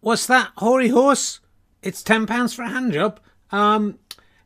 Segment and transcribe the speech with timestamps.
[0.00, 1.40] What's that, hoary horse?
[1.82, 3.18] It's ten pounds for a hand job.
[3.50, 3.98] Um,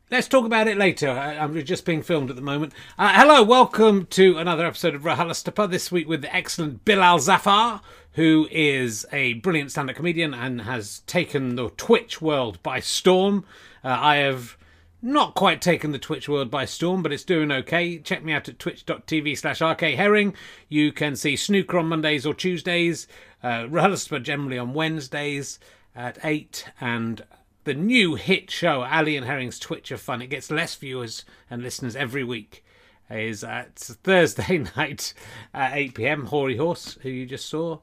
[0.09, 1.11] let's talk about it later.
[1.11, 2.73] I, I'm just being filmed at the moment.
[2.97, 5.69] Uh, hello, welcome to another episode of RHLSTP.
[5.69, 7.81] This week with the excellent Bilal Zafar,
[8.13, 13.45] who is a brilliant stand-up comedian and has taken the Twitch world by storm.
[13.83, 14.57] Uh, I have
[15.03, 17.99] not quite taken the Twitch world by storm, but it's doing okay.
[17.99, 20.33] Check me out at twitch.tv slash rkherring.
[20.69, 23.05] You can see Snooker on Mondays or Tuesdays,
[23.43, 25.59] uh, RHLSTP generally on Wednesdays
[25.93, 27.21] at 8, and
[27.65, 30.21] the new hit show, Ali and Herring's Twitch of Fun.
[30.21, 32.63] It gets less viewers and listeners every week.
[33.09, 35.13] Is at Thursday night
[35.53, 36.25] at 8 pm.
[36.27, 37.79] Hoary Horse, who you just saw,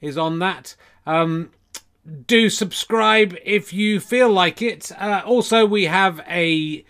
[0.00, 0.76] is on that.
[1.06, 1.50] Um,
[2.26, 4.90] do subscribe if you feel like it.
[4.98, 6.84] Uh, also, we have a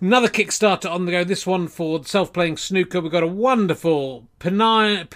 [0.00, 1.24] another Kickstarter on the go.
[1.24, 3.00] This one for self-playing snooker.
[3.00, 5.08] We've got a wonderful Punani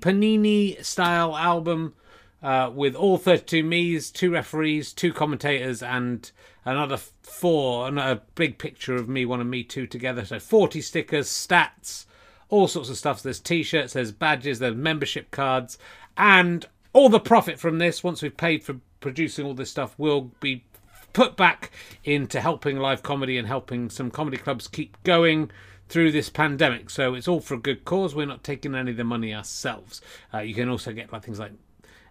[0.00, 1.94] Panini style album
[2.42, 6.30] uh, with all 32 me's, two referees, two commentators, and
[6.64, 10.24] another four, and a big picture of me, one and me two together.
[10.24, 12.06] So 40 stickers, stats,
[12.48, 13.22] all sorts of stuff.
[13.22, 15.78] There's t-shirts, there's badges, there's membership cards,
[16.16, 20.30] and all the profit from this, once we've paid for producing all this stuff, will
[20.40, 20.64] be
[21.12, 21.70] put back
[22.04, 25.50] into helping live comedy and helping some comedy clubs keep going
[25.90, 26.88] through this pandemic.
[26.88, 28.14] So it's all for a good cause.
[28.14, 30.00] We're not taking any of the money ourselves.
[30.32, 31.52] Uh, you can also get like things like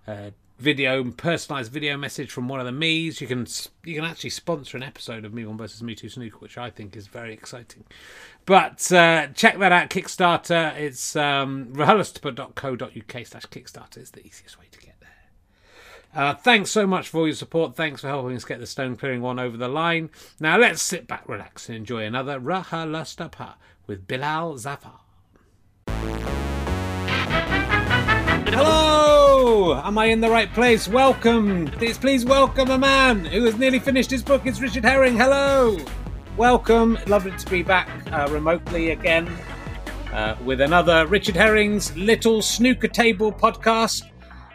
[0.08, 3.20] uh, video, personalized video message from one of the me's.
[3.22, 3.46] You can
[3.84, 6.70] you can actually sponsor an episode of Me One versus Me Two Snooker, which I
[6.70, 7.84] think is very exciting.
[8.46, 10.76] But uh, check that out, Kickstarter.
[10.76, 15.10] It's um, slash Kickstarter is the easiest way to get there.
[16.16, 17.76] Uh, thanks so much for all your support.
[17.76, 20.10] Thanks for helping us get the stone clearing one over the line.
[20.40, 23.56] Now let's sit back, relax, and enjoy another RHLSTP
[23.88, 25.02] with Bilal Zafar.
[28.48, 29.25] Hello!
[29.56, 30.86] Am I in the right place?
[30.86, 31.68] Welcome!
[31.68, 34.46] Please, please welcome a man who has nearly finished his book.
[34.46, 35.16] It's Richard Herring.
[35.16, 35.78] Hello!
[36.36, 37.00] Welcome.
[37.08, 39.30] Lovely to be back uh, remotely again
[40.12, 44.04] uh, with another Richard Herring's Little Snooker Table podcast.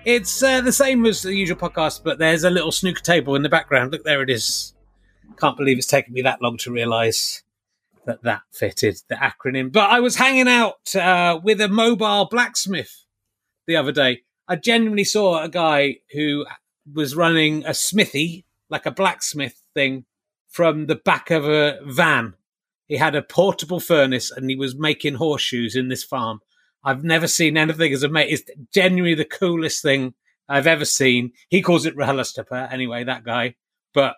[0.05, 3.43] It's uh, the same as the usual podcast, but there's a little snooker table in
[3.43, 3.93] the background.
[3.93, 4.75] Look, there it is.
[5.39, 7.43] Can't believe it's taken me that long to realise
[8.05, 9.73] that that fitted the acronym.
[9.73, 13.07] But I was hanging out uh, with a mobile blacksmith
[13.67, 14.25] the other day.
[14.51, 16.45] I genuinely saw a guy who
[16.93, 20.07] was running a smithy, like a blacksmith thing,
[20.49, 22.35] from the back of a van.
[22.89, 26.41] He had a portable furnace and he was making horseshoes in this farm.
[26.83, 28.33] I've never seen anything as amazing.
[28.33, 30.15] It's genuinely the coolest thing
[30.49, 31.31] I've ever seen.
[31.49, 33.55] He calls it RHLSTP anyway, that guy.
[33.95, 34.17] But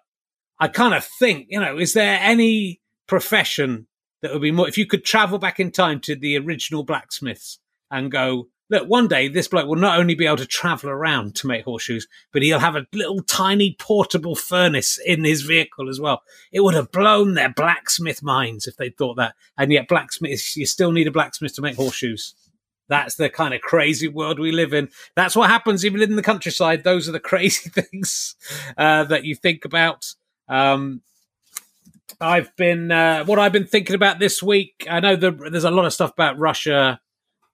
[0.58, 3.86] I kind of think, you know, is there any profession
[4.22, 7.58] that would be more, if you could travel back in time to the original blacksmiths
[7.90, 11.34] and go, look, one day this bloke will not only be able to travel around
[11.36, 16.00] to make horseshoes, but he'll have a little tiny portable furnace in his vehicle as
[16.00, 16.22] well.
[16.52, 19.34] It would have blown their blacksmith minds if they'd thought that.
[19.58, 22.34] And yet, blacksmiths, you still need a blacksmith to make horseshoes.
[22.88, 24.88] That's the kind of crazy world we live in.
[25.14, 26.84] That's what happens even in the countryside.
[26.84, 28.36] Those are the crazy things
[28.76, 30.14] uh, that you think about.
[30.48, 31.02] Um,
[32.20, 34.86] I've been uh, what I've been thinking about this week.
[34.90, 37.00] I know the, there's a lot of stuff about Russia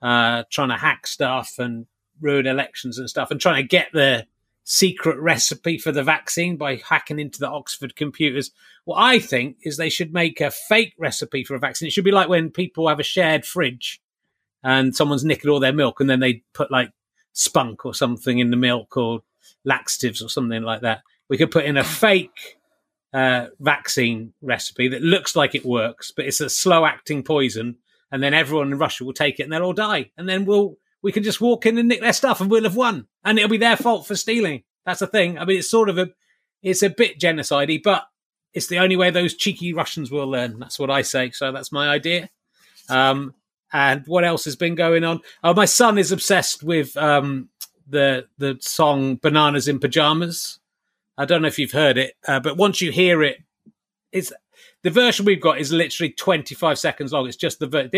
[0.03, 1.86] uh, trying to hack stuff and
[2.20, 4.26] ruin elections and stuff, and trying to get the
[4.64, 8.50] secret recipe for the vaccine by hacking into the Oxford computers.
[8.84, 11.86] What I think is they should make a fake recipe for a vaccine.
[11.86, 14.00] It should be like when people have a shared fridge
[14.62, 16.91] and someone's nicking all their milk, and then they put like
[17.32, 19.22] spunk or something in the milk or
[19.65, 21.03] laxatives or something like that.
[21.28, 22.59] We could put in a fake
[23.12, 27.76] uh, vaccine recipe that looks like it works, but it's a slow acting poison
[28.10, 30.10] and then everyone in Russia will take it and they'll all die.
[30.16, 32.76] And then we'll we can just walk in and nick their stuff and we'll have
[32.76, 33.06] won.
[33.24, 34.64] And it'll be their fault for stealing.
[34.84, 35.38] That's the thing.
[35.38, 36.10] I mean, it's sort of a
[36.62, 38.08] it's a bit genocidey, but
[38.52, 40.58] it's the only way those cheeky Russians will learn.
[40.58, 41.30] That's what I say.
[41.30, 42.30] So that's my idea.
[42.88, 43.34] Um,
[43.72, 45.20] and what else has been going on?
[45.44, 47.50] Oh, my son is obsessed with um,
[47.86, 50.59] the the song "Bananas in Pajamas."
[51.16, 53.38] I don't know if you've heard it, uh, but once you hear it,
[54.12, 54.33] it's
[54.83, 57.27] the version we've got is literally 25 seconds long.
[57.27, 57.89] It's just the ver-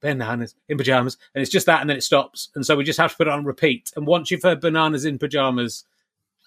[0.00, 2.48] bananas in pajamas, and it's just that, and then it stops.
[2.54, 3.92] And so we just have to put it on repeat.
[3.96, 5.84] And once you've heard bananas in pajamas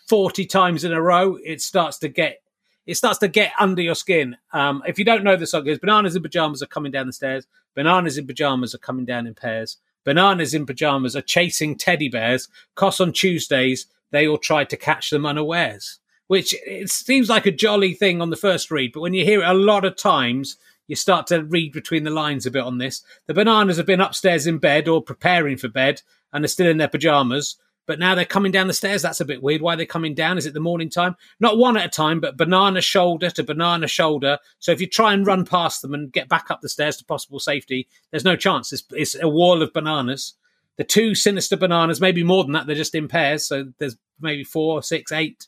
[0.08, 2.42] 40 times in a row, it starts to get
[2.86, 4.38] it starts to get under your skin.
[4.54, 7.14] Um, if you don't know the song, is bananas in pajamas are coming down the
[7.14, 7.46] stairs.
[7.76, 9.78] Bananas in pajamas are coming down in pairs.
[10.06, 12.48] Bananas in pajamas are chasing teddy bears.
[12.76, 17.52] Cos on Tuesdays, they all tried to catch them unawares which it seems like a
[17.52, 20.58] jolly thing on the first read, but when you hear it a lot of times,
[20.88, 23.02] you start to read between the lines a bit on this.
[23.26, 26.02] The bananas have been upstairs in bed or preparing for bed
[26.32, 27.58] and are still in their pajamas.
[27.88, 29.02] but now they're coming down the stairs.
[29.02, 29.62] That's a bit weird.
[29.62, 30.38] Why are they coming down?
[30.38, 31.16] Is it the morning time?
[31.40, 34.38] Not one at a time, but banana shoulder to banana shoulder.
[34.60, 37.06] So if you try and run past them and get back up the stairs to
[37.06, 38.74] possible safety, there's no chance.
[38.74, 40.34] It's, it's a wall of bananas.
[40.76, 43.48] The two sinister bananas, maybe more than that, they're just in pairs.
[43.48, 45.48] So there's maybe four, six, eight.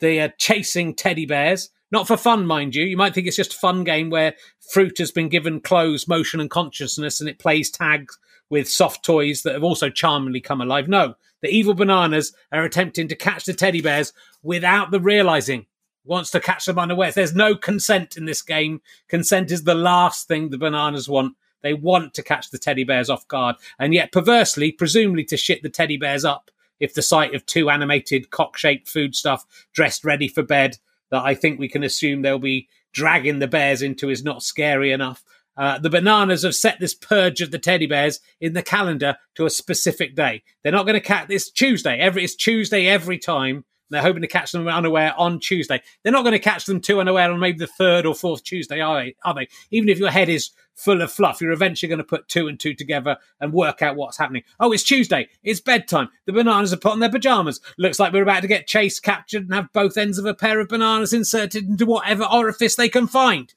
[0.00, 1.70] They are uh, chasing teddy bears.
[1.92, 2.84] Not for fun, mind you.
[2.84, 4.34] You might think it's just a fun game where
[4.70, 8.08] fruit has been given clothes, motion, and consciousness, and it plays tag
[8.48, 10.88] with soft toys that have also charmingly come alive.
[10.88, 14.12] No, the evil bananas are attempting to catch the teddy bears
[14.42, 15.66] without the realizing.
[16.04, 17.14] Wants to catch them unawares.
[17.14, 18.80] There's no consent in this game.
[19.08, 21.36] Consent is the last thing the bananas want.
[21.62, 25.62] They want to catch the teddy bears off guard, and yet perversely, presumably to shit
[25.62, 26.50] the teddy bears up
[26.80, 30.78] if the sight of two animated cock shaped food stuff dressed ready for bed
[31.10, 34.90] that I think we can assume they'll be dragging the bears into is not scary
[34.90, 35.22] enough.
[35.56, 39.44] Uh, the bananas have set this purge of the teddy bears in the calendar to
[39.44, 40.42] a specific day.
[40.62, 41.98] They're not going to catch this Tuesday.
[41.98, 43.64] Every it's Tuesday every time.
[43.90, 45.82] They're hoping to catch them unaware on Tuesday.
[46.02, 48.80] They're not going to catch them too unaware on maybe the third or fourth Tuesday,
[48.80, 49.16] are they?
[49.24, 49.48] Are they?
[49.70, 52.58] Even if your head is full of fluff, you're eventually going to put two and
[52.58, 54.42] two together and work out what's happening.
[54.58, 55.28] Oh, it's Tuesday.
[55.42, 56.08] It's bedtime.
[56.26, 57.60] The bananas are put on their pajamas.
[57.76, 60.60] Looks like we're about to get chased, captured, and have both ends of a pair
[60.60, 63.52] of bananas inserted into whatever orifice they can find.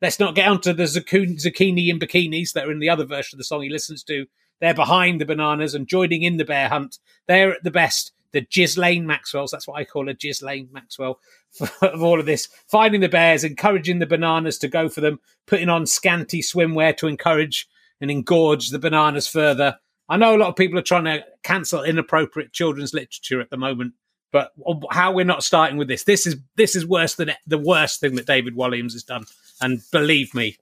[0.00, 3.38] Let's not get onto the zucchini in bikinis that are in the other version of
[3.38, 4.26] the song he listens to.
[4.60, 6.98] They're behind the bananas and joining in the bear hunt.
[7.26, 9.50] They're at the best the Ghislaine Maxwells.
[9.50, 11.20] That's what I call a Ghislaine Maxwell
[11.82, 12.48] of all of this.
[12.68, 17.06] Finding the bears, encouraging the bananas to go for them, putting on scanty swimwear to
[17.06, 17.68] encourage
[18.00, 19.78] and engorge the bananas further.
[20.08, 23.56] I know a lot of people are trying to cancel inappropriate children's literature at the
[23.56, 23.94] moment,
[24.32, 24.52] but
[24.90, 26.04] how we're not starting with this?
[26.04, 29.24] This is this is worse than the worst thing that David Walliams has done,
[29.60, 30.58] and believe me,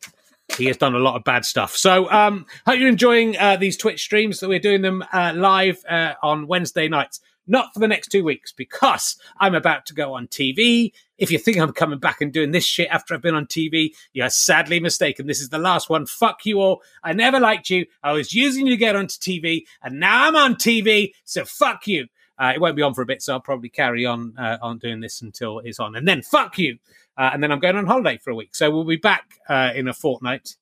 [0.58, 1.76] he has done a lot of bad stuff.
[1.76, 5.82] So, um, hope you're enjoying uh, these Twitch streams that we're doing them uh, live
[5.88, 7.20] uh, on Wednesday nights
[7.50, 10.92] not for the next two weeks because I'm about to go on TV.
[11.18, 13.90] If you think I'm coming back and doing this shit after I've been on TV,
[14.12, 15.26] you're sadly mistaken.
[15.26, 16.06] This is the last one.
[16.06, 16.80] Fuck you all.
[17.02, 17.86] I never liked you.
[18.02, 21.86] I was using you to get onto TV, and now I'm on TV, so fuck
[21.86, 22.06] you.
[22.38, 24.78] Uh, it won't be on for a bit, so I'll probably carry on uh, on
[24.78, 26.78] doing this until it's on, and then fuck you.
[27.18, 29.72] Uh, and then I'm going on holiday for a week, so we'll be back uh,
[29.74, 30.56] in a fortnight.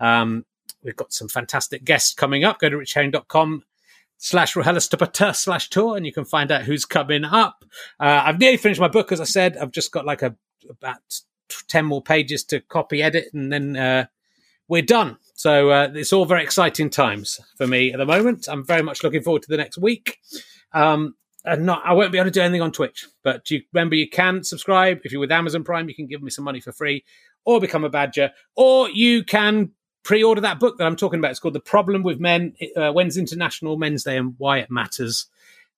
[0.00, 0.44] Um,
[0.82, 2.58] we've got some fantastic guests coming up.
[2.58, 3.62] Go to richherring.com
[4.22, 7.64] slash RHLSTP slash tour, and you can find out who's coming up.
[7.98, 9.56] Uh, I've nearly finished my book, as I said.
[9.56, 10.36] I've just got like a
[10.70, 11.00] about
[11.68, 14.06] ten more pages to copy edit, and then uh,
[14.68, 15.18] we're done.
[15.34, 18.48] So uh, it's all very exciting times for me at the moment.
[18.48, 20.18] I'm very much looking forward to the next week.
[20.72, 23.96] Um, and not, I won't be able to do anything on Twitch, but you remember
[23.96, 25.88] you can subscribe if you're with Amazon Prime.
[25.88, 27.04] You can give me some money for free,
[27.44, 29.72] or become a badger, or you can
[30.02, 31.30] pre-order that book that I'm talking about.
[31.30, 32.54] It's called The Problem with Men.
[32.76, 35.26] Uh, when's International Men's Day and Why It Matters.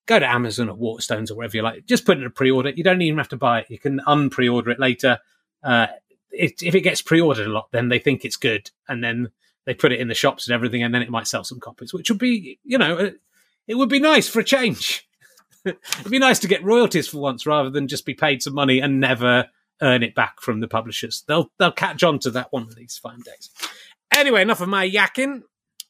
[0.07, 1.87] Go to Amazon or Waterstones or wherever you like.
[1.87, 2.71] Just put in a pre-order.
[2.71, 3.71] You don't even have to buy it.
[3.71, 5.19] You can unpre-order it later.
[5.63, 5.87] Uh,
[6.31, 9.31] it, if it gets pre-ordered a lot, then they think it's good, and then
[9.65, 11.95] they put it in the shops and everything, and then it might sell some copies,
[11.95, 13.11] which would be, you know, uh,
[13.67, 15.09] it would be nice for a change.
[15.65, 18.81] It'd be nice to get royalties for once, rather than just be paid some money
[18.81, 19.49] and never
[19.81, 21.25] earn it back from the publishers.
[21.27, 23.51] They'll they'll catch on to that one of these fine days.
[24.15, 25.43] Anyway, enough of my yakking.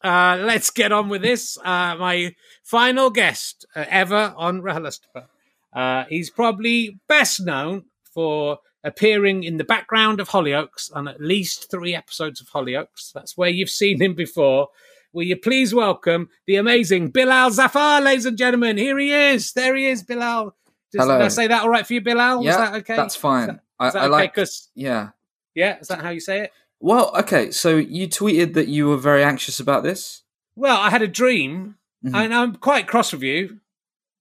[0.03, 1.59] Uh, let's get on with this.
[1.59, 5.26] Uh, my final guest uh, ever on RHLSTP.
[5.72, 11.70] Uh, he's probably best known for appearing in the background of Hollyoaks on at least
[11.70, 13.13] three episodes of Hollyoaks.
[13.13, 14.69] That's where you've seen him before.
[15.13, 18.79] Will you please welcome the amazing Bilal Zafar, ladies and gentlemen?
[18.79, 19.53] Here he is.
[19.53, 20.55] There he is, Bilal.
[20.93, 21.19] Just, Hello.
[21.19, 22.43] Did I say that all right for you, Bilal?
[22.43, 22.96] Yeah, that okay?
[22.96, 23.43] That's fine.
[23.43, 24.41] Is that, is that I, I okay?
[24.41, 24.49] like.
[24.75, 25.10] Yeah.
[25.55, 25.79] Yeah.
[25.79, 26.53] Is that how you say it?
[26.81, 27.51] Well, okay.
[27.51, 30.23] So you tweeted that you were very anxious about this.
[30.57, 32.15] Well, I had a dream, mm-hmm.
[32.15, 33.61] and I'm quite cross with you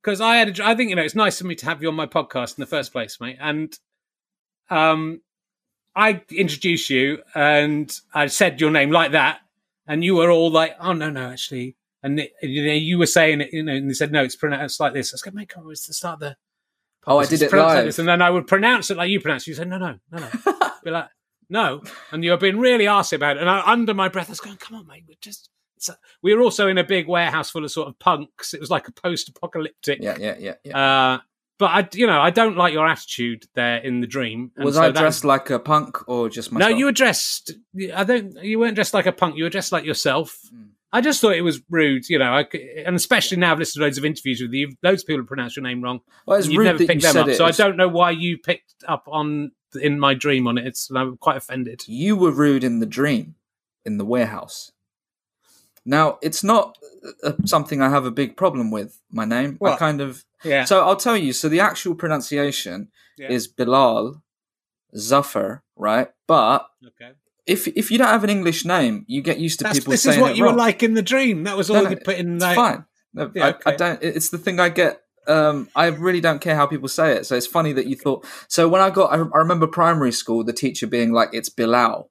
[0.02, 0.60] because I had.
[0.60, 2.58] A, I think you know it's nice for me to have you on my podcast
[2.58, 3.38] in the first place, mate.
[3.40, 3.78] And
[4.70, 5.22] um,
[5.96, 9.40] I introduced you, and I said your name like that,
[9.88, 13.06] and you were all like, "Oh no, no, actually." And it, you, know, you were
[13.06, 15.36] saying it, you know, and they said, "No, it's pronounced like this." I was going,
[15.36, 16.38] "Mate, come on, it's the start of the."
[17.06, 19.44] Oh, I did it live, like and then I would pronounce it like you pronounce.
[19.44, 19.52] it.
[19.52, 21.10] You said, "No, no, no, no." Be like,
[21.50, 21.82] no.
[22.12, 23.42] And you're being really arsy about it.
[23.42, 25.04] And I, under my breath, I was going, come on, mate.
[25.08, 25.50] We're just.
[25.90, 28.54] A, we were also in a big warehouse full of sort of punks.
[28.54, 30.00] It was like a post-apocalyptic.
[30.02, 30.54] Yeah, yeah, yeah.
[30.64, 30.78] yeah.
[30.78, 31.20] Uh,
[31.60, 34.52] but I, you know, I don't like your attitude there in the dream.
[34.56, 36.72] And was so I dressed like a punk or just myself?
[36.72, 37.52] No, you were dressed.
[37.94, 38.42] I don't.
[38.44, 39.38] You weren't dressed like a punk.
[39.38, 40.40] You were dressed like yourself.
[40.54, 40.70] Mm.
[40.96, 42.46] I just thought it was rude, you know, I,
[42.86, 44.76] and especially now I've listened to loads of interviews with you.
[44.84, 46.02] Loads of people have pronounced your name wrong.
[46.28, 49.06] Well, it's you've never picked them up, so I don't know why you picked up
[49.08, 50.66] on in my dream on it.
[50.68, 51.84] It's I'm quite offended.
[51.88, 53.36] You were rude in the dream,
[53.86, 54.72] in the warehouse.
[55.86, 56.78] Now, it's not
[57.24, 59.00] uh, something I have a big problem with.
[59.12, 59.80] My name, I What?
[59.80, 60.24] kind of.
[60.44, 60.64] Yeah.
[60.66, 61.34] So I'll tell you.
[61.34, 63.30] So the actual pronunciation Yeah.
[63.32, 64.24] is Bilal
[64.96, 66.10] Zafar, right?
[66.28, 67.12] But okay.
[67.46, 70.04] if if you don't have an English name, you get used to That's, people this
[70.04, 70.54] saying is what you wrong.
[70.54, 71.44] were like in the dream.
[71.44, 72.36] That was all No, no, you put in.
[72.36, 72.86] It's like, fine.
[73.14, 74.02] No, Yeah, I, I don't.
[74.02, 75.03] It's the thing I get.
[75.28, 77.26] Um, I really don't care how people say it.
[77.26, 78.26] So it's funny that you thought.
[78.48, 82.10] So when I got, I, I remember primary school, the teacher being like, "It's Bilal,"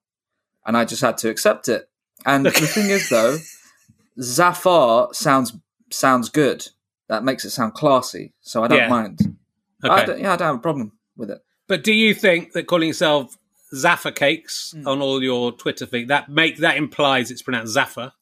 [0.66, 1.88] and I just had to accept it.
[2.24, 3.36] And the thing is, though,
[4.20, 5.52] Zafar sounds
[5.90, 6.68] sounds good.
[7.08, 8.32] That makes it sound classy.
[8.40, 8.88] So I don't Yeah.
[8.88, 9.36] mind.
[9.82, 10.06] I Okay.
[10.06, 11.44] don't, yeah, I don't have a problem with it.
[11.66, 13.36] But do you think that calling yourself
[13.74, 14.86] Zaffa Cakes Hmm.
[14.88, 18.12] on all your Twitter feed that make that implies it's pronounced Zaffa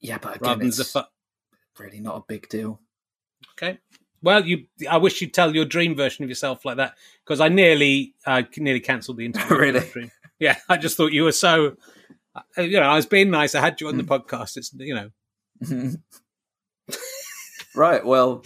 [0.00, 1.06] Yeah, but rather again, than it's Zaffa?
[1.78, 2.80] really not a big deal.
[3.52, 3.78] Okay.
[4.24, 4.64] Well, you.
[4.90, 8.46] I wish you'd tell your dream version of yourself like that because I nearly, I
[8.56, 9.56] nearly cancelled the interview.
[9.64, 9.80] Really?
[9.92, 10.10] dream.
[10.40, 11.76] Yeah, I just thought you were so.
[12.34, 13.54] uh, You know, I was being nice.
[13.54, 14.56] I had you on the podcast.
[14.56, 15.10] It's you know,
[17.74, 18.04] right.
[18.04, 18.42] Well,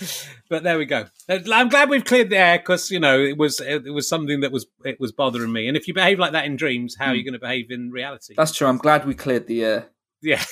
[0.50, 1.06] but there we go.
[1.28, 4.40] Uh, I'm glad we've cleared the air because you know it was it was something
[4.40, 5.68] that was it was bothering me.
[5.68, 7.90] And if you behave like that in dreams, how are you going to behave in
[7.90, 8.34] reality?
[8.36, 8.66] that's true.
[8.66, 9.86] I'm glad we cleared the air.
[10.20, 10.42] Yeah.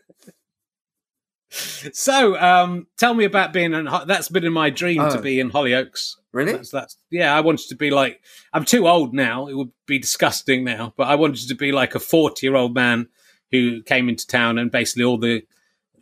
[1.93, 3.89] so, um, tell me about being in.
[4.07, 5.23] That's been in my dream to Oh.
[5.23, 6.17] be in Hollyoaks.
[6.33, 6.53] Really?
[6.53, 7.35] That's, that's yeah.
[7.35, 8.21] I wanted to be like.
[8.53, 9.47] I'm too old now.
[9.49, 10.93] It would be disgusting now.
[10.97, 13.09] But I wanted to be like a 40 year old man
[13.51, 15.43] who came into town and basically all the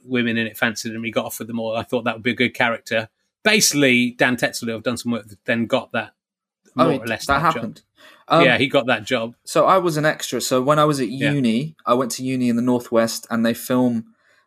[0.05, 1.05] women in it fancied him.
[1.05, 1.77] He got off with them all.
[1.77, 3.09] I thought that would be a good character.
[3.45, 5.27] Basically, Dan Tetsell, I've done some work.
[5.45, 6.15] Then got that
[6.75, 7.77] more I mean, or less that that, happened.
[7.77, 7.83] Job.
[8.29, 9.37] Um, yeah, he got that job.
[9.45, 10.41] So I was an extra.
[10.41, 11.33] So when I was at Yeah.
[11.33, 14.07] uni, I went to uni in the northwest, and they film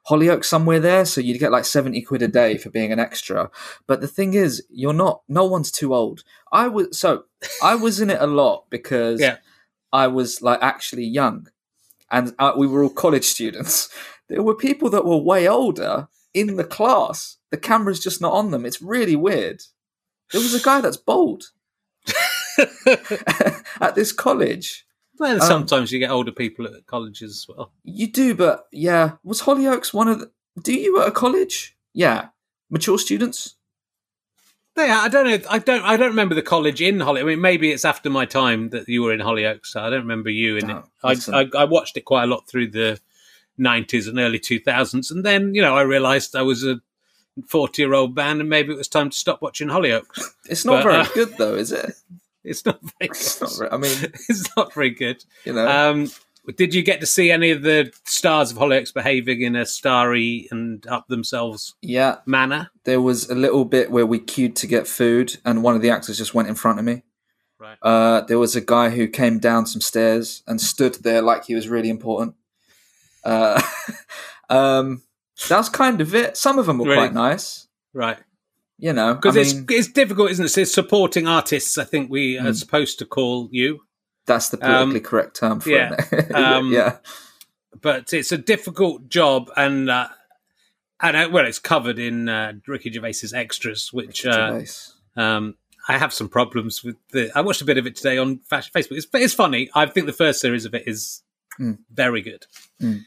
[0.10, 1.06] Hollyoaks somewhere there.
[1.06, 3.50] So you'd get like seventy quid a day for being an extra.
[3.88, 5.22] But the thing is, you're not.
[5.28, 6.24] No one's too old.
[6.52, 7.26] I was so
[7.64, 9.38] I was in it a lot because Yeah.
[9.94, 11.48] I was like actually young,
[12.12, 13.90] and uh, we were all college students.
[14.28, 17.38] There were people that were way older in the class.
[17.50, 18.66] The camera's just not on them.
[18.66, 19.64] It's really weird.
[20.32, 21.46] There was a guy that's bald
[23.82, 24.86] at this college.
[25.20, 27.72] Well, um, sometimes you get older people at colleges as well.
[27.84, 29.14] You do, but yeah.
[29.24, 30.32] Was Hollyoaks one of the.
[30.62, 31.78] Do you at a college?
[31.94, 32.30] Yeah.
[32.70, 33.56] Mature students?
[34.78, 35.48] Yeah, I don't know.
[35.50, 35.84] I don't.
[35.84, 37.22] I don't remember the college in Hollyoaks.
[37.22, 39.68] I mean, maybe it's after my time that you were in Hollyoaks.
[39.68, 41.30] So I don't remember you in No, it.
[41.30, 41.42] I.
[41.42, 43.00] I, I watched it quite a lot through the
[43.58, 46.80] nineties and early two thousands, and then you know I realised I was a
[47.48, 50.22] forty-year-old man, and maybe it was time to stop watching Hollyoaks.
[50.50, 51.94] It's not But, very uh, good, though, is it?
[52.44, 52.94] It's not very.
[53.10, 53.98] It's not very, I mean,
[54.30, 55.24] it's not very good.
[55.46, 55.68] you know.
[55.68, 56.12] Um,
[56.58, 60.48] did you get to see any of the stars of Hollyoaks behaving in a starry
[60.50, 62.72] and up themselves yeah, manner?
[62.86, 65.92] there was a little bit where we queued to get food, and one of the
[65.92, 67.04] actors just went in front of me.
[67.60, 67.78] Right.
[67.84, 71.56] Uh, there was a guy who came down some stairs and stood there like he
[71.56, 72.36] was really important.
[73.24, 73.62] Uh,
[74.50, 75.04] um,
[75.50, 76.38] that's kind of it.
[76.38, 76.98] Some of them were Really?
[76.98, 77.68] quite nice.
[77.94, 78.18] Right.
[78.82, 80.58] You know, Because it's mean, it's difficult, isn't it?
[80.58, 81.78] It's supporting artists.
[81.78, 82.56] I think we are Mm.
[82.56, 83.82] supposed to call you,
[84.26, 85.96] that's the politically correct term for yeah.
[86.12, 86.32] it.
[86.36, 86.98] Um, yeah.
[87.82, 90.08] but it's a difficult job, and uh,
[91.02, 94.68] and uh, well, it's covered in uh, Ricky Gervais's extras, which uh, Gervais.
[95.18, 95.56] um,
[95.88, 96.96] I have some problems with.
[97.12, 98.92] The I watched a bit of it today on Facebook.
[98.98, 99.70] It's it's funny.
[99.76, 101.22] I think the first series of it is
[101.60, 101.80] Mm.
[101.92, 102.46] very good.
[102.82, 103.04] Mm.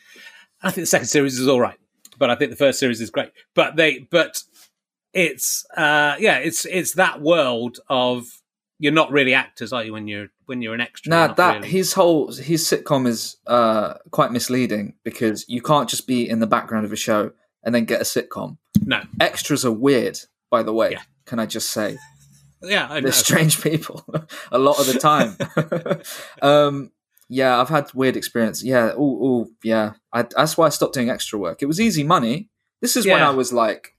[0.62, 1.79] I think the second series is all right,
[2.19, 3.31] but I think the first series is great.
[3.55, 4.43] But they but
[5.14, 8.26] it's uh yeah it's it's that world of
[8.83, 9.92] you're not really actors, are you?
[9.92, 11.69] When you're when you're an extra, Nah, that really.
[11.69, 16.49] his whole his sitcom is uh, quite misleading because you can't just be in the
[16.49, 17.31] background of a show
[17.62, 18.59] and then get a sitcom.
[18.85, 20.19] no, Extras are weird,
[20.50, 20.90] by the way.
[20.92, 21.02] Yeah.
[21.26, 21.97] Can I just say
[22.62, 24.04] yeah, I they're strange people
[24.50, 25.37] a lot of the time.
[26.42, 26.90] um,
[27.28, 28.64] yeah, I've had weird experience.
[28.64, 29.92] Yeah, oh, yeah.
[30.12, 31.62] I, that's why I stopped doing extra work.
[31.62, 32.50] It was easy money.
[32.81, 33.95] This is when I was like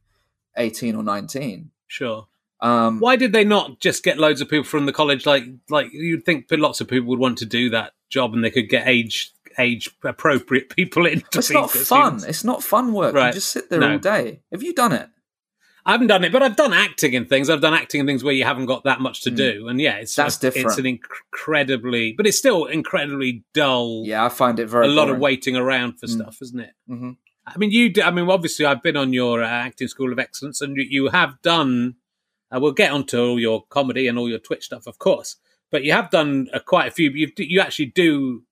[0.58, 1.72] eighteen or nineteen.
[1.88, 2.28] sure.
[2.62, 5.26] Um, Why did they not just get loads of people from the college?
[5.26, 8.52] Like, like you'd think lots of people would want to do that job, and they
[8.52, 11.22] could get age age appropriate people in.
[11.32, 11.84] To it's not fun.
[12.20, 12.24] students.
[12.24, 13.14] It's not fun work.
[13.16, 13.92] You just sit there No.
[13.94, 14.40] all day.
[14.52, 15.10] Have you done it?
[15.86, 17.50] I haven't done it, but I've done acting in things.
[17.50, 19.36] I've done acting in things where you haven't got that much to Mm.
[19.36, 20.68] do, and yeah, it's That's a- different.
[20.68, 24.04] It's an incredibly, but it's still incredibly dull.
[24.06, 26.12] Yeah, I find it very a lot of waiting around for Mm.
[26.16, 26.72] stuff, isn't it?
[26.88, 27.12] hmm
[27.46, 27.90] I mean, you.
[27.92, 30.86] Do, I mean, obviously, I've been on your uh, acting school of excellence, and you,
[30.90, 31.96] you have done.
[32.52, 35.38] Uh, we'll get onto all your comedy and all your Twitch stuff, of course,
[35.72, 37.10] but you have done uh, quite a few.
[37.12, 38.44] You you actually do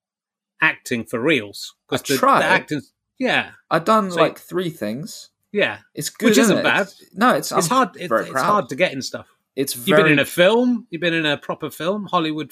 [0.61, 2.41] acting for reals I the, tried.
[2.41, 2.81] the acting.
[3.17, 5.29] Yeah, I've done So- like three things.
[5.51, 5.79] yeah.
[5.93, 6.63] It's good, Which isn't it?
[6.63, 6.81] bad.
[6.87, 7.95] It's- no, it's It's I'm hard.
[7.97, 9.27] It, it's hard to get in stuff.
[9.55, 10.87] It's very, You've been in a film.
[10.89, 12.51] You've been in a proper film, Hollywood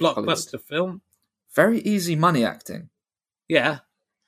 [0.00, 1.00] blockbuster film.
[1.54, 2.90] very easy money acting.
[3.48, 3.78] Yeah,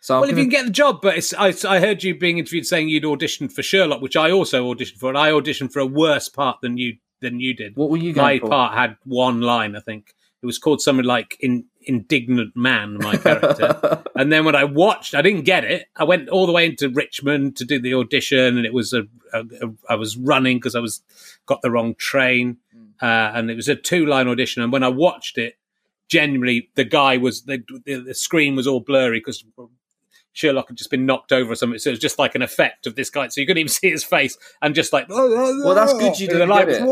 [0.06, 2.04] So I'm Well, if gonna- you can get the job, but it's, I, I heard
[2.04, 5.30] you being interviewed saying you'd auditioned for Sherlock, which I also auditioned for, and I
[5.32, 7.74] auditioned for a worse part than you than you did.
[7.76, 8.48] what were you My for?
[8.48, 10.14] part had one line, I think.
[10.42, 15.12] It was called something like in, "Indignant Man." My character, and then when I watched,
[15.16, 15.88] I didn't get it.
[15.96, 19.08] I went all the way into Richmond to do the audition, and it was a,
[19.32, 21.02] a, a I was running because I was
[21.46, 22.58] got the wrong train,
[23.02, 24.62] uh, and it was a two line audition.
[24.62, 25.56] And when I watched it,
[26.08, 29.42] genuinely, the guy was the the, the screen was all blurry because
[30.36, 31.78] Sherlock had just been knocked over or something.
[31.78, 33.28] So it was just like an effect of this guy.
[33.28, 36.48] So you couldn't even see his face, and just like well, that's good you didn't
[36.50, 36.82] get it.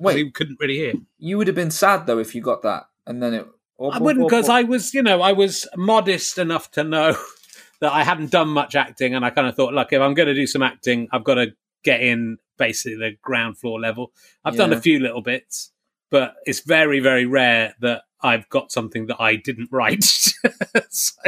[0.00, 0.94] Wait, you couldn't really hear.
[1.18, 3.46] you would have been sad though if you got that, and then it.
[3.80, 7.16] I wouldn't because I was, you know, I was modest enough to know
[7.80, 10.28] that I hadn't done much acting, and I kind of thought, look, if I'm going
[10.28, 14.12] to do some acting, I've got to get in basically the ground floor level.
[14.44, 15.72] I've done a few little bits,
[16.10, 20.02] but it's very, very rare that I've got something that I didn't write.
[20.88, 21.20] so,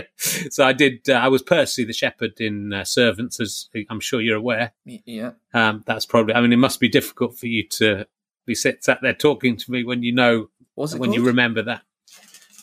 [0.50, 1.08] so I did.
[1.08, 4.72] Uh, I was Percy the shepherd in uh, Servants, as I'm sure you're aware.
[4.84, 5.32] Yeah.
[5.54, 6.34] Um, that's probably.
[6.34, 8.06] I mean, it must be difficult for you to
[8.46, 11.82] be sit, sat there talking to me when you know when you remember that.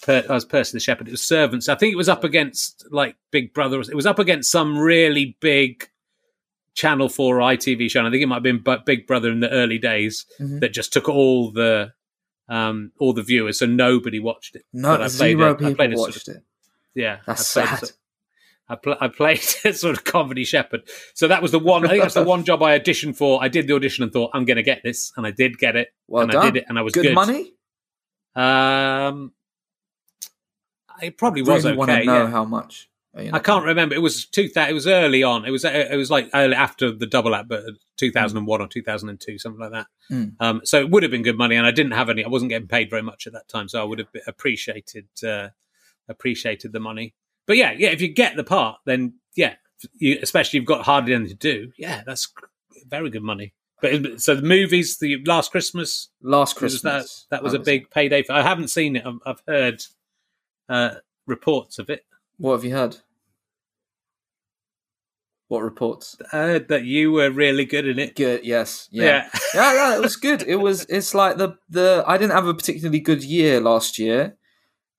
[0.01, 1.07] Per, I was Percy the Shepherd.
[1.07, 1.69] It was Servants.
[1.69, 3.79] I think it was up against like Big Brother.
[3.81, 5.87] It was up against some really big
[6.75, 7.99] Channel Four ITV show.
[7.99, 10.59] And I think it might have been Big Brother in the early days Mhm.
[10.59, 11.93] that just took all the
[12.53, 14.63] um, all the viewers, so nobody watched it.
[14.71, 16.37] No, But I played zero I people played a sort watched it.
[16.93, 17.79] Yeah, That's I sad.
[17.79, 17.93] sort-
[18.69, 20.83] I, pl- I played sort of comedy shepherd.
[21.15, 21.85] So that was the one.
[21.85, 23.43] I think that's the one job I auditioned for.
[23.43, 25.75] I did the audition and thought I'm going to get this, and I did get
[25.75, 26.41] it, Well and done.
[26.41, 27.15] I did it, and I was good, good.
[27.15, 27.53] money.
[28.35, 29.33] Um,
[31.01, 32.29] it probably was really want to know yeah.
[32.29, 32.89] how much.
[33.15, 33.37] You know.
[33.37, 33.93] I can't remember.
[33.93, 34.49] It was two.
[34.55, 35.45] It was early on.
[35.45, 35.65] It was.
[35.65, 37.63] It was like early after the double app, but
[37.95, 39.87] two thousand and one or two thousand and two, something like that.
[40.11, 40.35] Mm.
[40.39, 42.25] Um, so it would have been good money, and I didn't have any.
[42.25, 45.49] I wasn't getting paid very much at that time, so I would have appreciated uh,
[46.09, 47.13] appreciated the money.
[47.45, 47.89] But yeah, yeah.
[47.89, 49.55] If you get the part, then yeah,
[49.93, 51.71] you, especially if you've got hardly anything to do.
[51.77, 52.33] Yeah, that's
[52.87, 53.53] very good money.
[53.79, 57.27] But so the movies, the Last Christmas, Last Christmas.
[57.29, 58.23] that that was a big payday.
[58.23, 59.05] For, I haven't seen it.
[59.05, 59.83] I've, I've heard
[60.67, 60.95] uh,
[61.27, 62.05] reports of it.
[62.37, 62.97] What have you heard?
[65.47, 66.17] What reports?
[66.31, 68.15] I heard that you were really good in it.
[68.15, 68.43] Good.
[68.43, 68.87] Yes.
[68.91, 69.03] Yeah.
[69.03, 69.29] Yeah.
[69.53, 70.41] yeah, yeah, it was good.
[70.43, 70.85] It was.
[70.89, 72.03] It's like the the.
[72.07, 74.35] I didn't have a particularly good year last year.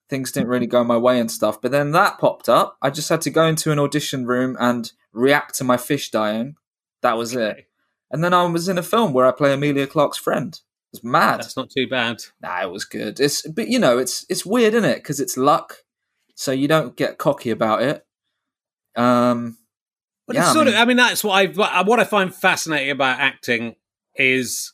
[0.08, 1.60] Things didn't really go my way and stuff.
[1.60, 2.76] But then that popped up.
[2.82, 6.56] I just had to go into an audition room and react to my fish dying.
[7.02, 7.66] That was it.
[8.10, 10.54] And then I was in a film where I play Emilia Clarke's friend.
[10.54, 11.40] It was mad.
[11.40, 12.22] That's not too bad.
[12.40, 13.18] Nah, it was good.
[13.18, 14.96] It's but you know, it's it's weird, isn't it?
[14.96, 15.78] Because it's luck,
[16.34, 18.04] so you don't get cocky about it.
[18.96, 19.58] Um,
[20.26, 20.80] But Yeah, it's I sort mean- of.
[20.80, 23.76] I mean, that's what I what I find fascinating about acting
[24.16, 24.72] is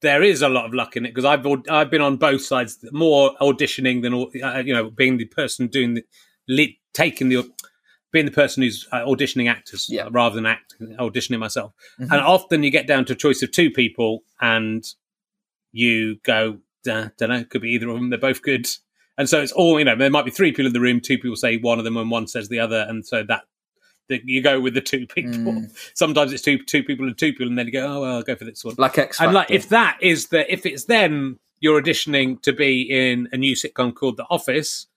[0.00, 2.78] there is a lot of luck in it because I've I've been on both sides,
[2.92, 6.04] more auditioning than uh, you know, being the person doing the
[6.94, 7.50] taking the
[8.12, 10.08] being the person who's uh, auditioning actors Yeah.
[10.10, 11.72] rather than acting auditioning myself.
[12.00, 12.10] Mhm.
[12.10, 14.84] And often you get down to a choice of two people, and
[15.72, 18.10] you go, I don't know, could be either of them.
[18.10, 18.66] They're both good.
[19.22, 21.16] And so it's all, you know, there might be three people in the room, two
[21.16, 22.84] people say one of them and one says the other.
[22.88, 23.42] And so that,
[24.08, 25.52] that you go with the two people.
[25.52, 25.90] Mm.
[25.94, 28.22] Sometimes it's two two people and two people, and then you go, oh, well, I'll
[28.24, 28.74] go for this one.
[28.78, 32.82] like X and like, if that is the, if it's then you're auditioning to be
[32.82, 34.88] in a new sitcom called The Office,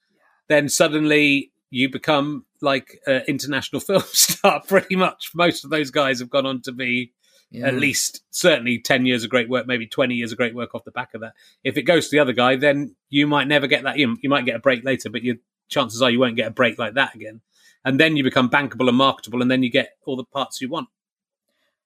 [0.47, 5.33] then suddenly you become like an international film star pretty much.
[5.35, 7.11] Most of those guys have gone on to be
[7.51, 7.67] Yeah.
[7.67, 10.84] at least certainly 10 years of great work, maybe 20 years of great work off
[10.84, 11.34] the back of that.
[11.63, 13.97] If it goes to the other guy, then you might never get that.
[13.97, 15.36] You, you might get a break later, but your
[15.69, 17.41] chances are you won't get a break like that again.
[17.86, 20.67] And then you become bankable and marketable, and then you get all the parts you
[20.69, 20.89] want.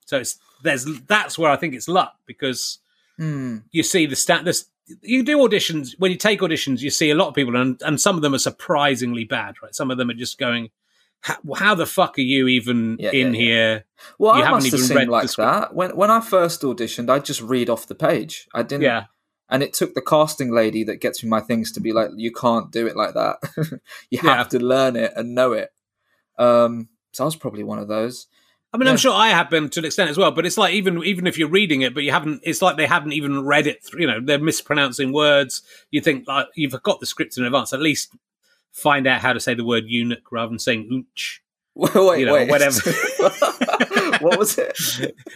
[0.06, 2.80] So it's there's that's where I think it's luck because
[3.18, 3.58] Hmm.
[3.72, 4.46] you see the stat.
[4.46, 4.66] This
[5.02, 8.00] you do auditions when you take auditions, you see a lot of people, and and
[8.00, 9.56] some of them are surprisingly bad.
[9.62, 10.70] Right, some of them are just going,
[11.22, 13.86] "How, how the fuck are you even Yeah, in yeah, here?"
[14.18, 17.10] Well, You I haven't must have seemed read like that when when I first auditioned.
[17.10, 18.48] I just read off the page.
[18.54, 18.84] I didn't.
[18.84, 19.06] Yeah,
[19.50, 22.32] And it took the casting lady that gets me my things to be like, you
[22.32, 23.38] can't do it like that.
[24.10, 25.72] you have to learn it and know it.
[26.38, 28.28] Um, so I was probably one of those.
[28.72, 28.92] I mean, Yeah.
[28.92, 31.26] I'm sure I have been to an extent as well, but it's like even even
[31.26, 33.84] if you're reading it, but you haven't, it's like they haven't even read it.
[33.84, 35.64] Through, you know, they're mispronouncing words.
[35.90, 37.74] You think like you've got the script in advance.
[37.74, 38.16] At least
[38.72, 41.40] find out how to say the word eunuch rather than saying unch.
[41.76, 42.50] wait, wait, You know, wait.
[42.50, 42.80] whatever.
[44.20, 44.78] what was it?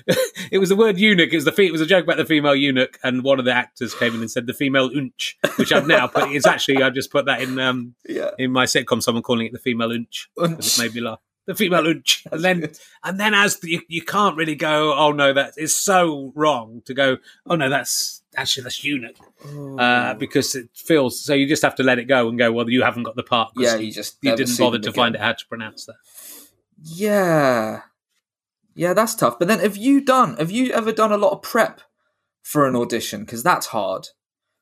[0.51, 1.31] it was the word eunuch.
[1.31, 3.45] It was the fe- it was a joke about the female eunuch, and one of
[3.45, 6.31] the actors came in and said the female unch, which I've now put.
[6.31, 8.31] It's actually I've just put that in um Yeah.
[8.37, 9.01] in my sitcom.
[9.01, 11.19] Someone calling it the female unch because it made me laugh.
[11.45, 12.77] the female unch, and then good.
[13.03, 16.81] and then as the, you, you can't really go, oh no, that is so wrong
[16.85, 19.15] to go, oh no, that's actually that's eunuch
[19.79, 21.33] uh, because it feels so.
[21.33, 22.51] You just have to let it go and go.
[22.51, 25.21] Well, you haven't got the part yeah, you, just you didn't bother to find out
[25.21, 25.95] how to pronounce that.
[26.81, 27.81] Yeah,
[28.75, 29.39] yeah, that's tough.
[29.39, 30.37] But then, have you done?
[30.37, 31.81] Have you ever done a lot of prep
[32.41, 33.21] for an audition?
[33.21, 34.09] Because that's hard.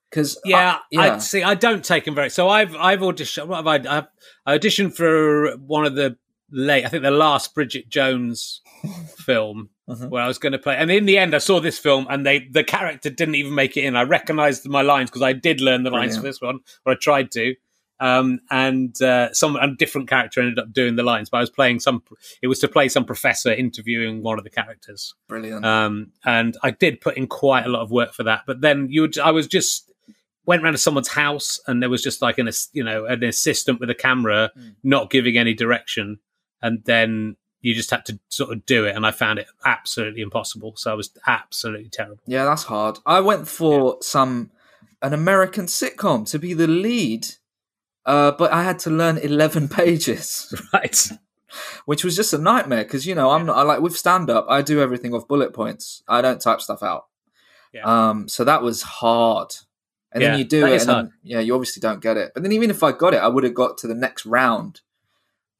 [0.10, 1.16] Because Yeah, yeah.
[1.16, 1.42] I see.
[1.42, 2.30] I don't take them very.
[2.30, 3.48] So I've I've auditioned.
[3.48, 3.98] What have I?
[3.98, 4.08] I've,
[4.46, 6.18] I auditioned for one of the
[6.52, 6.86] late.
[6.86, 8.62] I think the last Bridget Jones
[9.18, 10.10] film Mhm.
[10.10, 10.76] where I was going to play.
[10.78, 13.76] And in the end, I saw this film, and they the character didn't even make
[13.78, 13.96] it in.
[13.96, 16.96] I recognised my lines because I did learn the lines for this one, or I
[16.96, 17.56] tried to.
[18.00, 21.50] Um, and uh, some a different character ended up doing the lines, but I was
[21.52, 22.02] playing some.
[22.42, 25.14] It was to play some professor interviewing one of the characters.
[25.28, 25.64] brilliant.
[25.66, 28.42] Um, and I did put in quite a lot of work for that.
[28.48, 29.92] But then you, would, I was just
[30.48, 33.80] went round to someone's house, and there was just like an, you know, an assistant
[33.80, 34.76] with a camera, Mm.
[34.84, 36.18] not giving any direction,
[36.62, 38.96] and then you just had to sort of do it.
[38.96, 40.74] And I found it absolutely impossible.
[40.78, 42.22] So I was absolutely terrible.
[42.26, 42.98] yeah, that's hard.
[43.06, 44.52] I went for some
[45.04, 47.28] an American sitcom to be the lead,
[48.06, 50.54] uh, but I had to learn eleven pages.
[50.74, 51.10] Right?
[51.86, 54.46] which was just a nightmare because you know I'm not I like with stand up
[54.48, 57.08] I do everything off bullet points I don't type stuff out
[57.74, 57.84] Yeah.
[57.84, 59.54] um so that was hard
[60.14, 62.44] and Yeah, then you do it and then, yeah you obviously don't get it but
[62.44, 64.80] then even if I got it I would have got to the next round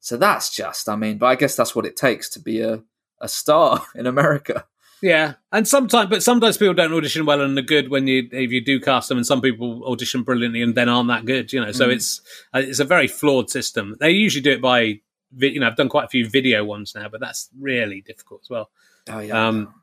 [0.02, 2.82] so that's just I mean but I guess that's what it takes to be a
[3.20, 4.66] a star in America
[5.00, 8.52] Yeah, and sometimes, but sometimes people don't audition well and are good when you if
[8.52, 11.52] you do cast them, and some people audition brilliantly and then aren't that good.
[11.52, 11.94] You know, so Mm.
[11.94, 12.20] it's
[12.54, 13.96] uh, it's a very flawed system.
[13.98, 15.00] They usually do it by,
[15.38, 18.50] you know, I've done quite a few video ones now, but that's really difficult as
[18.50, 18.70] well.
[19.10, 19.74] oh yeah Um,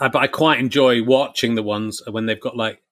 [0.00, 2.82] I, but I quite enjoy watching the ones when they've got like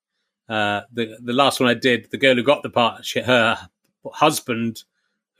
[0.48, 2.09] uh, the the last one I did.
[2.11, 3.68] The girl who got the part, she, her
[4.14, 4.85] husband,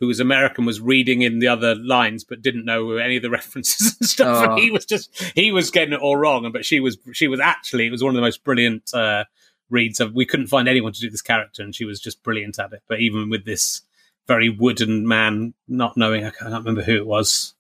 [0.01, 3.31] who was American, was reading in the other lines but didn't know any of the
[3.41, 4.47] references and stuff.
[4.47, 4.53] Oh.
[4.53, 6.51] And he was just he was getting it all wrong.
[6.53, 9.25] But she was she was actually it was one of the most brilliant uh,
[9.71, 10.15] reads of.
[10.15, 12.83] We couldn't find anyone to do this character, and she was just brilliant at it.
[12.89, 13.83] But even with this
[14.27, 17.55] very wooden man, not knowing I can't remember who it was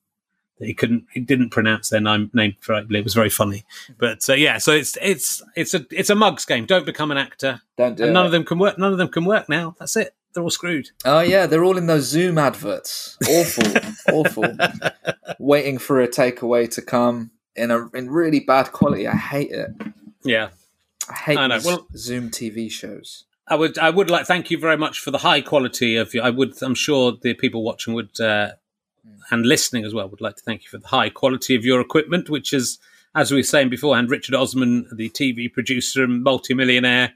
[0.58, 2.98] he couldn't he didn't pronounce their name, name correctly.
[2.98, 3.64] It was very funny.
[3.98, 6.66] But uh, yeah, so it's it's it's a it's a mugs game.
[6.66, 7.62] Don't become an actor.
[7.76, 8.78] don't do And it none of them can work.
[8.78, 9.74] None of them can work now.
[9.78, 10.14] That's it.
[10.34, 10.90] They're all screwed.
[11.04, 13.64] oh yeah they're all in those Zoom adverts awful
[14.12, 14.56] awful
[15.38, 19.70] waiting for a takeaway to come in a in really bad quality I hate it
[20.24, 20.48] Yeah,
[21.08, 23.24] I hate I Well- Zoom TV shows.
[23.46, 26.14] I would I would like thank you very much for the high quality of.
[26.14, 28.52] Your I would I'm sure the people watching would uh,
[29.30, 31.78] and listening as well would like to thank you for the high quality of your
[31.80, 32.78] equipment, which is
[33.14, 34.08] as we were saying beforehand.
[34.10, 37.12] Richard Osman, the TV producer and multimillionaire,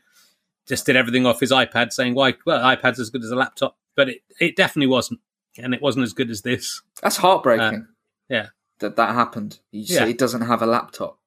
[0.69, 3.77] just did everything off his iPad, saying why well iPad's as good as a laptop,
[3.97, 5.21] but it it definitely wasn't,
[5.57, 6.83] and it wasn't as good as this.
[7.03, 7.87] That's heartbreaking.
[8.29, 8.49] yeah.
[8.81, 9.59] that that happened.
[9.73, 10.07] He Yeah.
[10.07, 11.19] he doesn't have a laptop.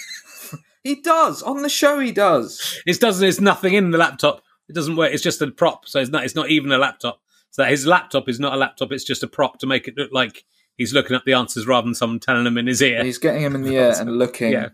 [0.82, 1.98] he does on the show.
[1.98, 2.80] He does.
[2.86, 3.20] It doesn't.
[3.20, 4.42] There's nothing in the laptop.
[4.68, 5.12] It doesn't work.
[5.12, 5.86] It's just a prop.
[5.88, 6.24] So it's not.
[6.24, 7.20] It's not even a laptop.
[7.50, 8.92] So his laptop is not a laptop.
[8.92, 10.44] It's just a prop to make it look like
[10.76, 13.02] he's looking up the answers rather than someone telling him in his ear.
[13.02, 14.52] He's getting him in the air and looking.
[14.52, 14.68] Yeah.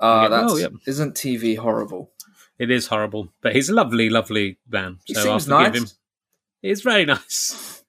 [0.00, 0.28] Ah, Yeah.
[0.28, 0.68] that's Oh, yeah.
[0.86, 2.12] isn't TV horrible?
[2.58, 4.98] It is horrible, but he's a lovely, lovely man.
[5.04, 5.92] He so I'll seems forgive nice.
[5.92, 5.98] him.
[6.62, 7.84] He's very nice.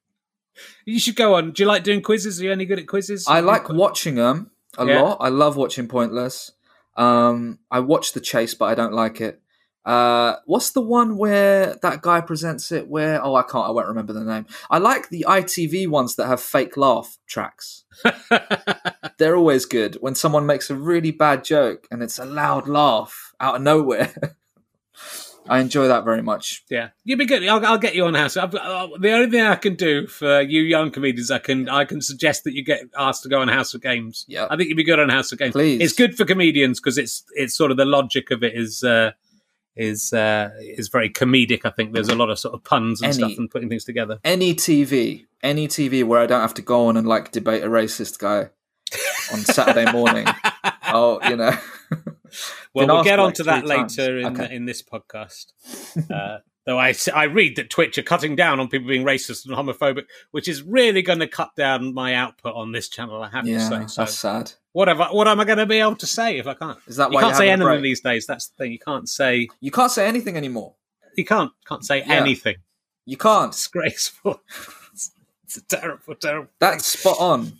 [0.86, 1.52] You should go on.
[1.52, 2.40] Do you like doing quizzes?
[2.42, 3.26] Are you any good at quizzes?
[3.28, 5.02] I like watching them a Yeah.
[5.02, 5.18] lot.
[5.22, 6.52] I love watching Pointless.
[6.98, 9.42] Um, I watch The Chase, but I don't like it.
[9.86, 12.88] Uh, what's the one where that guy presents it?
[12.88, 13.68] Where oh, I can't.
[13.68, 14.46] I won't remember the name.
[14.70, 17.86] I like the ITV ones that have fake laugh tracks.
[19.18, 23.34] They're always good when someone makes a really bad joke and it's a loud laugh
[23.40, 24.14] out of nowhere.
[25.50, 26.64] I enjoy that very much.
[26.70, 27.46] Yeah, you'd be good.
[27.48, 28.38] I'll, I'll get you on house.
[28.38, 31.86] I've, uh, the only thing I can do for you young comedians, I can I
[31.86, 34.26] can suggest that you get asked to go on House of Games.
[34.28, 34.48] Yeah.
[34.50, 35.54] I think you'd be good on House of Games.
[35.54, 35.82] Please.
[35.82, 39.12] It's good for comedians because it's it's sort of the logic of it is uh,
[39.76, 41.62] is uh, is very comedic.
[41.66, 43.86] I think there's a lot of sort of puns and Any- stuff and putting things
[43.86, 44.20] together.
[44.24, 47.68] Any TV, any TV where I don't have to go on and like debate a
[47.68, 48.50] racist guy
[49.34, 50.28] on Saturday morning.
[50.88, 51.58] oh, you know.
[52.74, 53.98] Well, we'll get like onto that times.
[53.98, 54.56] later in Okay.
[54.56, 55.48] in this podcast.
[56.12, 60.06] Uh, though I read that Twitch are cutting down on people being racist and homophobic,
[60.32, 63.22] which is really going to cut down my output on this channel.
[63.24, 63.88] I have to say.
[63.88, 64.52] So, that's sad.
[64.74, 66.78] what have I, what am I going to be able to say if I can't?
[66.88, 68.26] Is that You why can't say anything these days.
[68.28, 68.72] That's the thing.
[68.72, 70.76] You can't say You can't say anything anymore.
[71.18, 72.14] you can't can't say Yeah.
[72.14, 72.58] anything.
[73.06, 73.50] You can't.
[73.50, 74.42] It's Disgraceful.
[74.94, 75.12] it's,
[75.46, 76.50] it's a terrible, terrible.
[76.60, 77.54] That's spot on.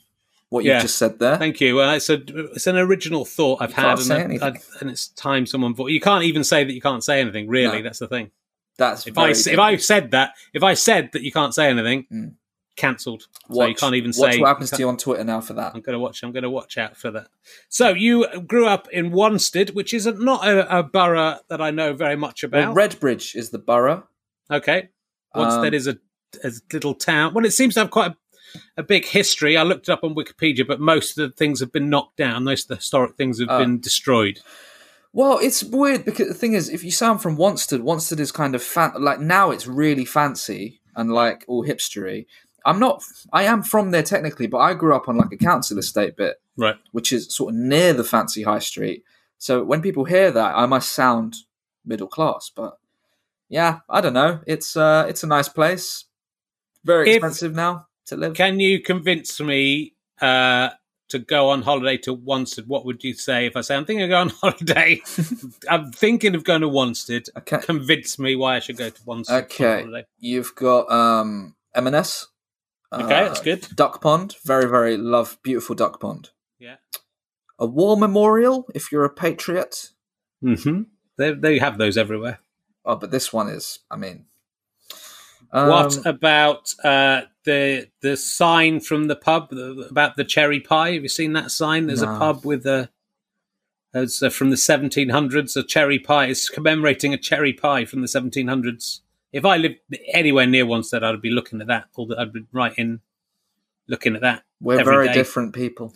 [0.50, 0.82] What you Yeah.
[0.82, 1.38] just said there.
[1.38, 1.80] Thank you.
[1.82, 2.16] Uh, it's a
[2.56, 4.08] it's an original thought I've You had, can't and,
[4.40, 5.76] say I- and it's time someone.
[5.76, 7.48] vo- You can't even say that you can't say anything.
[7.48, 7.84] Really, No.
[7.84, 8.32] that's the thing.
[8.78, 9.54] That's If I very s- good.
[9.54, 12.32] if I said that if I said that you can't say anything, Mm.
[12.78, 13.28] cancelled.
[13.52, 15.74] So you can't even watch say what happens to you on Twitter now for that.
[15.76, 16.24] I'm going to watch.
[16.24, 17.28] I'm going to watch out for that.
[17.68, 21.94] So you grew up in Wanstead, which is not a, a borough that I know
[21.94, 22.76] very much Well, about.
[22.76, 24.08] Redbridge is the borough.
[24.50, 24.90] okay,
[25.36, 25.98] Wanstead Um, is a,
[26.44, 27.34] a little town.
[27.34, 28.16] Well, it seems to have quite a,
[28.78, 29.58] a big history.
[29.58, 32.44] I looked it up on Wikipedia, but most of the things have been knocked down.
[32.44, 33.60] Most of the historic things have Oh.
[33.60, 34.40] been destroyed.
[35.14, 38.54] Well, it's weird because the thing is, if you sound from Wanstead, Wanstead is kind
[38.54, 42.26] of fan- like now it's really fancy and like all hipstery.
[42.66, 43.04] I'm not.
[43.34, 46.40] I am from there technically, but I grew up on like a council estate bit,
[46.58, 46.76] Right.
[46.92, 49.04] which is sort of near the fancy high street.
[49.40, 51.38] So when people hear that, I must sound
[51.86, 52.52] middle class.
[52.54, 52.78] But
[53.48, 54.42] yeah, I don't know.
[54.46, 56.06] It's uh, it's a nice place.
[56.84, 58.34] Very If- expensive now to live.
[58.36, 60.70] Can you convince me uh,
[61.10, 62.68] to go on holiday to Wanstead?
[62.68, 65.02] What would you say if I say I'm thinking of going on holiday?
[65.70, 67.30] I'm thinking of going to Wanstead.
[67.38, 69.44] Okay, Convince me why I should go to Wanstead.
[69.44, 70.06] Okay.
[70.20, 72.28] you've got um, M&S.
[72.92, 73.68] Okay, uh, that's good.
[73.76, 76.32] Duck Pond, very very love, beautiful duck pond.
[76.58, 76.78] Yeah.
[77.60, 79.92] A war memorial if you're a patriot.
[80.44, 80.84] Mm-hmm.
[81.18, 82.40] They they have those everywhere.
[82.84, 84.26] Oh, but this one is, I mean,
[85.52, 89.52] um, what about uh, the the sign from the pub
[89.90, 90.92] about the cherry pie?
[90.94, 91.88] Have you seen that sign?
[91.88, 92.16] There's No.
[92.16, 92.90] a pub with a.
[93.94, 95.56] It's uh, from the 1700s.
[95.56, 96.26] A cherry pie.
[96.28, 99.02] It's commemorating a cherry pie from the 1700s.
[99.32, 99.78] If I lived
[100.14, 101.86] anywhere near Wanstead, I'd be looking at that.
[101.96, 103.02] Or that I'd be right in,
[103.88, 104.44] looking at that.
[104.62, 105.14] we're very day.
[105.14, 105.94] different people.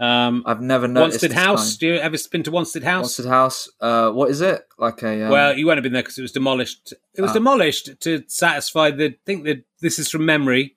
[0.00, 1.76] Um, I've never noticed Wanstead House.
[1.76, 3.18] Do you ever been to Wanstead House?
[3.20, 3.68] Wanstead House.
[3.80, 4.66] Uh, what is it?
[4.78, 6.94] Like a um, Well, you won't have been there because it was demolished.
[7.14, 7.34] It was Ah.
[7.34, 9.04] demolished to satisfy the.
[9.10, 10.74] I think that this is from memory,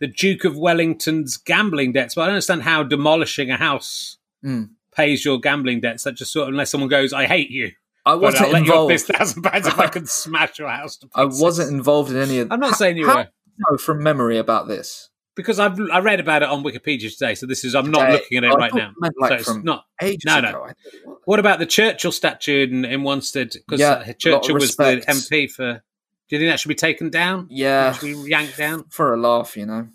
[0.00, 2.16] the Duke of Wellington's gambling debts.
[2.16, 4.70] But I don't understand how demolishing a house Mm.
[4.94, 6.02] pays your gambling debts.
[6.02, 7.70] That just sort of unless someone goes, "I hate you,"
[8.04, 8.92] I wasn't I'll let you involved.
[8.92, 10.96] this thousand pounds if I can smash your house.
[10.96, 12.50] To I wasn't involved in any of.
[12.50, 13.28] I'm not saying you how were
[13.70, 15.10] you from memory about this.
[15.34, 17.34] Because I've I read about it on Wikipedia today.
[17.34, 18.12] So this is I'm not Today?
[18.12, 18.92] looking at it Oh, I right now.
[19.18, 19.84] like, so it's not.
[20.00, 20.48] Ages No, no.
[20.48, 20.62] ago.
[20.64, 21.18] I thought it was.
[21.24, 23.52] What about the Churchill statue in, in Wanstead?
[23.54, 25.02] Because Yeah, uh, Churchill was the.
[25.06, 25.82] MP for.
[26.28, 27.48] Do you think that should be taken down?
[27.50, 28.84] Yeah, Should be yanked down?
[28.88, 29.88] for a laugh, you know.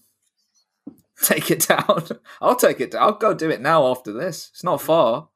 [1.24, 2.04] Take it down.
[2.42, 3.02] I'll take it down.
[3.04, 4.50] I'll go do it now after this.
[4.54, 5.28] It's not far.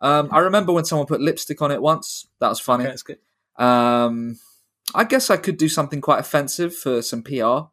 [0.00, 2.28] Um, I remember when someone put lipstick on it once.
[2.38, 2.84] That was funny.
[2.84, 3.18] Okay, that's good.
[3.56, 4.38] Um,
[4.94, 7.66] I guess I could do something quite offensive for some PR.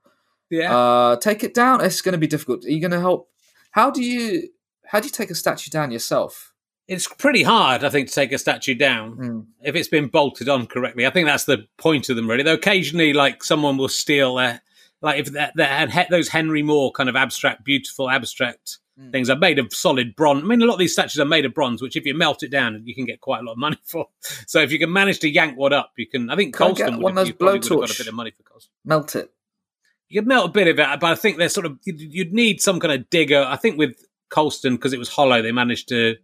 [0.56, 0.76] Yeah.
[0.76, 1.84] Uh, take it down.
[1.84, 2.66] It's going to be difficult.
[2.66, 3.30] Are you going to help?
[3.72, 4.50] How do you?
[4.86, 6.52] How do you take a statue down yourself?
[6.88, 9.40] it's pretty hard, I think, to take a statue down Hmm.
[9.64, 11.08] if it's been bolted on correctly.
[11.08, 12.44] I think that's the point of them, really.
[12.44, 14.62] Though occasionally, like someone will steal their,
[15.02, 19.12] like if they had he- those Henry Moore kind of abstract, beautiful abstract Mm.
[19.12, 20.44] things are made of solid bronze.
[20.44, 22.44] I mean, a lot of these statues are made of bronze, which if you melt
[22.44, 24.08] it down, you can get quite a lot of money for.
[24.48, 26.30] So if you can manage to yank one up, you can.
[26.30, 28.30] I think Can I get one would of those would got a bit of money
[28.32, 28.72] for Colston.
[28.86, 29.32] Melt it.
[30.16, 32.62] You could melt a bit of it, but I think there's sort of you'd, need
[32.62, 33.44] some kind of digger.
[33.44, 33.98] I think with
[34.30, 36.16] Colston because it was hollow, they managed to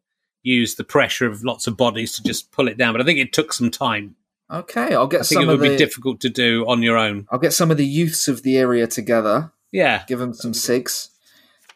[0.43, 2.93] use the pressure of lots of bodies to just pull it down.
[2.93, 4.15] But I think it took some time.
[4.49, 5.69] Okay, I'll get I think some it would the.
[5.69, 7.27] be difficult to do on your own.
[7.31, 9.51] I'll get some of the youths of the area together.
[9.73, 11.09] Yeah, give them some cigs,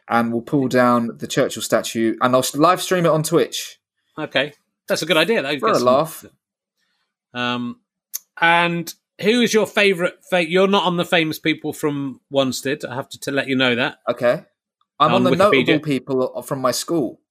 [0.07, 3.77] and we'll pull down the Churchill statue, and I'll live stream it on Twitch
[4.17, 4.53] okay,
[4.87, 5.41] that's a good idea.
[5.41, 6.25] That for a laugh.
[7.33, 7.79] Um,
[8.39, 10.13] and who is your favourite?
[10.29, 12.83] Fa- you're not on the famous people from Wanstead.
[12.83, 14.43] I have to, to let you know that Okay,
[14.99, 15.67] I'm On on, the Wikipedia.
[15.67, 17.21] notable people from my school.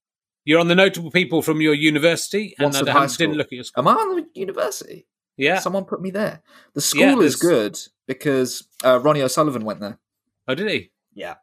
[0.45, 2.55] you're on the notable people from your university.
[2.59, 3.81] And Wanstead I High didn't look at your school.
[3.81, 5.07] Am I on the university?
[5.37, 5.59] Yeah.
[5.59, 6.41] Someone put me there.
[6.73, 9.99] The school Yeah, is good because uh, Ronnie O'Sullivan went there.
[10.47, 10.91] Oh, did he?
[11.13, 11.35] Yeah.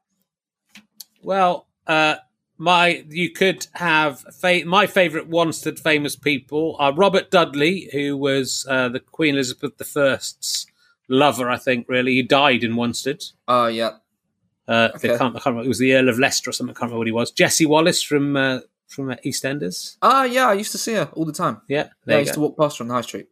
[1.23, 2.17] Well, uh,
[2.63, 8.65] my you could have fa- my favourite Wanstead famous people are Robert Dudley, who was
[8.69, 10.67] uh, the Queen Elizabeth I's
[11.09, 11.51] lover.
[11.51, 13.33] I think really he died in Wanstead.
[13.49, 13.93] Oh yeah.
[14.69, 15.19] Uh, they Okay.
[15.19, 15.65] can't, I can't remember.
[15.65, 16.71] It was the Earl of Leicester or something.
[16.75, 17.33] I can't remember what he was.
[17.33, 19.97] Jessie Wallace from uh, from uh, EastEnders.
[20.01, 21.61] Ah yeah, I used to see her all the time.
[21.69, 22.35] Yeah, Yeah, I used go.
[22.35, 23.27] to walk past her on the high street.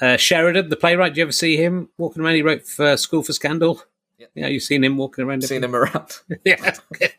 [0.00, 1.14] Uh, Sheridan, the playwright.
[1.14, 2.34] Do you ever see him walking around?
[2.36, 3.82] He wrote for School for Scandal.
[4.18, 4.26] Yeah.
[4.34, 5.42] Yeah, you've seen him walking around.
[5.42, 6.20] Seen him around.
[6.44, 6.74] yeah.
[6.92, 7.12] Good.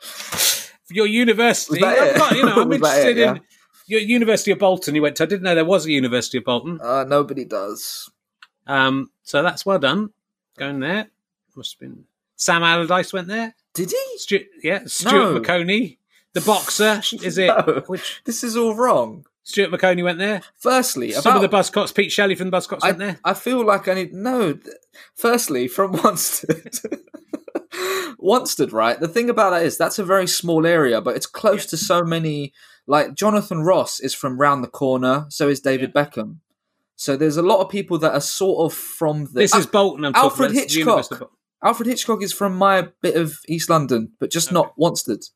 [0.90, 2.18] Your university, Was that I've it?
[2.18, 3.34] got- you know, I'm interested it, yeah?
[3.34, 3.40] in
[3.86, 4.94] your University of Bolton.
[4.94, 5.22] You went to.
[5.24, 6.80] I didn't know there was a University of Bolton.
[6.82, 8.10] Uh, nobody does.
[8.66, 10.10] Um, so that's well done.
[10.58, 11.08] Going there
[11.56, 12.04] must have been
[12.36, 13.54] Sam Allardyce went there.
[13.74, 14.18] Did he?
[14.18, 15.40] Stu- yeah, Stuart No.
[15.40, 15.98] Maconie,
[16.32, 17.00] the boxer.
[17.22, 17.82] Is it No.
[17.86, 19.26] which This is all wrong.
[19.42, 20.42] Stuart Maconie went there?
[20.58, 23.18] Firstly, Some of the Buzzcocks, Pete Shelley from the Buzzcocks went there.
[23.24, 24.52] I feel like I need no.
[24.52, 24.76] th-
[25.14, 26.78] Firstly, from Wanstead,
[28.20, 28.98] Wanstead, right?
[28.98, 32.02] The thing about that is that's a very small area, but it's close to so
[32.02, 32.52] many.
[32.86, 36.36] Like Jonathan Ross is from round the corner, so is David Beckham.
[36.96, 39.40] So there's a lot of people that are sort of from the.
[39.40, 40.04] This is ah, Bolton.
[40.04, 40.54] I'm Alfred about.
[40.54, 41.10] This the Hitchcock.
[41.12, 41.28] Of
[41.62, 45.30] Alfred Hitchcock is from my bit of East London, but just not Wanstead.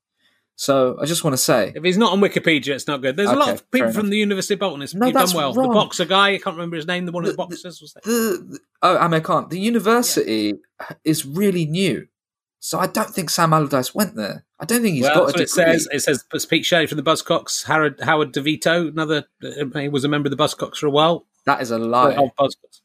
[0.56, 3.16] So I just want to say, If he's not on Wikipedia, it's not good.
[3.16, 4.82] There's a lot of people from the University of Bolton.
[4.82, 5.52] It's, No, done well.
[5.52, 7.06] The boxer guy, I can't remember his name.
[7.06, 8.04] The one of the boxers was that?
[8.04, 10.54] the, oh Amir Khan, the university
[11.02, 12.06] is really new,
[12.64, 14.46] so I don't think Sam Allardyce went there.
[14.58, 15.86] I don't think he's Well, got a what it says.
[15.92, 20.08] It says Pete Shea from the Buzzcocks, Howard, Howard Devoto, another, uh, he was a
[20.08, 21.26] member of the Buzzcocks for a while.
[21.44, 22.14] That is a lie.
[22.38, 22.80] Buzzcocks.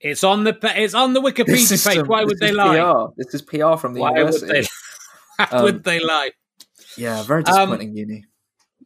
[0.00, 2.06] It's on the it's on the Wikipedia is page.
[2.06, 2.80] Why would this they is lie?
[2.80, 3.12] PR.
[3.18, 4.62] This is PR from the Why would university.
[4.62, 4.66] they?
[5.44, 6.30] How Um, would they lie?
[6.96, 8.24] Yeah, very Um, disappointing uni.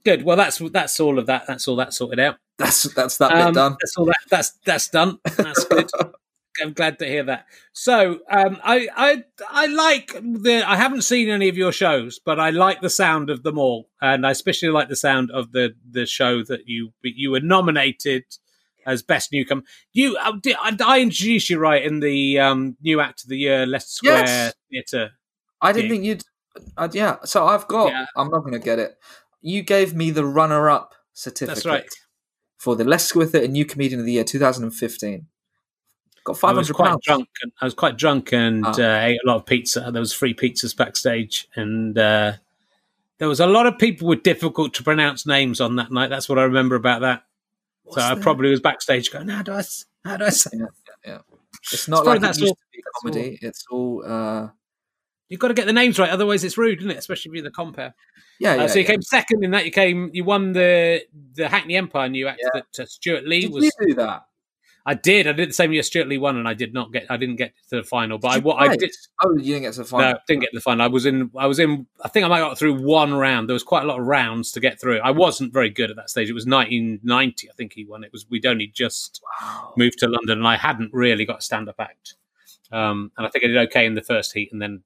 [0.05, 0.25] Good.
[0.25, 1.44] Well, that's that's all of that.
[1.47, 2.38] That's all that sorted out.
[2.59, 3.77] That's that's that Um, bit done.
[3.81, 4.16] That's all that.
[4.29, 5.18] That's that's done.
[5.37, 5.88] That's good.
[6.62, 7.46] I'm glad to hear that.
[7.72, 10.62] So, um, I, I, I like the.
[10.66, 13.88] I haven't seen any of your shows, but I like the sound of them all,
[14.00, 18.24] and I especially like the sound of the the show that you you were nominated
[18.86, 19.62] as best newcomer.
[19.92, 23.66] You, uh, I, I introduced you right in the um, new act of the year
[23.66, 24.54] Leicester Square Yes.
[24.70, 25.10] Theatre.
[25.60, 25.90] I didn't gig.
[25.90, 26.24] think you'd.
[26.76, 27.88] Uh, yeah, so I've got.
[27.88, 28.06] Yeah.
[28.16, 28.94] I'm not going to get it.
[29.40, 31.64] You gave me the runner-up certificate.
[31.64, 31.88] That's right.
[32.58, 35.26] For the Leicester Square Theatre New Comedian of the Year 2015.
[36.24, 37.04] Got I was quite pounds.
[37.04, 37.28] drunk.
[37.42, 38.70] And, I was quite drunk and Ah.
[38.72, 39.90] uh, ate a lot of pizza.
[39.92, 42.32] There was free pizzas backstage, and uh,
[43.18, 46.08] there was a lot of people with difficult to pronounce names on that night.
[46.08, 47.24] That's what I remember about that.
[47.90, 49.62] so I probably was backstage going, "How do I?
[50.04, 50.66] How do I say?" Yeah,
[51.06, 51.18] yeah, yeah.
[51.72, 53.38] It's not probably like it that's used all- to be that's comedy.
[53.42, 54.02] It's all.
[54.06, 54.48] Uh,
[55.30, 56.98] You've got to get the names right, otherwise it's rude, isn't it?
[56.98, 57.94] Especially if you're the compare.
[58.38, 58.66] yeah, Uh, yeah.
[58.68, 59.64] so you came second in that.
[59.64, 60.10] You came.
[60.12, 61.02] You won the
[61.34, 63.64] the Hackney Empire new act that uh, Stewart Lee Did was.
[63.64, 64.24] you do that?
[64.87, 65.27] I did.
[65.27, 67.07] I did the same year Stewart Lee won, and I did not get.
[67.11, 68.90] I didn't get to the final, but I Did you what I did.
[69.23, 70.12] Oh, you didn't get to the final.
[70.12, 70.85] No, didn't get to the final.
[70.85, 71.31] I was in.
[71.37, 71.87] I was in.
[72.05, 73.49] I think I might have got through one round.
[73.49, 74.99] There was quite a lot of rounds to get through.
[74.99, 76.29] I wasn't very good at that stage.
[76.29, 77.49] It was 1990.
[77.49, 78.05] I think he won.
[78.05, 78.27] It was.
[78.29, 79.73] We'd only just Wow.
[79.77, 82.16] moved to London, and I hadn't really got a stand-up act.
[82.70, 84.83] Um, and I think I did okay in the first heat, and then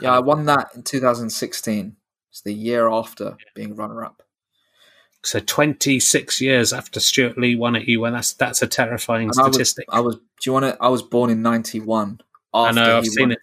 [0.00, 1.96] Yeah, I won that in 2016.
[2.30, 4.22] It's the year after being runner-up.
[5.24, 8.12] So 26 years after Stewart Lee won it, you won.
[8.12, 9.86] That's that's a terrifying And I was, statistic.
[9.90, 10.16] I was.
[10.16, 10.76] Do you want to?
[10.80, 12.20] I was born in '91.
[12.54, 12.98] I know.
[12.98, 13.38] I've seen won it.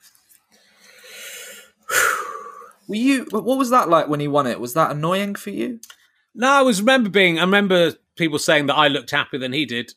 [2.88, 3.25] Were you?
[3.31, 4.59] What was that like when he won it?
[4.59, 5.79] Was that annoying for you?
[6.33, 7.39] No, I was remember being.
[7.39, 9.93] I remember people saying that I looked happier than he did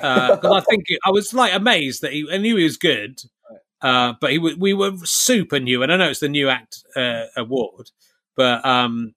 [0.00, 2.26] Uh, because I think I was like amazed that he.
[2.30, 3.20] I knew he was good,
[3.80, 7.24] uh, but he we were super new, and I know it's the new act uh,
[7.36, 7.90] award,
[8.36, 9.14] but um,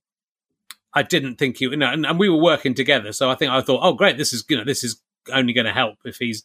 [0.95, 1.65] I didn't think he.
[1.65, 4.17] You know, and, and we were working together, so I think I thought, oh, great,
[4.17, 5.01] this is you know this is
[5.33, 6.43] only going to help if he's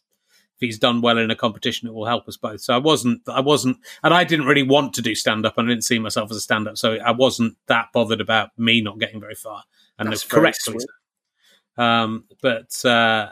[0.61, 2.61] if he's done well in a competition, it will help us both.
[2.61, 5.69] So I wasn't, I wasn't, and I didn't really want to do stand up, and
[5.69, 8.83] I didn't see myself as a stand up, so I wasn't that bothered about me
[8.83, 9.63] not getting very far,
[9.99, 11.83] and That's that's very correctly so.
[11.83, 13.31] Um, but uh,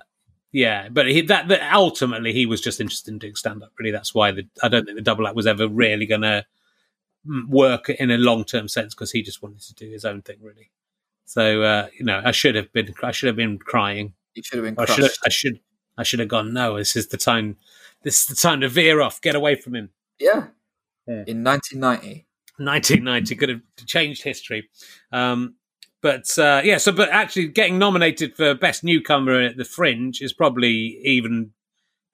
[0.53, 3.73] yeah, but he, that, that ultimately he was just interested in doing stand up.
[3.79, 6.47] Really, that's why the I don't think the double act was ever really going to
[7.49, 10.39] work in a long term sense because he just wanted to do his own thing,
[10.41, 10.71] really.
[11.29, 14.15] So uh, you know, I should have been, I should have been crying.
[14.35, 15.61] You should have been I should, have, I should,
[15.99, 16.55] I should have gone.
[16.55, 17.59] No, this is the time.
[18.03, 19.21] This is the time to veer off.
[19.21, 19.91] Get away from him.
[20.19, 20.47] Yeah.
[21.07, 21.25] Yeah.
[21.27, 22.27] In 1990.
[22.57, 24.71] 1990 could have changed history.
[25.13, 25.57] Um,
[26.01, 30.33] but uh, yeah, so but actually getting nominated for best newcomer at the Fringe is
[30.33, 31.53] probably even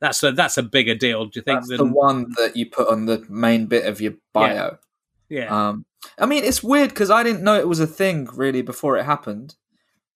[0.01, 1.27] that's a that's a bigger deal.
[1.27, 1.61] Do you think?
[1.61, 4.79] That's than, the one that you put on the main bit of your bio.
[5.29, 5.85] Yeah, Um,
[6.19, 9.05] I mean, it's weird because I didn't know it was a thing really before it
[9.05, 9.55] happened.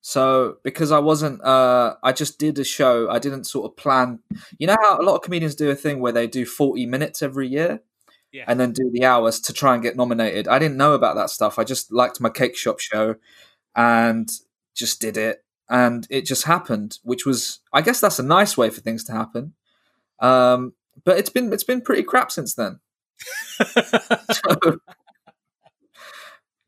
[0.00, 3.10] So because I wasn't, uh, I just did a show.
[3.10, 4.20] I didn't sort of plan.
[4.58, 7.20] You know how a lot of comedians do a thing where they do forty minutes
[7.22, 7.80] every year,
[8.32, 8.44] Yeah.
[8.46, 10.46] and then do the hours to try and get nominated.
[10.48, 11.58] I didn't know about that stuff.
[11.58, 13.16] I just liked my cake shop show,
[13.74, 14.30] and
[14.74, 16.98] just did it, and it just happened.
[17.02, 19.54] Which was, I guess, that's a nice way for things to happen.
[20.20, 20.74] Um,
[21.04, 22.78] but it's been it's been pretty crap since then.
[24.32, 24.78] So,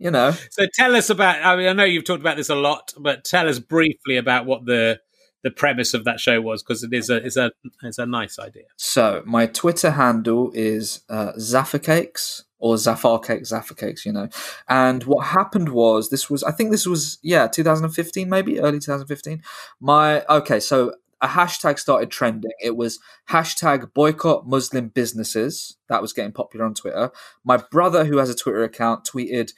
[0.01, 1.45] you know, so tell us about.
[1.45, 4.47] I mean, I know you've talked about this a lot, but tell us briefly about
[4.47, 4.99] what the
[5.43, 8.39] the premise of that show was because it is a it's a it's a nice
[8.39, 8.65] idea.
[8.77, 14.29] So my Twitter handle is uh, Zaffa Cakes or Zafar Cakes, Zaffa Cakes, you know.
[14.69, 19.43] And what happened was this was I think this was yeah 2015 maybe early 2015.
[19.81, 22.53] My okay, so a hashtag started trending.
[22.63, 25.77] It was hashtag boycott Muslim businesses.
[25.89, 27.11] That was getting popular on Twitter.
[27.45, 29.53] My brother, who has a Twitter account, tweeted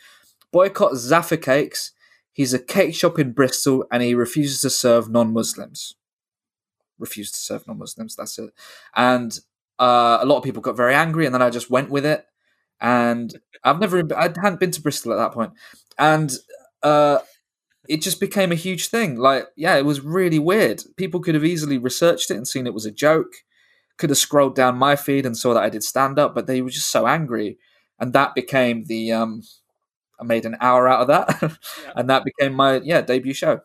[0.53, 1.93] boycott Zaffa Cakes.
[2.33, 5.97] He's a cake shop in Bristol and he refuses to serve non-Muslims.
[6.99, 8.17] Refused to serve non-Muslims.
[8.17, 8.51] That's it.
[8.95, 9.39] And
[9.79, 12.25] uh, a lot of people got very angry, and then I just went with it.
[12.81, 15.53] And I've never, I hadn't been to Bristol at that point,
[15.99, 16.33] and
[16.83, 17.19] uh,
[17.89, 19.17] it just became a huge thing.
[19.17, 20.83] Like, yeah, it was really weird.
[20.97, 23.33] People could have easily researched it and seen it was a joke,
[23.99, 26.61] could have scrolled down my feed and saw that I did stand up, but they
[26.61, 27.59] were just so angry,
[27.99, 29.43] and that became the um.
[30.23, 31.93] I made an hour out of that, yeah.
[31.97, 33.61] and that became my yeah debut show.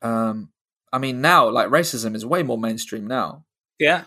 [0.00, 0.50] Um,
[0.90, 3.44] I mean, now like racism is way more mainstream now.
[3.78, 4.04] Yeah,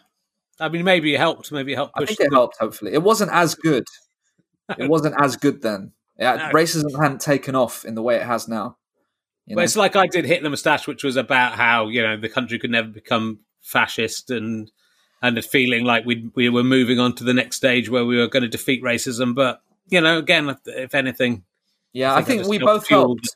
[0.60, 1.52] I mean, maybe it helped.
[1.52, 1.94] Maybe it helped.
[1.96, 2.58] I think it helped.
[2.58, 3.86] Hopefully, it wasn't as good.
[4.78, 5.92] it wasn't as good then.
[6.18, 6.44] Yeah, no.
[6.50, 8.78] racism hadn't taken off in the way it has now.
[9.46, 9.60] You know?
[9.60, 12.58] Well, it's like I did Hitler Moustache, which was about how you know the country
[12.58, 14.72] could never become fascist and
[15.22, 18.18] and a feeling like we we were moving on to the next stage where we
[18.18, 19.36] were going to defeat racism.
[19.36, 21.44] But you know, again, if, anything,
[21.94, 23.36] yeah, I think, I think we both fueled, helped.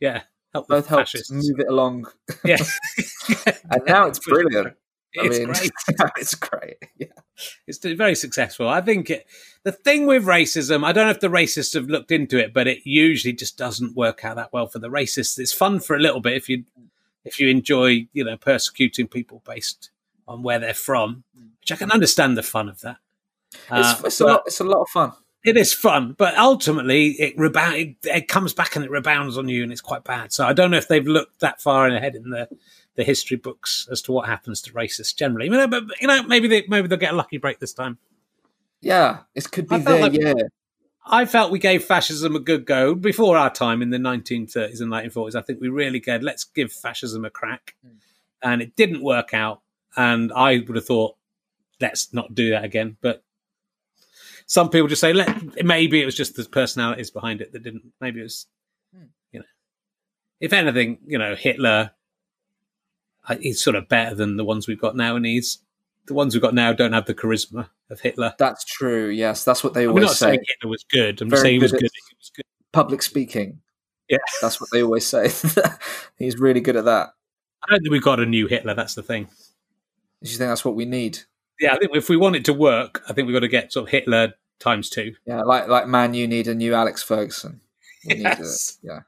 [0.00, 0.22] Yeah,
[0.52, 1.30] helped both helped fascists.
[1.30, 2.06] move it along.
[2.44, 2.58] Yeah,
[3.70, 4.74] and now it's brilliant.
[5.18, 5.70] I it's mean, great.
[6.16, 6.76] it's great.
[6.96, 7.06] Yeah,
[7.66, 8.68] it's very successful.
[8.68, 9.26] I think it,
[9.62, 12.66] the thing with racism, I don't know if the racists have looked into it, but
[12.66, 15.38] it usually just doesn't work out that well for the racists.
[15.38, 16.64] It's fun for a little bit if you
[17.24, 19.90] if you enjoy, you know, persecuting people based
[20.26, 21.24] on where they're from,
[21.60, 22.96] which I can understand the fun of that.
[23.70, 24.42] Uh, it's, it's a lot.
[24.46, 25.12] It's a lot of fun.
[25.44, 27.74] It is fun, but ultimately it rebound.
[27.74, 30.32] It, it comes back and it rebounds on you, and it's quite bad.
[30.32, 32.48] So I don't know if they've looked that far ahead in the
[32.94, 35.46] the history books as to what happens to racists generally.
[35.46, 37.98] You know, but you know, maybe they maybe they'll get a lucky break this time.
[38.80, 40.00] Yeah, it could be there.
[40.00, 40.34] Like, yeah,
[41.04, 44.92] I felt we gave fascism a good go before our time in the 1930s and
[44.92, 45.34] 1940s.
[45.34, 47.96] I think we really gave let's give fascism a crack, mm.
[48.42, 49.60] and it didn't work out.
[49.96, 51.16] And I would have thought
[51.80, 52.96] let's not do that again.
[53.00, 53.24] But
[54.46, 57.92] some people just say let maybe it was just the personalities behind it that didn't.
[58.00, 58.46] Maybe it was,
[58.96, 59.08] mm.
[59.32, 59.46] you know,
[60.40, 61.92] if anything, you know, Hitler
[63.40, 65.58] he's sort of better than the ones we've got now, and he's
[66.06, 68.34] the ones we've got now don't have the charisma of Hitler.
[68.38, 69.08] That's true.
[69.08, 70.26] Yes, that's what they always I'm not say.
[70.26, 71.20] Saying Hitler was good.
[71.22, 71.80] I'm Very saying he was good.
[71.80, 71.90] good.
[71.92, 72.44] He was good.
[72.72, 73.60] Public speaking.
[74.08, 75.30] Yeah, that's what they always say.
[76.18, 77.10] he's really good at that.
[77.62, 78.74] I don't think we've got a new Hitler.
[78.74, 79.24] That's the thing.
[80.22, 81.20] Do you think that's what we need?
[81.60, 83.72] Yeah, I think if we want it to work, I think we've got to get
[83.72, 85.14] sort of Hitler times two.
[85.26, 87.60] Yeah, like like man, you need a new Alex Ferguson.
[88.06, 88.78] We yes.
[88.82, 89.00] yeah.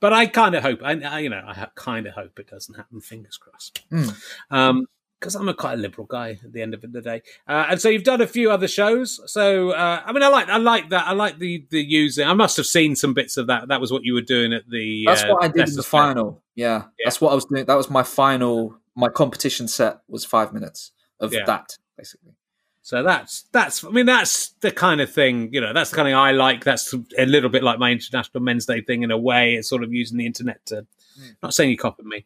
[0.00, 2.74] But I kind of hope, I, I, you know, I kind of hope it doesn't
[2.74, 3.00] happen.
[3.00, 3.88] Fingers crossed.
[3.90, 4.16] Mm.
[4.50, 4.86] Um,
[5.20, 7.20] because I'm a quite a liberal guy at the end of the day.
[7.46, 9.20] Uh, and so you've done a few other shows.
[9.30, 11.06] So uh, I mean, I like I like that.
[11.06, 12.26] I like the the using.
[12.26, 13.68] I must have seen some bits of that.
[13.68, 15.04] That was what you were doing at the.
[15.06, 16.42] That's uh, what I did in the final.
[16.54, 16.84] Yeah.
[16.98, 17.66] yeah, that's what I was doing.
[17.66, 18.76] That was my final.
[18.96, 20.90] My competition set was five minutes
[21.20, 21.44] of yeah.
[21.46, 22.32] that basically.
[22.82, 26.08] So that's that's I mean that's the kind of thing you know that's the kind
[26.08, 26.64] of I like.
[26.64, 29.54] That's a little bit like my International Men's Day thing in a way.
[29.54, 30.86] It's sort of using the internet to
[31.20, 31.36] mm.
[31.42, 32.24] not saying you copied me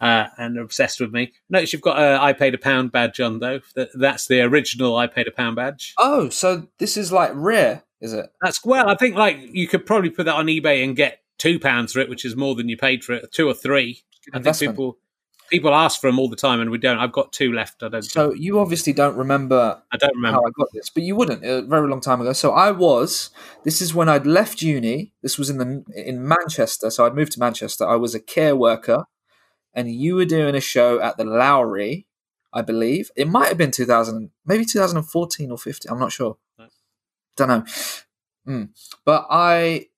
[0.00, 1.32] uh, and obsessed with me.
[1.50, 3.60] Notice you've got a I paid a pound badge on though.
[3.74, 5.94] That, that's the original I paid a pound badge.
[5.98, 8.32] Oh, so this is like rare, is it?
[8.42, 8.88] That's well.
[8.88, 12.00] I think like you could probably put that on eBay and get two pounds for
[12.00, 13.32] it, which is more than you paid for it.
[13.32, 14.02] Two or three.
[14.32, 14.98] I think people
[15.48, 16.98] people ask for them all the time, and we don't.
[16.98, 17.82] I've got two left.
[17.82, 18.02] I don't.
[18.02, 18.42] So think.
[18.42, 19.82] you obviously don't remember.
[19.92, 22.32] I don't remember how I got this, but you wouldn't a very long time ago.
[22.32, 23.30] So I was.
[23.64, 25.12] This is when I'd left uni.
[25.22, 26.90] This was in the in Manchester.
[26.90, 27.86] So I'd moved to Manchester.
[27.86, 29.04] I was a care worker,
[29.74, 32.06] and you were doing a show at the Lowry.
[32.52, 35.92] I believe it might have been 2000, maybe 2014 or 15.
[35.92, 36.38] I'm not sure.
[36.58, 36.68] No.
[37.36, 37.64] Don't know.
[38.48, 38.68] Mm.
[39.04, 39.88] But I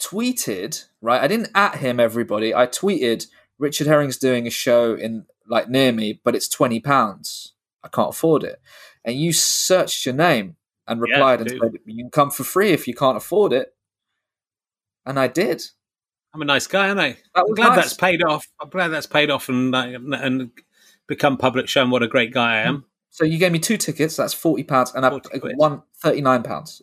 [0.00, 1.22] tweeted right.
[1.22, 2.00] I didn't at him.
[2.00, 2.54] Everybody.
[2.54, 3.26] I tweeted
[3.58, 7.52] Richard Herring's doing a show in like near me, but it's twenty pounds.
[7.82, 8.60] I can't afford it.
[9.04, 10.56] And you searched your name
[10.86, 13.74] and replied yeah, and said you can come for free if you can't afford it.
[15.06, 15.62] And I did.
[16.34, 17.16] I'm a nice guy, aren't I?
[17.34, 17.76] I'm glad nice.
[17.76, 18.46] that's paid off.
[18.60, 20.50] I'm glad that's paid off and and
[21.06, 22.84] become public, showing what a great guy I am.
[23.10, 24.16] So you gave me two tickets.
[24.16, 25.20] That's forty pounds, and I
[25.56, 26.82] won thirty nine pounds.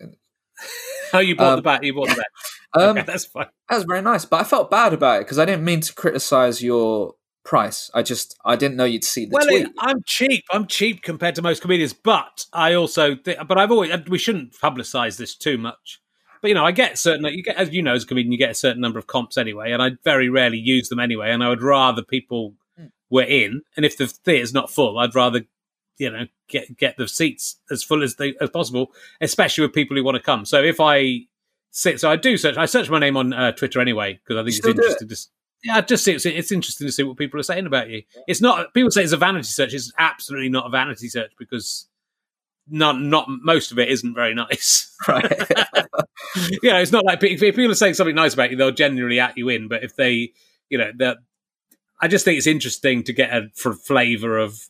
[1.13, 1.83] oh, you bought um, the bat.
[1.83, 2.27] You bought the bat.
[2.75, 3.47] Um, okay, that's fine.
[3.69, 5.93] That was very nice, but I felt bad about it because I didn't mean to
[5.93, 7.15] criticize your
[7.45, 7.89] price.
[7.93, 9.67] I just I didn't know you'd see the well, tweet.
[9.79, 10.43] I'm cheap.
[10.51, 14.53] I'm cheap compared to most comedians, but I also th- but I've always we shouldn't
[14.53, 16.01] publicize this too much.
[16.41, 18.37] But you know, I get certain you get as you know as a comedian, you
[18.37, 21.31] get a certain number of comps anyway, and I very rarely use them anyway.
[21.31, 22.91] And I would rather people mm.
[23.09, 25.41] were in, and if the theatre's not full, I'd rather
[25.97, 29.95] you know get get the seats as full as they as possible, especially with people
[29.95, 30.45] who want to come.
[30.45, 31.21] So if I
[31.75, 32.57] sit, so I do search.
[32.57, 35.07] I search my name on uh, Twitter anyway because I think it's interesting.
[35.11, 35.15] It.
[35.15, 35.27] To,
[35.63, 38.03] yeah, just see, it's, it's interesting to see what people are saying about you.
[38.27, 39.73] It's not people say it's a vanity search.
[39.73, 41.87] It's absolutely not a vanity search because
[42.67, 44.91] not not most of it isn't very nice.
[45.09, 45.29] Right.
[46.63, 49.37] yeah, it's not like if people are saying something nice about you, they'll generally at
[49.37, 49.67] you in.
[49.67, 50.31] But if they,
[50.69, 51.17] you know, that
[52.01, 54.69] I just think it's interesting to get a flavour of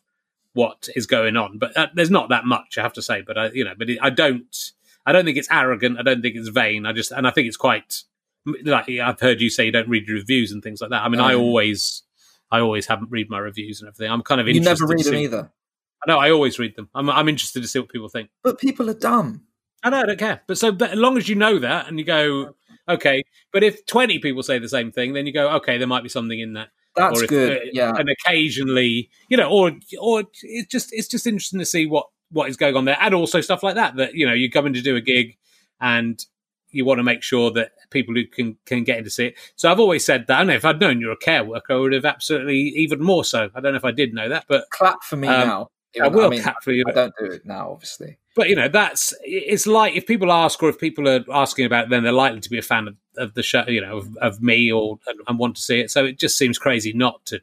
[0.53, 1.59] what is going on.
[1.59, 3.21] But uh, there's not that much, I have to say.
[3.21, 4.73] But I, you know, but it, I don't,
[5.05, 5.99] I don't think it's arrogant.
[5.99, 6.85] I don't think it's vain.
[6.85, 8.03] I just, and I think it's quite
[8.63, 11.03] like I've heard you say you don't read reviews and things like that.
[11.03, 12.03] I mean, um, I always,
[12.51, 14.11] I always haven't read my reviews and everything.
[14.11, 15.51] I'm kind of you never read them either.
[16.07, 16.19] Know.
[16.19, 16.87] I always read them.
[16.93, 18.29] I'm I'm interested to see what people think.
[18.43, 19.41] But people are dumb.
[19.83, 20.01] I know.
[20.01, 20.41] I don't care.
[20.47, 22.55] But so, but as long as you know that and you go,
[22.87, 23.23] okay.
[23.51, 26.09] But if 20 people say the same thing, then you go, okay, there might be
[26.09, 26.69] something in that.
[26.95, 27.57] That's or if, good.
[27.57, 27.93] uh, yeah.
[27.97, 32.49] And occasionally, you know, or or it's just it's just interesting to see what what
[32.49, 33.95] is going on there, and also stuff like that.
[33.95, 35.37] That you know, you're coming to do a gig,
[35.79, 36.23] and
[36.69, 39.35] you want to make sure that people who can can get in to see it.
[39.55, 40.35] So I've always said that.
[40.35, 43.01] I don't know if I'd known you're a care worker, I would have absolutely even
[43.01, 43.49] more so.
[43.55, 45.69] I don't know if I did know that, but Clap for me Um, now.
[46.01, 46.83] I will mean, cap for you.
[46.87, 48.17] I don't do it now, obviously.
[48.35, 51.85] But you know, that's it's like if people ask or if people are asking about
[51.85, 54.17] it, then they're likely to be a fan of, of the show, you know, of,
[54.17, 55.89] of me or and, and want to see it.
[55.89, 57.39] So it just seems crazy not to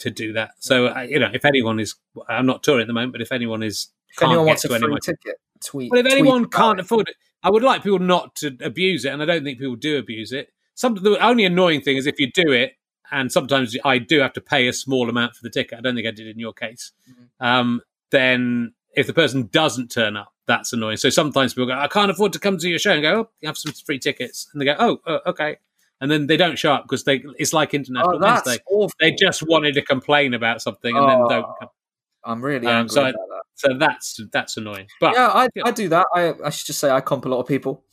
[0.00, 0.52] to do that.
[0.58, 1.94] So you know, if anyone is,
[2.28, 4.64] I'm not touring at the moment, but if anyone is, If can't anyone get wants
[4.64, 5.90] a to any of free ticket, tweet.
[5.90, 6.82] well, if anyone can't it.
[6.82, 9.76] afford it, I would like people not to abuse it, and I don't think people
[9.76, 10.50] do abuse it.
[10.74, 12.74] Some the only annoying thing is if you do it,
[13.10, 15.78] and sometimes I do have to pay a small amount for the ticket.
[15.78, 16.92] I don't think I did in your case.
[17.10, 17.46] Mhm.
[17.46, 20.96] Um, then if the person doesn't turn up, that's annoying.
[20.96, 23.30] So sometimes people go, "I can't afford to come to your show," and go, "Oh,
[23.40, 25.58] you have some free tickets," and they go, "Oh, uh, okay,"
[26.00, 28.62] and then they don't show up because they it's like International Oh, that's Wednesday.
[28.70, 28.90] awful.
[29.00, 31.44] They just wanted to complain about something and then don't.
[31.44, 31.54] Oh.
[31.60, 31.68] Come.
[32.24, 33.12] I'm really Um, angry so I-.
[33.58, 34.86] So that's that's annoying.
[35.00, 35.48] But yeah, I.
[35.64, 36.06] I do that.
[36.14, 37.84] I, I should just say I comp a lot of people.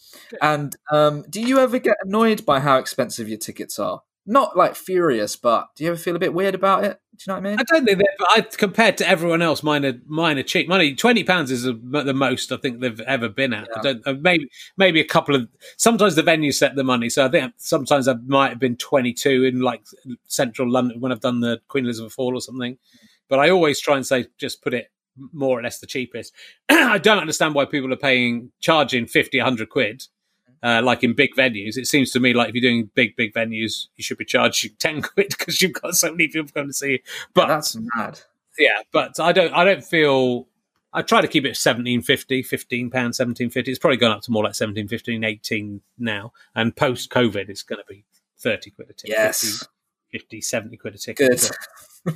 [0.41, 4.03] And um, do you ever get annoyed by how expensive your tickets are?
[4.28, 6.99] Not like furious, but do you ever feel a bit weird about it?
[7.18, 7.59] Do you know what I mean?
[7.59, 8.16] I don't think that.
[8.20, 10.68] But I, compared to everyone else, mine are mine are cheap.
[10.68, 13.68] Money twenty pounds is the the most I think they've ever been at.
[13.76, 14.47] I don't, uh, maybe
[14.78, 15.47] maybe a couple of.
[15.78, 19.13] Sometimes the venue set the money, so I think sometimes I might have been twenty
[19.13, 19.82] two in like
[20.28, 22.78] central London when I've done the Queen Elizabeth Hall or something.
[23.28, 24.91] But I always try and say just put it
[25.32, 26.34] more or less the cheapest.
[26.70, 30.03] I don't understand why people are paying charging 50, 100 quid.
[30.63, 33.34] Uh, like in big venues, it seems to me like if you're doing big, big
[33.34, 36.74] venues, you should be charging ten quid because you've got so many people coming to
[36.74, 36.99] see you.
[37.36, 38.22] But that's mad.
[38.57, 40.47] yeah, but I don't I don't feel
[40.91, 43.70] I try to keep it 1750, 15 pounds, 1750.
[43.70, 46.32] It's probably gone up to more like 17, 15, 18 now.
[46.55, 48.05] And post COVID it's gonna be
[48.39, 49.16] 30 quid a ticket.
[49.16, 49.68] Yes.
[50.16, 51.51] 50, 50 70 quid a ticket.
[52.05, 52.16] Good.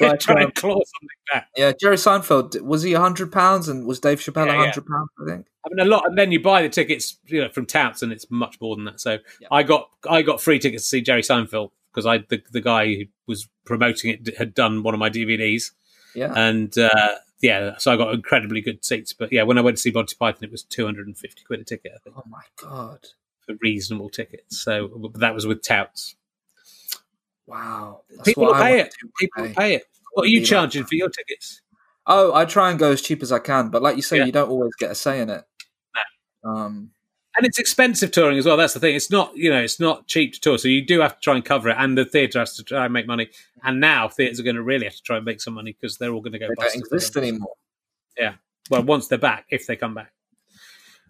[0.00, 1.48] Like, try um, and claw something back.
[1.56, 4.58] yeah, Jerry Seinfeld was he hundred pounds, and was Dave Chappelle Yeah, yeah.
[4.66, 5.08] hundred pounds?
[5.22, 5.46] I think.
[5.64, 8.12] I mean, a lot, and then you buy the tickets, you know, from touts, and
[8.12, 9.00] it's much more than that.
[9.00, 9.48] So Yeah.
[9.50, 12.94] I got I got free tickets to see Jerry Seinfeld because I the, the guy
[12.94, 15.70] who was promoting it had done one of my DVDs,
[16.14, 16.32] Yeah.
[16.36, 19.14] and uh, yeah, so I got incredibly good seats.
[19.14, 21.42] But yeah, when I went to see Monty Python, it was two hundred and fifty
[21.44, 23.06] quid a ticket, I think, oh my god!
[23.46, 24.60] for reasonable tickets.
[24.62, 26.14] So but that was with touts.
[27.50, 28.02] Wow.
[28.24, 28.94] People will pay it.
[29.18, 29.52] People pay.
[29.52, 29.84] pay it.
[30.12, 30.88] What are you charging that.
[30.88, 31.60] for your tickets?
[32.06, 34.24] Oh, I try and go as cheap as I can, but like you say, Yeah.
[34.24, 35.44] you don't always get a say in it.
[36.42, 36.90] Um,
[37.36, 38.56] And it's expensive touring as well.
[38.56, 38.96] That's the thing.
[38.96, 40.58] It's not, you know, it's not cheap to tour.
[40.58, 42.84] So you do have to try and cover it, and the theatre has to try
[42.84, 43.28] and make money.
[43.62, 45.98] And now theatres are going to really have to try and make some money because
[45.98, 46.74] they're all going to go they bust.
[46.74, 47.54] don't exist anymore.
[48.70, 50.12] Well, once they're back, if they come back,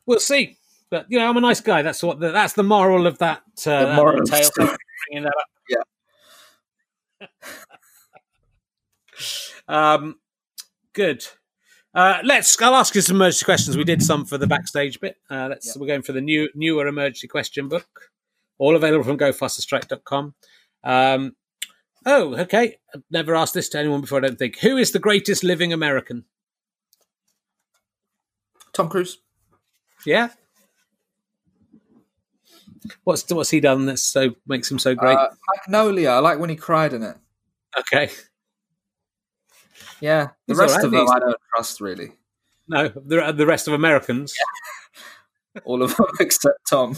[0.06, 0.56] we'll see.
[0.90, 1.82] But you know, I'm a nice guy.
[1.82, 2.18] That's what.
[2.18, 3.42] The, that's the moral of that.
[3.66, 4.42] Uh, that moral the tale.
[4.50, 4.66] story.
[4.68, 5.46] Thank you for bringing that up.
[5.68, 5.82] Yeah.
[9.70, 10.16] Um,
[10.92, 11.24] good.
[11.94, 12.60] Uh, let's.
[12.60, 13.76] I'll ask you some emergency questions.
[13.76, 15.16] We did some for the backstage bit.
[15.30, 15.66] Uh, let's.
[15.66, 15.80] Yeah.
[15.80, 17.86] We're going for the new newer emergency question book.
[18.58, 20.34] All available from gofasterstripe.com.
[20.84, 21.36] Um,
[22.04, 22.76] oh, okay.
[22.94, 24.18] I've never asked this to anyone before.
[24.18, 24.58] I don't think.
[24.58, 26.24] Who is the greatest living American?
[28.72, 29.18] Tom Cruise.
[30.04, 30.30] Yeah.
[33.04, 35.16] What's what's he done that so makes him so great?
[35.16, 36.10] Uh, Magnolia.
[36.10, 37.16] I like when he cried in it.
[37.78, 38.10] okay.
[40.00, 40.28] Yeah.
[40.46, 42.12] The He's rest alright, of them I don't trust really.
[42.68, 44.34] No, the the rest of Americans.
[45.64, 46.96] All of them except Tom.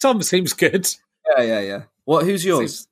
[0.00, 0.88] Tom seems good.
[1.36, 1.82] Yeah, yeah, yeah.
[2.04, 2.24] What?
[2.24, 2.86] Who's yours?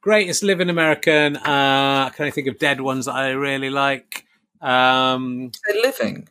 [0.00, 1.36] Greatest living American.
[1.36, 4.24] Uh, can I think of dead ones that I really like?
[4.60, 5.50] Um,
[5.82, 6.28] living.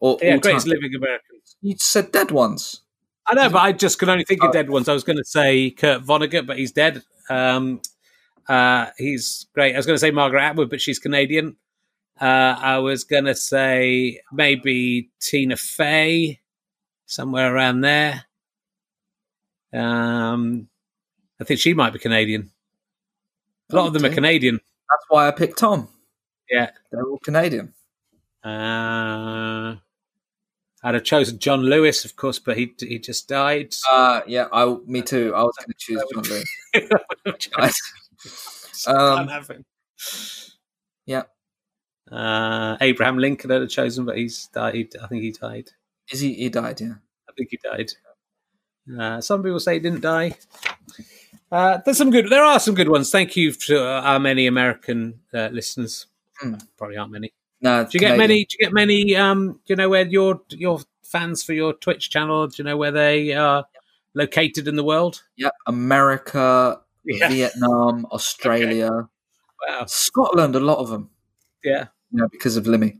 [0.00, 0.74] Or yeah, greatest time?
[0.74, 1.56] living Americans.
[1.62, 2.80] You said dead ones.
[3.26, 4.52] I know, but I just can only think of Oh.
[4.52, 4.88] dead ones.
[4.88, 7.02] I was going to say Kurt Vonnegut, but he's dead.
[7.30, 7.80] Um,
[8.48, 9.74] uh, he's great.
[9.74, 11.56] I was going to say Margaret Atwood, but she's Canadian.
[12.20, 16.40] Uh, I was going to say maybe Tina Fey,
[17.06, 18.24] somewhere around there.
[19.72, 20.68] Um,
[21.40, 22.50] I think she might be Canadian.
[23.72, 24.56] A lot of them are Canadian.
[24.56, 25.88] That's why I picked Tom.
[26.50, 26.70] Yeah.
[26.92, 27.72] They're all Canadian.
[28.44, 29.76] Uh,
[30.84, 33.74] I'd have chosen John Lewis, of course, but he he just died.
[33.90, 34.76] Uh, yeah, I.
[34.86, 35.32] Me too.
[35.34, 36.24] I was going to choose John
[37.24, 37.74] Lewis.
[38.86, 39.30] Um.
[41.06, 41.22] Yeah.
[42.12, 44.92] Uh, Abraham Lincoln I'd have chosen, but he's died.
[45.02, 45.70] I think he died.
[46.10, 46.34] Is he?
[46.34, 46.82] He died.
[46.82, 46.94] Yeah.
[47.28, 47.92] I think he died.
[49.00, 50.36] Uh, some people say he didn't die.
[51.50, 52.28] Uh, there's some good.
[52.28, 53.10] There are some good ones.
[53.10, 56.06] Thank you to our many American uh, listeners.
[56.40, 56.56] Hmm.
[56.76, 57.32] Probably aren't many.
[57.64, 58.44] No, Do you get many?
[58.44, 59.16] Do you get many?
[59.16, 62.46] Um, do you know where your your fans for your Twitch channel?
[62.46, 63.64] Do you know where they are
[64.14, 65.22] located in the world?
[65.36, 67.28] Yep, America, Yeah.
[67.28, 68.90] Vietnam, Australia,
[69.66, 69.84] Wow.
[69.86, 70.54] Scotland.
[70.56, 71.08] A lot of them.
[71.64, 71.86] Yeah.
[72.12, 72.98] Yeah, because of Limmy.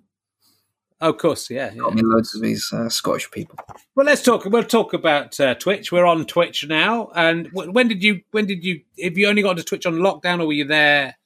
[1.01, 1.51] Oh, of course.
[1.51, 1.71] Yeah.
[1.75, 1.81] yeah.
[1.81, 3.59] Got me loads of these uh, Scottish people.
[3.95, 4.47] Well, let's talk.
[4.47, 5.93] We'll talk about uh, Twitch.
[5.93, 7.11] We're on Twitch now.
[7.15, 8.23] And w- when did you?
[8.31, 8.81] When did you?
[9.03, 11.17] Have you only got to Twitch on lockdown, or were you there?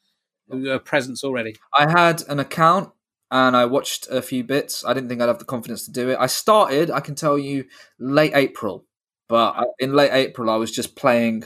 [0.48, 1.54] Were you a presence already?
[1.78, 2.90] I had an account
[3.30, 4.84] and I watched a few bits.
[4.84, 6.16] I didn't think I'd have the confidence to do it.
[6.18, 7.64] I started, I can tell you,
[7.98, 8.84] late April.
[9.28, 11.44] But I- in late April, I was just playing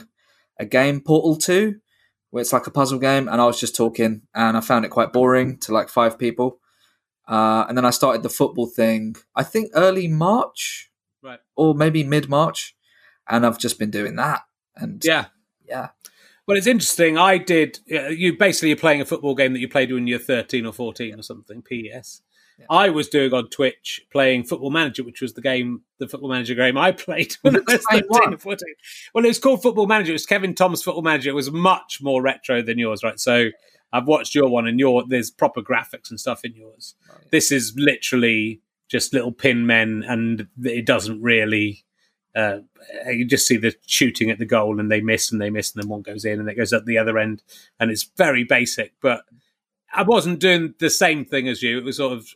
[0.59, 1.75] a game, Portal 2,
[2.29, 3.27] where it's like a puzzle game.
[3.27, 6.59] And I was just talking and I found it quite boring to like five people.
[7.27, 10.89] Uh, and then I started the football thing, I think early March
[11.21, 11.39] Right.
[11.55, 12.75] or maybe mid March.
[13.29, 14.41] And I've just been doing that.
[14.75, 15.25] And Yeah.
[15.65, 15.89] yeah.
[16.47, 17.17] Well, it's interesting.
[17.17, 17.79] I did.
[17.87, 21.19] You basically you're playing a football game that you played when you're 13 or 14
[21.19, 21.61] or something.
[21.61, 22.21] PS.
[22.59, 22.65] Yeah.
[22.69, 26.53] I was doing on Twitch playing Football Manager, which was the game, the Football Manager
[26.53, 28.67] game I played when I Was it was the same 13 or 14.
[29.13, 30.11] Well, it was called Football Manager.
[30.11, 31.29] It was Kevin Toms Football Manager.
[31.29, 33.19] It was much more retro than yours, right?
[33.19, 33.49] So
[33.91, 36.95] I've watched your one, and your there's proper graphics and stuff in yours.
[37.09, 37.27] Oh, yeah.
[37.31, 41.85] This is literally just little pin men, and it doesn't really.
[42.35, 42.59] Uh,
[43.07, 45.83] you just see the shooting at the goal, and they miss, and they miss, and
[45.83, 47.43] then one goes in, and it goes at the other end,
[47.79, 48.93] and it's very basic.
[49.01, 49.23] But
[49.93, 51.77] I wasn't doing the same thing as you.
[51.77, 52.27] It was sort of.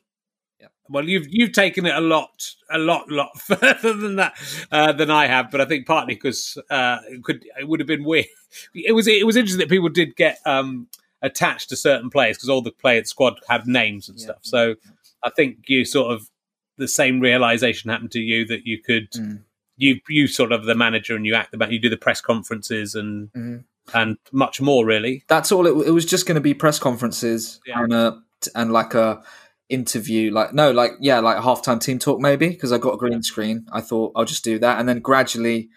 [0.60, 0.72] Yep.
[0.90, 4.34] Well, you've you've taken it a lot, a lot, lot further than that
[4.72, 7.88] uh, than I have, but I think partly because uh, it could it would have
[7.88, 8.26] been weird.
[8.74, 10.88] It was it was interesting that people did get um,
[11.22, 14.26] attached to certain players because all the player squad had names and Yeah.
[14.26, 14.38] stuff.
[14.42, 14.76] So
[15.24, 16.30] I think you sort of
[16.78, 19.42] the same realization happened to you that you could Mm.
[19.78, 22.96] You you sort of the manager and you act the you do the press conferences
[22.96, 23.64] and Mhm.
[23.94, 25.24] and much more really.
[25.28, 27.84] that's all it, it was just going to be press conferences Yeah.
[27.84, 28.22] and a
[28.56, 29.22] and like a
[29.70, 32.98] interview like no like yeah like a halftime team talk maybe because i got a
[32.98, 33.20] green Yeah.
[33.22, 35.70] screen i thought i'll just do that and then gradually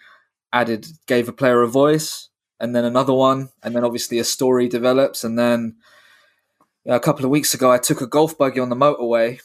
[0.53, 2.29] added gave a player a voice
[2.59, 5.75] and then another one and then obviously a story develops and then
[6.85, 9.39] yeah, a couple of weeks ago i took a golf buggy on the motorway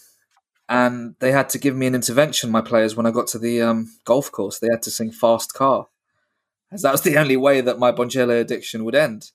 [0.69, 3.63] and they had to give me an intervention my players when i got to the
[3.63, 4.59] um, golf course.
[4.59, 5.87] They had to sing fast car
[6.73, 9.31] as that was the only way that my Bonjela addiction would end.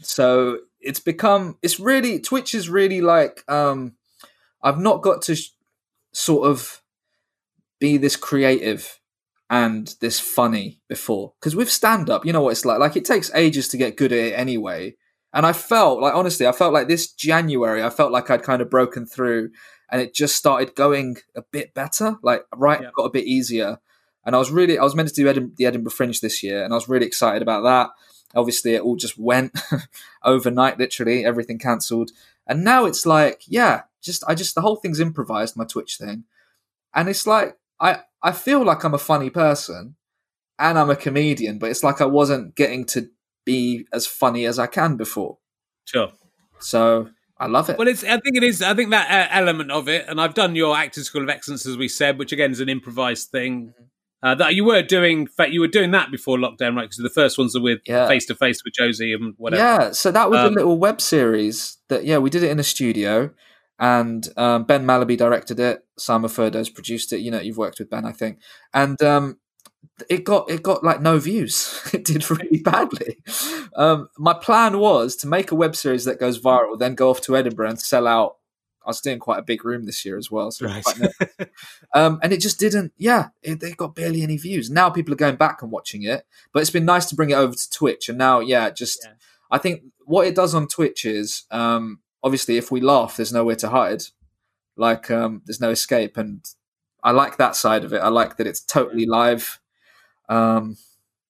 [0.00, 3.94] So it's become it's really twitch is really like um
[4.62, 5.50] i've not got to sh-
[6.12, 6.82] sort of
[7.80, 9.00] be this creative
[9.50, 11.32] and this funny before.
[11.40, 13.96] Because with stand up you know what it's like like it takes ages to get
[13.96, 14.94] good at it anyway.
[15.32, 18.62] And i felt like honestly i felt like this january i felt like i'd kind
[18.62, 19.50] of broken through
[19.90, 22.90] and it just started going a bit better like right Yeah.
[22.94, 23.78] got a bit easier.
[24.24, 26.72] And i was really i was meant to do the edinburgh fringe this year and
[26.72, 27.90] i was really excited about that.
[28.34, 29.58] Obviously it all just went
[30.22, 32.10] overnight literally everything cancelled.
[32.46, 36.24] And now it's like yeah just i just the whole thing's improvised my twitch thing.
[36.94, 39.94] And it's like i i feel like i'm a funny person
[40.58, 43.08] and i'm a comedian but it's like i wasn't getting to
[43.44, 45.38] be as funny as i can before.
[45.84, 46.12] Sure.
[46.58, 47.08] so
[47.40, 48.02] i love it Well, it's.
[48.04, 48.62] I think it is.
[48.62, 51.66] I think that uh, element of it, and I've done your acting school of excellence
[51.66, 53.74] as we said, which again is an improvised thing.
[54.20, 55.28] Uh, that you were doing.
[55.28, 56.82] Fact, you were doing that before lockdown, right?
[56.90, 57.78] Because the first ones are with
[58.08, 59.62] face to face with Josie and whatever.
[59.62, 62.58] Yeah, so that was Um, a little web series that yeah we did it in
[62.58, 63.30] a studio,
[63.78, 65.84] and um, Ben Malaby directed it.
[65.96, 67.20] Simon Furdos produced it.
[67.20, 68.40] You know you've worked with Ben, I think,
[68.74, 69.38] and um,
[70.08, 71.80] it got it got like no views.
[71.92, 73.18] it did really badly.
[73.74, 77.20] Um, my plan was to make a web series that goes viral, then go off
[77.22, 78.36] to Edinburgh and sell out.
[78.84, 80.84] I was doing quite a big room this year as well, so Right.
[81.94, 82.92] um, and it just didn't.
[82.96, 84.70] Yeah, it, it got barely any views.
[84.70, 87.34] Now people are going back and watching it, but it's been nice to bring it
[87.34, 89.12] over to Twitch, and now yeah, just Yeah.
[89.50, 93.56] I think what it does on Twitch is um, obviously if we laugh, there's nowhere
[93.56, 94.04] to hide.
[94.76, 96.42] Like um, there's no escape, and
[97.02, 97.98] I like that side of it.
[97.98, 99.60] I like that it's totally live.
[100.28, 100.76] Um,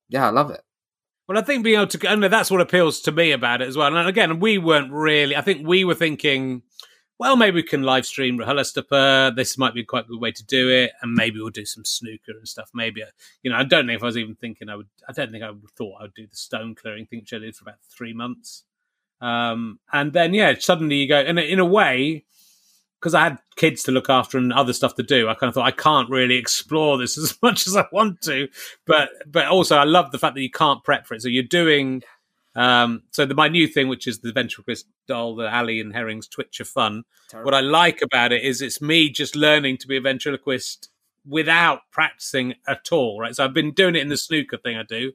[0.09, 0.63] yeah, I love it.
[1.27, 3.77] Well, I think being able to, and that's what appeals to me about it as
[3.77, 3.95] well.
[3.95, 5.37] And again, we weren't really.
[5.37, 6.63] I think we were thinking,
[7.19, 9.37] well, maybe we can live stream RHLSTP.
[9.37, 11.85] This might be quite a good way to do it, and maybe we'll do some
[11.85, 12.71] snooker and stuff.
[12.73, 13.03] Maybe,
[13.43, 14.89] you know, I don't know if I was even thinking I would.
[15.07, 17.39] I don't think I would thought I would do the stone clearing thing, which I
[17.39, 18.65] did for about three months.
[19.21, 22.25] Um, and then, yeah, suddenly you go, and in a way,
[23.01, 25.55] because I had kids to look after and other stuff to do, I kind of
[25.55, 28.49] thought I can't really explore this as much as I want to.
[28.87, 31.23] But but also I love the fact that you can't prep for it.
[31.23, 32.03] So you're doing
[32.57, 36.29] um so the my new thing, which is the ventriloquist doll, the Ally and Herring's
[36.29, 37.05] Twitch of fun.
[37.45, 40.89] What I like about it is it's me just learning to be a ventriloquist
[41.27, 43.21] without practicing at all.
[43.21, 43.35] Right.
[43.35, 45.13] So I've been doing it in the snooker thing I do.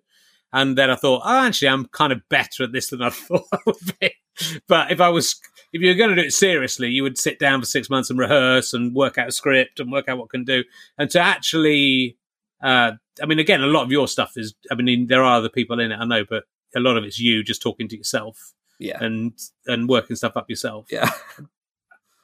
[0.55, 3.45] And then I thought, oh, actually, I'm kind of better at this than I thought
[3.51, 4.11] I would be.
[4.67, 5.39] But if I was
[5.71, 8.19] if you're going to do it seriously, you would sit down for six months and
[8.19, 10.63] rehearse and work out a script and work out what can do.
[10.97, 12.17] And to actually,
[12.63, 14.53] uh, I mean, again, a lot of your stuff is.
[14.71, 16.43] I mean, there are other people in it, I know, but
[16.75, 18.97] a lot of it's you just talking to yourself Yeah.
[19.03, 19.33] and
[19.67, 20.87] and working stuff up yourself.
[20.91, 21.09] Yeah.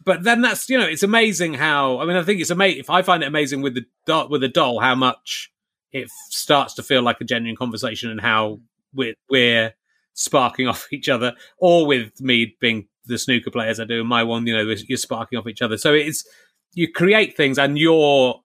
[0.06, 2.00] But then that's you know, it's amazing how.
[2.00, 2.80] I mean, I think it's amazing.
[2.80, 5.52] If I find it amazing with the doll, with the doll, how much
[5.92, 8.60] it starts to feel like a genuine conversation and how
[8.94, 9.74] we're we're
[10.20, 14.22] sparking off each other, or with me being the snooker players I do, and my
[14.24, 15.78] one, you know, you're sparking off each other.
[15.78, 16.28] So it's
[16.74, 18.42] you create things, and you're,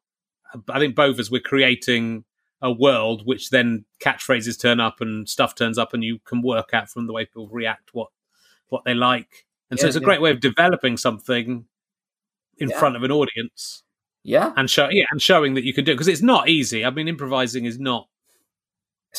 [0.71, 2.25] I think both of us, we're creating
[2.63, 6.71] a world which then catchphrases turn up and stuff turns up, and you can work
[6.73, 8.09] out from the way people react what
[8.69, 10.05] what they like, and so it's a yeah.
[10.05, 11.67] great way of developing something
[12.59, 12.79] in Yeah.
[12.79, 13.83] front of an audience
[14.23, 14.53] Yeah.
[14.57, 16.85] and show yeah, and showing that you can do it because it's not easy.
[16.85, 18.09] I mean, improvising is not.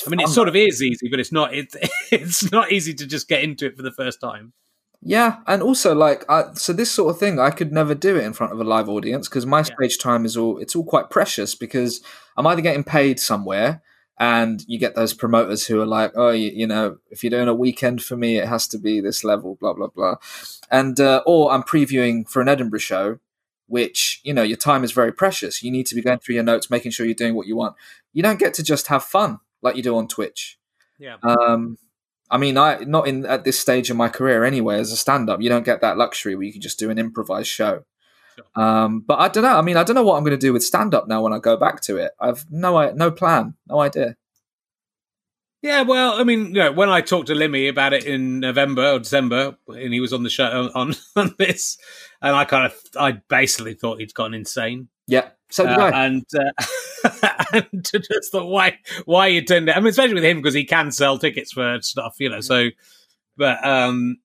[0.05, 1.53] I mean, it sort of is easy, but it's not.
[1.53, 1.75] It's
[2.11, 4.53] it's not easy to just get into it for the first time.
[5.01, 8.23] Yeah, and also like, I, so this sort of thing, I could never do it
[8.23, 11.09] in front of a live audience because my stage time is all it's all quite
[11.09, 12.01] precious because
[12.35, 13.83] I'm either getting paid somewhere,
[14.19, 17.47] and you get those promoters who are like, oh, you, you know, if you're doing
[17.47, 20.15] a weekend for me, it has to be this level, blah blah blah,
[20.71, 23.19] and uh, or I'm previewing for an Edinburgh show,
[23.67, 25.61] which you know your time is very precious.
[25.61, 27.75] You need to be going through your notes, making sure you're doing what you want.
[28.11, 30.57] You don't get to just have fun like you do on Twitch.
[30.97, 31.17] Yeah.
[31.21, 31.77] Um,
[32.29, 34.79] I mean, I not in at this stage of my career anyway.
[34.79, 37.49] As a stand-up, you don't get that luxury where you can just do an improvised
[37.49, 37.83] show.
[38.35, 38.63] Sure.
[38.63, 39.57] Um, but I don't know.
[39.57, 41.39] I mean, I don't know what I'm going to do with stand-up now when I
[41.39, 42.11] go back to it.
[42.19, 44.15] I've no, I, no plan, no idea.
[45.61, 48.91] Yeah, well, I mean, you know, when I talked to Limmy about it in November
[48.91, 51.77] or December, and he was on the show on, on this,
[52.21, 56.65] and I kind of, I basically thought he'd gone insane, Yeah, so Uh, and uh,
[57.53, 59.77] and just the why why you turned it.
[59.77, 62.41] I mean, especially with him because he can sell tickets for stuff, you know.
[62.41, 62.69] So,
[63.37, 64.17] but um,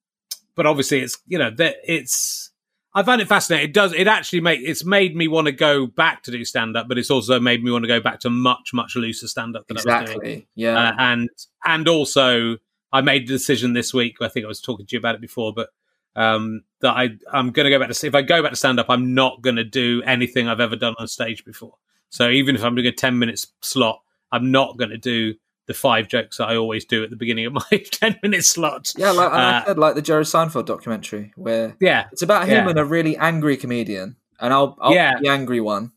[0.54, 2.48] but obviously it's you know that it's.
[2.92, 3.70] I find it fascinating.
[3.70, 3.92] It does.
[3.92, 6.98] It actually make it's made me want to go back to do stand up, but
[6.98, 9.76] it's also made me want to go back to much much looser stand up than
[9.76, 10.02] I was doing.
[10.02, 10.48] Exactly.
[10.56, 10.88] Yeah.
[10.88, 11.30] Uh, and
[11.64, 12.56] and also
[12.92, 14.16] I made the decision this week.
[14.20, 15.68] I think I was talking to you about it before, but
[16.16, 18.80] um, that I I'm going to go back to if I go back to stand
[18.80, 21.74] up, I'm not going to do anything I've ever done on stage before.
[22.08, 24.00] So even if I'm doing a ten minutes slot,
[24.32, 25.34] I'm not going to do
[25.66, 28.92] the five jokes that I always do at the beginning of my ten minute slot.
[28.96, 32.06] yeah, like and I uh, said, like the Jerry Seinfeld documentary, where Yeah.
[32.10, 32.70] it's about him Yeah.
[32.70, 35.14] and a really angry comedian, and I'll, I'll Yeah.
[35.20, 35.92] be the angry one.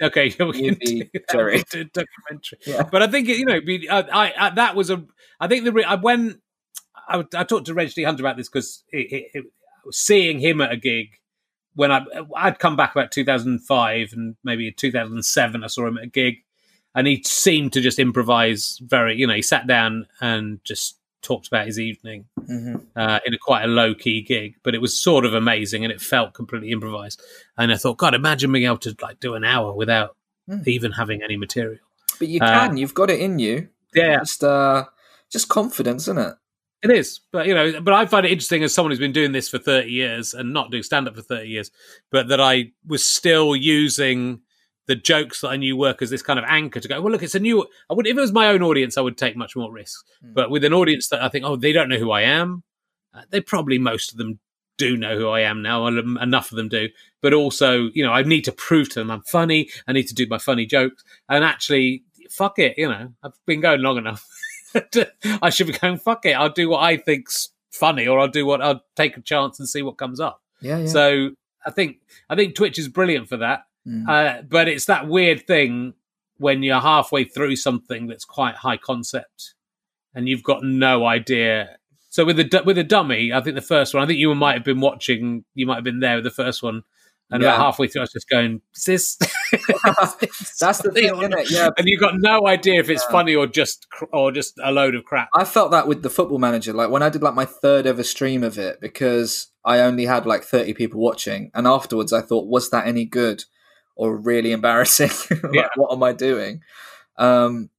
[0.00, 1.02] Okay, we can do
[1.32, 1.64] Jerry.
[1.70, 2.58] documentary.
[2.66, 2.82] Yeah.
[2.92, 3.58] But I think you know,
[3.90, 5.04] I, I, that was a.
[5.40, 6.40] I think the re- I, when
[7.08, 9.44] I, I talked to Reg D Hunter about this because it, it, it,
[9.90, 11.08] seeing him at a gig
[11.74, 16.08] when I I'd come back about 2005 and maybe 2007 I saw him at a
[16.08, 16.36] gig
[16.94, 21.48] and he seemed to just improvise very you know he sat down and just talked
[21.48, 24.98] about his evening hmm uh, in a quite a low key gig, but it was
[24.98, 27.20] sort of amazing and it felt completely improvised.
[27.58, 30.16] And I thought, God, imagine being able to like do an hour without
[30.48, 30.62] Hmm.
[30.64, 31.80] even having any material.
[32.18, 32.76] But you Uh, can.
[32.78, 33.68] You've got it in you.
[33.94, 34.86] Yeah, Just, uh,
[35.30, 36.34] just confidence, isn't it?
[36.82, 37.20] It is.
[37.32, 39.58] But you know, but I find it interesting as someone who's been doing this for
[39.58, 41.70] thirty years and not doing stand up for thirty years,
[42.10, 44.40] but that I was still using
[44.86, 47.00] the jokes that I knew work as this kind of anchor to go.
[47.00, 47.66] Well, look, it's a new.
[47.90, 50.04] I would if it was my own audience, I would take much more risks.
[50.22, 50.32] Hmm.
[50.34, 52.62] But with an audience that I think, oh, they don't know who I am.
[53.14, 54.38] Uh, they probably most of them
[54.78, 56.88] do know who I am now, enough of them do.
[57.22, 59.70] But also, you know, I need to prove to them I'm funny.
[59.86, 62.76] I need to do my funny jokes, and actually, fuck it.
[62.76, 64.26] You know, I've been going long enough.
[65.42, 66.32] I should be going fuck it.
[66.32, 69.68] I'll do what I think's funny, or I'll do what I'll take a chance and
[69.68, 70.42] see what comes up.
[70.60, 70.86] Yeah, yeah.
[70.86, 71.30] So
[71.64, 71.98] I think
[72.28, 73.66] I think Twitch is brilliant for that.
[73.86, 74.08] Mm.
[74.08, 75.94] Uh, but it's that weird thing
[76.38, 79.54] when you're halfway through something that's quite high concept
[80.14, 81.78] and you've got no idea.
[82.08, 84.54] So with the with the dummy, I think the first one, I think you might
[84.54, 86.82] have been watching, you might have been there with the first one,
[87.30, 87.48] and Yeah.
[87.50, 89.18] about halfway through, I was just going, "Is this?"
[90.60, 91.50] That's the thing, isn't it?
[91.50, 91.68] Yeah.
[91.78, 93.12] And you got no idea if it's Yeah.
[93.12, 95.28] funny or just cr- or just a load of crap.
[95.34, 98.02] I felt that with the football manager, like when I did like my third ever
[98.02, 101.50] stream of it, because I only had like 30 people watching.
[101.54, 103.44] And afterwards I thought, was that any good
[103.96, 105.10] or really embarrassing?
[105.42, 105.68] like, Yeah.
[105.76, 106.60] what am I doing?
[107.16, 107.70] Um,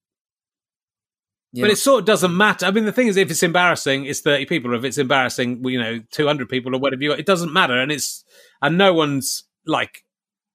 [1.53, 2.65] you But it sort of doesn't matter.
[2.65, 4.71] I mean, the thing is, if it's embarrassing, it's thirty people.
[4.71, 7.13] Or if it's embarrassing, you know, two hundred people or whatever you.
[7.13, 8.25] It doesn't matter, and it's
[8.61, 10.03] and no one's like.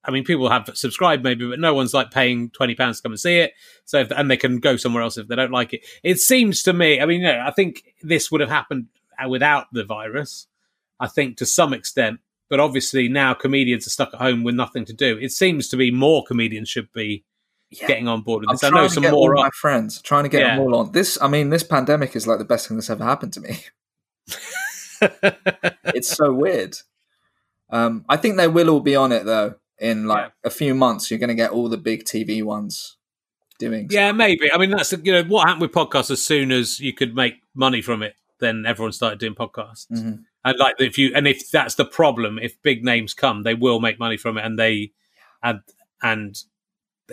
[0.05, 3.13] I mean, people have subscribed maybe, but no one's like paying twenty pounds to come
[3.13, 3.53] and see it.
[3.85, 5.87] So, if, and they can go somewhere else if they don't like it.
[6.03, 7.01] It seems to me.
[7.01, 8.89] I mean, you know, I think this would have happened
[9.25, 10.49] uh, without the virus.
[10.99, 12.19] I think to some extent,
[12.51, 15.19] but obviously now comedians are stuck at home with nothing to do.
[15.21, 17.23] It seems to be more comedians should be
[17.71, 17.87] Yeah.
[17.87, 18.65] getting on board with I'm this.
[18.65, 20.63] I know some more my friends, trying to get them Yeah.
[20.65, 20.91] all on.
[20.91, 23.61] This, I mean, this pandemic is like the best thing that's ever happened to me.
[25.95, 26.77] it's so weird.
[27.73, 29.55] Um, I think they will all be on it though.
[29.79, 30.31] In like Yeah.
[30.49, 32.99] a few months, you're going to get all the big TV ones
[33.59, 33.89] doing.
[33.91, 34.53] Yeah, maybe.
[34.53, 36.11] I mean, that's you know what happened with podcasts.
[36.11, 39.87] As soon as you could make money from it, then everyone started doing podcasts.
[39.91, 40.23] Mhm.
[40.45, 43.81] And like if you and if that's the problem, if big names come, they will
[43.81, 44.93] make money from it, and they
[45.43, 45.61] and
[46.03, 46.37] and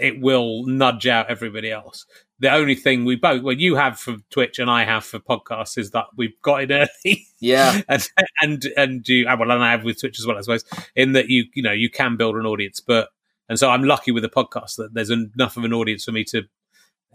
[0.01, 2.05] it will nudge out everybody else.
[2.39, 5.77] The only thing we both, well, you have for Twitch and I have for podcasts,
[5.77, 7.25] is that we've got it early.
[7.39, 8.09] Yeah, and
[8.41, 10.63] and and you ah, well and I have with Twitch as well, I suppose,
[10.95, 13.09] in that you you know you can build an audience, but
[13.49, 16.23] and so I'm lucky with the podcast that there's enough of an audience for me
[16.25, 16.43] to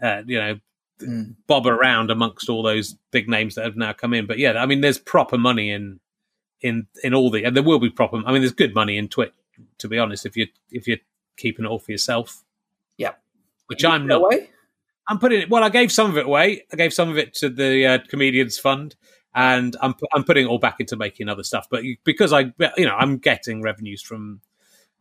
[0.01, 0.59] uh, you know
[1.01, 1.35] Mm.
[1.45, 4.25] bob around amongst all those big names that have now come in.
[4.25, 5.99] But yeah, I mean, there's proper money in
[6.61, 8.23] in in all the and there will be proper.
[8.25, 9.33] I mean, there's good money in Twitch
[9.79, 10.25] to be honest.
[10.25, 10.99] If you if you're
[11.37, 12.44] keeping it all for yourself.
[13.67, 14.21] Which I'm not.
[14.21, 14.49] way?
[15.07, 15.49] I'm putting it.
[15.49, 16.63] Well, I gave some of it away.
[16.71, 18.95] I gave some of it to the uh, comedians fund,
[19.33, 21.67] and I'm I'm putting it all back into making other stuff.
[21.69, 24.41] But because I, you know, I'm getting revenues from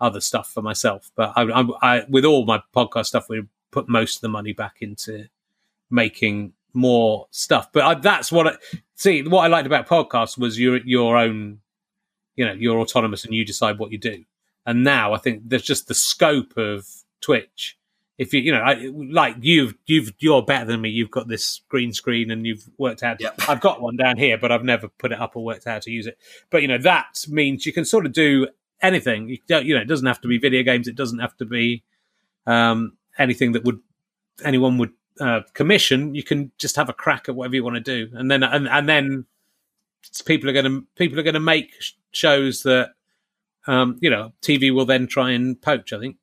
[0.00, 1.10] other stuff for myself.
[1.16, 4.52] But I, I, I with all my podcast stuff, we put most of the money
[4.52, 5.28] back into
[5.90, 7.72] making more stuff.
[7.72, 8.56] But I, that's what I
[8.96, 9.22] see.
[9.22, 11.60] What I liked about podcasts was your your own,
[12.36, 14.24] you know, you're autonomous and you decide what you do.
[14.66, 16.86] And now I think there's just the scope of
[17.20, 17.78] Twitch
[18.18, 20.90] if you you know I, like you've you've you're better than me.
[20.90, 23.20] You've got this green screen and you've worked out.
[23.20, 23.34] Yep.
[23.48, 25.78] i've got one down here but i've never put it up or worked out how
[25.80, 26.18] to use it.
[26.50, 28.48] But you know that means you can sort of do
[28.82, 29.28] anything.
[29.28, 30.88] You, don't, you know it doesn't have to be video games.
[30.88, 31.82] It doesn't have to be
[32.46, 33.80] um, anything that would
[34.44, 36.14] anyone would uh, commission.
[36.14, 38.16] You can just have a crack at whatever you want to do.
[38.16, 39.26] And then and, and then
[40.24, 41.72] people are going to people are going to make
[42.12, 42.90] shows that
[43.66, 46.16] um, you know tv will then try and poach i think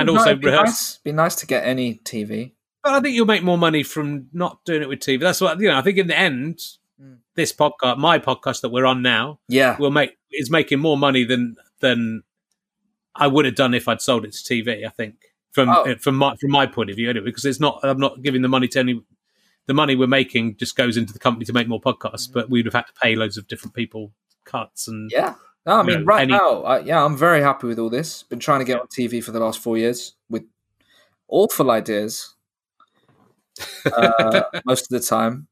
[0.00, 2.52] and also be rehearse nice, be nice to get any TV.
[2.82, 5.20] but I think you'll make more money from not doing it with TV.
[5.20, 5.76] That's what you know.
[5.78, 6.60] I think in the end,
[7.02, 7.18] Mm.
[7.34, 11.24] this podcast, my podcast that we're on now, Yeah, will make is making more money
[11.24, 12.22] than than
[13.14, 14.84] I would have done if I'd sold it to TV.
[14.84, 15.14] I think
[15.52, 15.94] from Oh.
[15.96, 17.80] from my from my point of view, anyway, because it's not.
[17.82, 19.00] I'm not giving the money to any.
[19.66, 22.66] The money we're making just goes into the company to make more podcasts, but we'd
[22.66, 24.12] have had to pay loads of different people
[24.44, 25.34] cuts and yeah.
[25.66, 28.22] No, I mean, know, right any- now, I, yeah, I'm very happy with all this.
[28.22, 30.44] Been trying to get on TV for the last four years with
[31.28, 32.34] awful ideas.
[33.84, 35.48] Uh, most of the time,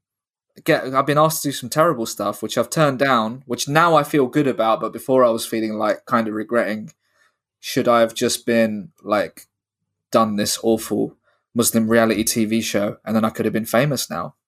[0.65, 3.97] get I've been asked to do some terrible stuff, which I've turned down, which now
[3.97, 4.81] I feel good about.
[4.81, 6.93] But before, I was feeling like kind of regretting.
[7.61, 9.47] Should I have just been like
[10.11, 11.17] done this awful
[11.55, 14.35] Muslim reality TV show, and then I could have been famous now?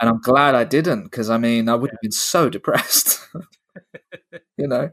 [0.00, 3.20] And I'm glad I didn't, because I mean, I would have been so depressed.
[4.56, 4.90] you know.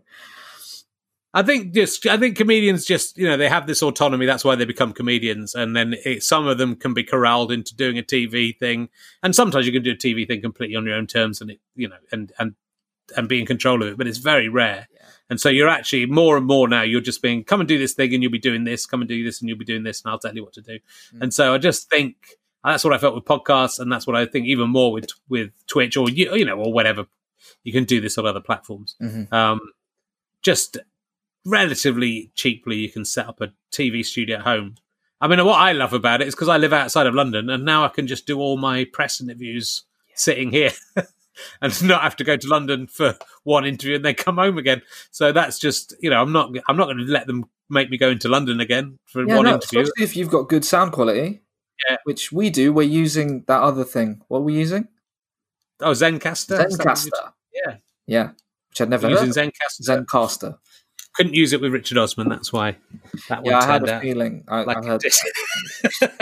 [1.32, 4.26] I think just I think comedians just you know they have this autonomy.
[4.26, 7.76] That's why they become comedians, and then it, some of them can be corralled into
[7.76, 8.90] doing a TV thing,
[9.22, 11.60] and sometimes you can do a TV thing completely on your own terms, and it
[11.76, 12.56] you know and and
[13.16, 13.98] and be in control of it.
[13.98, 15.02] But it's very rare, Yeah.
[15.30, 16.82] and so you're actually more and more now.
[16.82, 18.88] You're just being come and do this thing, and you'll be doing this.
[18.88, 20.62] Come and do this, and you'll be doing this, and I'll tell you what to
[20.62, 20.80] do.
[21.14, 21.22] Mm.
[21.22, 22.16] And so I just think
[22.64, 25.52] that's what I felt with podcasts, and that's what I think even more with with
[25.68, 27.06] Twitch or you you know or whatever.
[27.64, 29.32] You can do this on other platforms Mhm.
[29.34, 29.60] um,
[30.42, 30.78] just
[31.46, 34.76] relatively cheaply you can set up a TV studio at home.
[35.22, 37.66] I mean, what I love about it is because I live outside of London and
[37.66, 39.84] now I can just do all my press interviews
[40.16, 40.72] sitting here
[41.62, 44.82] and not have to go to London for one interview and then come home again.
[45.12, 47.98] So that's just, you know, I'm not, I'm not going to let them make me
[47.98, 49.82] go into London again for Yeah, one no, interview.
[49.82, 51.42] especially if you've got good sound quality.
[51.90, 51.98] Yeah.
[52.04, 52.74] Which we do.
[52.74, 54.22] We're using that other thing.
[54.28, 54.88] What are we using?
[55.82, 56.66] Oh, Zencastr.
[56.68, 57.34] Is that what you- Zencastr.
[57.66, 57.76] Yeah.
[58.08, 58.30] Yeah.
[58.70, 59.28] Which I'd never We're heard.
[59.28, 59.52] using.
[59.52, 60.06] Zencastr.
[60.06, 60.58] Zencastr.
[61.16, 62.30] Couldn't use it with Richard Osman.
[62.30, 62.78] That's why
[63.30, 64.44] that one Yeah, I had a out feeling.
[64.48, 65.04] I, like I heard.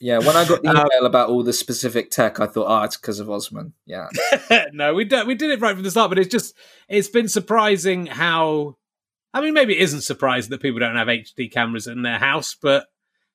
[0.00, 2.82] Yeah, when I got the Um, email about all the specific tech, I thought, oh,
[2.84, 3.74] it's because of Osman.
[3.84, 4.08] Yeah.
[4.72, 6.54] no, we don't, we did it right from the start, but it's just
[6.88, 8.76] it's been surprising how.
[9.34, 12.56] I mean, maybe it isn't surprising that people don't have HD cameras in their house,
[12.60, 12.86] but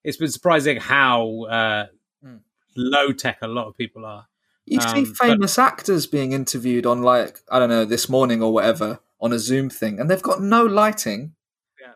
[0.04, 1.86] it's been surprising how uh,
[2.24, 2.38] Hmm.
[2.76, 4.28] low tech a lot of people are.
[4.66, 8.42] You Um, see but- famous actors being interviewed on, like, I don't know, this morning
[8.44, 11.36] or whatever, on a Zoom thing, and they've got no lighting.
[11.80, 11.94] Yeah.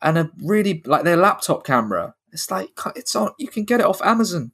[0.00, 2.14] And a really, like, their laptop camera.
[2.32, 4.52] It's like, it's on, you can get it off Amazon,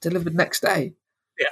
[0.00, 0.94] delivered next day.
[1.38, 1.46] Yeah,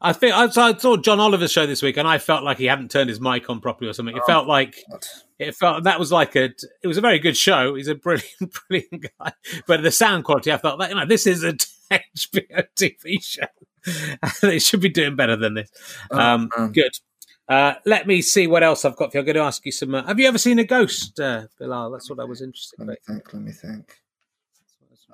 [0.00, 2.58] I think I saw, I saw John Oliver's show this week, and I felt like
[2.58, 4.14] he hadn't turned his mic on properly or something.
[4.16, 4.26] It Oh.
[4.26, 5.04] felt like God.
[5.38, 6.44] it felt that was like a
[6.82, 7.74] it was a very good show.
[7.74, 8.28] He's a brilliant,
[8.68, 9.32] brilliant guy,
[9.66, 11.54] but the sound quality, I felt that you know this is a
[11.90, 13.46] HBO TV show.
[14.42, 15.70] they should be doing better than this.
[16.10, 16.72] Oh, Um, man.
[16.72, 16.92] Good.
[17.48, 19.20] Uh, let me see what else I've got for you.
[19.20, 19.94] I'm going to ask you some.
[19.94, 21.90] Uh, have you ever seen a ghost, uh, Bilal?
[21.90, 22.88] That's what I was interested Let in.
[22.90, 23.32] me think.
[23.34, 23.96] Let me think.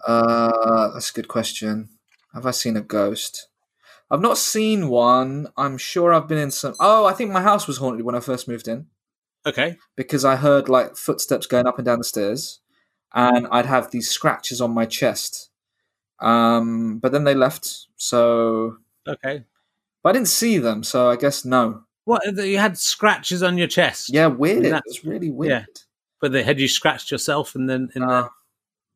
[0.06, 1.88] Uh, that's a good question.
[2.32, 3.48] Have I seen a ghost?
[4.10, 5.48] I've not seen one.
[5.56, 6.74] I'm sure I've been in some.
[6.80, 8.86] Oh, I think my house was haunted when I first moved in
[9.46, 9.78] Okay.
[9.96, 12.60] because I heard like footsteps going up and down the stairs,
[13.14, 15.50] and I'd have these scratches on my chest.
[16.20, 19.44] Um, but then they left, so Okay.
[20.02, 21.84] but I didn't see them, so I guess no.
[22.04, 22.22] What?
[22.36, 24.10] You had scratches on your chest?
[24.12, 24.64] Yeah, weird.
[24.64, 25.50] That's- really weird.
[25.50, 25.64] Yeah.
[26.20, 28.28] But they had you scratched yourself and then in Uh,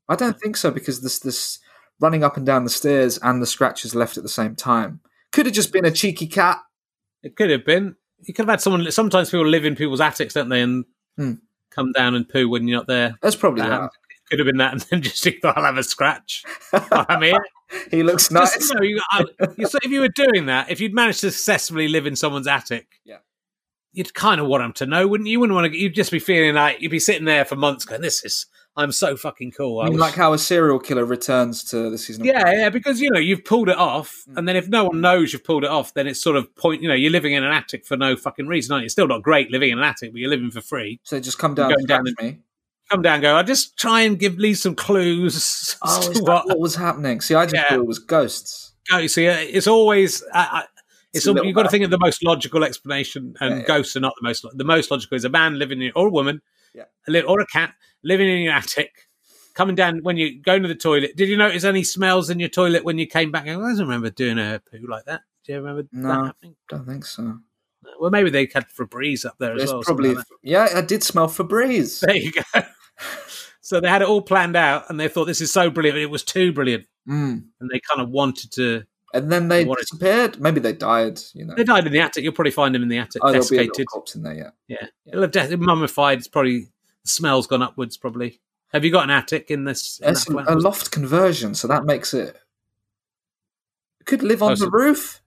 [0.08, 1.58] I don't think so because this this
[2.00, 5.00] running up and down the stairs and the scratches left at the same time.
[5.32, 6.58] Could have just been a cheeky cat.
[7.22, 7.96] It could have been.
[8.20, 8.90] You could have had someone.
[8.92, 10.62] Sometimes people live in people's attics, don't they?
[10.62, 10.84] And
[11.16, 11.32] Hmm.
[11.70, 13.18] come down and poo when you're not there.
[13.20, 13.90] That's probably that.
[14.30, 16.42] Could have been that, and then just thought I'll have a scratch.
[16.72, 17.34] I mean,
[17.90, 18.68] he looks Just, nice.
[18.70, 19.24] you know, you, I,
[19.64, 22.86] so if you were doing that, if you'd managed to successfully live in someone's attic,
[23.04, 23.18] Yeah.
[23.92, 25.32] you'd kind of want them to know, wouldn't you?
[25.32, 25.78] You wouldn't want to.
[25.78, 28.92] You'd just be feeling like you'd be sitting there for months, going, "This is, I'm
[28.92, 31.98] so fucking cool." I I mean, was- like how a serial killer returns to the
[31.98, 32.24] season.
[32.24, 34.36] Yeah, yeah, because you know you've pulled it off, Mm.
[34.38, 36.80] and then if no one knows you've pulled it off, then it's sort of point.
[36.82, 38.86] You know, you're living in an attic for no fucking reason, aren't you?
[38.86, 41.00] It's still not great living in an attic, but you're living for free.
[41.04, 42.38] So just come down and down scratch me.
[42.90, 43.34] Come down, go.
[43.36, 45.76] I'll just try and give leave some clues.
[45.82, 47.20] Oh, to what what was happening?
[47.20, 47.68] See, I just Yeah.
[47.68, 48.72] thought it was ghosts.
[48.90, 49.06] go.
[49.06, 50.22] See, uh, it's always.
[50.32, 50.60] I, I,
[51.12, 53.64] It's it's all, you've got to think of the most logical explanation, and Yeah, yeah.
[53.66, 54.44] ghosts are not the most.
[54.54, 56.40] The most logical is a man living in, or a woman,
[56.74, 56.84] Yeah.
[57.08, 59.08] a or a cat living in your attic,
[59.54, 61.14] coming down when you go to the toilet.
[61.16, 63.44] Did you notice any smells in your toilet when you came back?
[63.44, 65.20] I don't remember doing a poo like that.
[65.44, 66.08] Do you remember No.
[66.08, 66.56] that happening?
[66.72, 67.38] I don't think so.
[68.00, 69.82] Well, maybe they had Febreze up there as well.
[69.82, 70.68] probably like yeah.
[70.74, 72.00] I did smell Febreze.
[72.00, 72.42] There you go.
[73.60, 75.98] so they had it all planned out, and they thought this is so brilliant.
[75.98, 77.44] It was too brilliant, Mm.
[77.60, 78.84] and they kind of wanted to.
[79.14, 80.38] And then they is- disappeared.
[80.40, 81.18] Maybe they died.
[81.34, 81.54] You know.
[81.54, 82.22] They died in the attic.
[82.24, 83.86] You'll probably find them in the attic, Oh, there'll be desiccated.
[83.86, 84.34] corpse in there.
[84.34, 84.50] Yeah.
[84.68, 86.18] Yeah, it'll have de- mummified.
[86.18, 86.60] It's probably
[87.02, 87.96] the smell's gone upwards.
[87.96, 88.40] Probably.
[88.72, 89.98] Have you got an attic in this?
[90.02, 92.36] In It's a, loft conversion, so that makes it.
[94.04, 95.22] could live on Oh, the so- roof.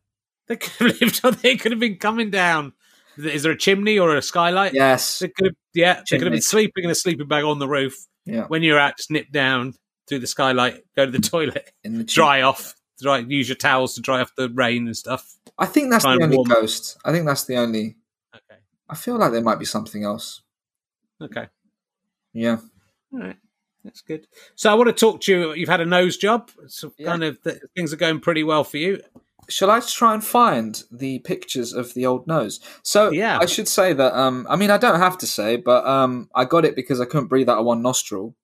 [0.47, 1.22] They could have lived.
[1.24, 2.74] on- They could have been coming down.
[3.18, 4.74] Is there a chimney or a skylight?
[4.74, 5.20] Yes.
[5.20, 7.68] They could have, yeah, they could have been sleeping in a sleeping bag on the
[7.68, 7.95] roof.
[8.26, 8.45] Yeah.
[8.47, 9.74] When you're out, just nip down
[10.07, 13.95] through the skylight, go to the toilet, In the dry off, dry, use your towels
[13.95, 15.36] to dry off the rain and stuff.
[15.57, 16.97] I think that's Try the only warm- ghost.
[17.05, 17.95] I think that's the only.
[18.36, 18.59] Okay.
[18.89, 20.41] I feel like there might be something else.
[21.22, 21.47] Okay.
[22.34, 22.57] Yeah.
[23.14, 23.38] All right.
[23.84, 24.28] That's good.
[24.55, 25.53] So I want to talk to you.
[25.53, 26.51] You've had a nose job.
[26.68, 27.07] So Yeah.
[27.07, 29.01] kind of th- things are going pretty well for you.
[29.49, 32.59] Shall I try and find the pictures of the old nose?
[32.83, 33.37] So Yeah.
[33.39, 34.13] I should say that.
[34.17, 37.05] Um, I mean, I don't have to say, but um, I got it because I
[37.05, 38.35] couldn't breathe out of one nostril,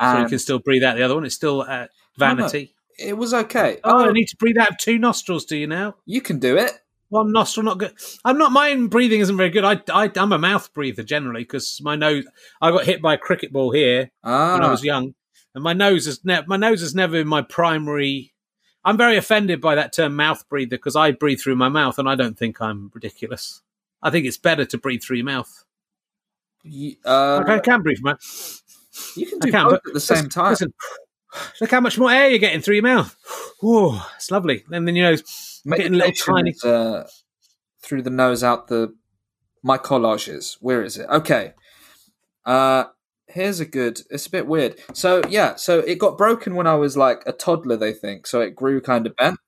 [0.00, 1.24] So you can still breathe out the other one.
[1.24, 1.86] It's still uh,
[2.16, 2.74] vanity.
[2.98, 3.78] it was okay.
[3.84, 5.44] Oh, I need to breathe out of two nostrils.
[5.44, 5.96] Do you now?
[6.06, 6.72] you can do it.
[7.10, 7.92] One nostril not good.
[8.24, 8.52] I'm not.
[8.52, 9.64] My breathing isn't very good.
[9.64, 12.24] I, I I'm a mouth breather generally because my nose.
[12.62, 15.14] I got hit by a cricket ball here Ah, when I was young,
[15.54, 18.32] and my nose is ne- my nose has never been my primary.
[18.84, 22.08] I'm very offended by that term mouth breather because I breathe through my mouth, and
[22.08, 23.62] I don't think I'm ridiculous.
[24.02, 25.64] I think it's better to breathe through your mouth.
[26.64, 28.16] y- uh, I can breathe my.
[29.16, 30.50] you can do can, both at the same time.
[30.52, 30.72] Listen,
[31.60, 33.14] look how much more air you're getting through your mouth.
[33.60, 34.64] Whoa, it's lovely.
[34.72, 35.16] And then you know,
[35.76, 36.54] getting little tiny.
[36.64, 37.04] uh,
[37.82, 38.94] through the nose out the
[39.62, 40.56] my collages.
[40.60, 41.06] Where is it?
[41.10, 41.52] Okay.
[42.46, 42.84] Uh
[43.30, 44.78] here's a good it's a bit weird.
[44.92, 48.26] So yeah, so it got broken when I was like a toddler, they think.
[48.26, 49.38] So it grew kind of bent.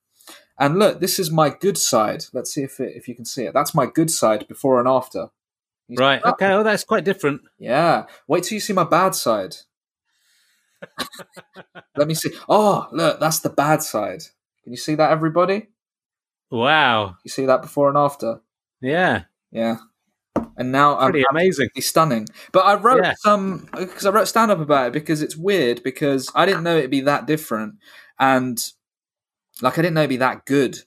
[0.59, 2.26] And look, this is my good side.
[2.33, 3.55] Let's see if it, if you can see it.
[3.55, 5.28] That's my good side before and after.
[5.89, 6.22] You see Right.
[6.24, 6.53] Okay.
[6.53, 7.43] Oh, that's quite different.
[7.59, 8.07] Yeah.
[8.28, 9.57] Wait till you see my bad side.
[11.97, 12.30] Let me see.
[12.49, 14.22] Oh, look, that's the bad side.
[14.62, 15.68] Can you see that, everybody?
[16.51, 17.16] Wow.
[17.24, 18.41] You see that before and after?
[18.80, 19.24] Yeah.
[19.51, 19.76] Yeah.
[20.57, 21.70] And now I'm Pretty amazing.
[21.80, 22.28] stunning.
[22.53, 23.14] But I wrote Yeah.
[23.18, 26.76] some because I wrote stand up about it because it's weird because I didn't know
[26.76, 27.74] it'd be that different
[28.18, 28.62] and
[29.61, 30.78] like I didn't know it'd be that good.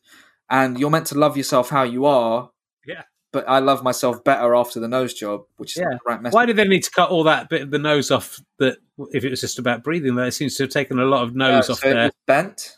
[0.50, 2.52] And you're meant to love yourself how you are.
[2.86, 3.04] Yeah.
[3.34, 5.90] But I love myself better after the nose job, which is Yeah.
[5.90, 6.36] the right message.
[6.36, 8.40] Why did they need to cut all that bit of the nose off?
[8.60, 8.78] That
[9.12, 11.36] if it was just about breathing, that it seems to have taken a lot of
[11.36, 12.04] nose off so it there.
[12.06, 12.78] was bent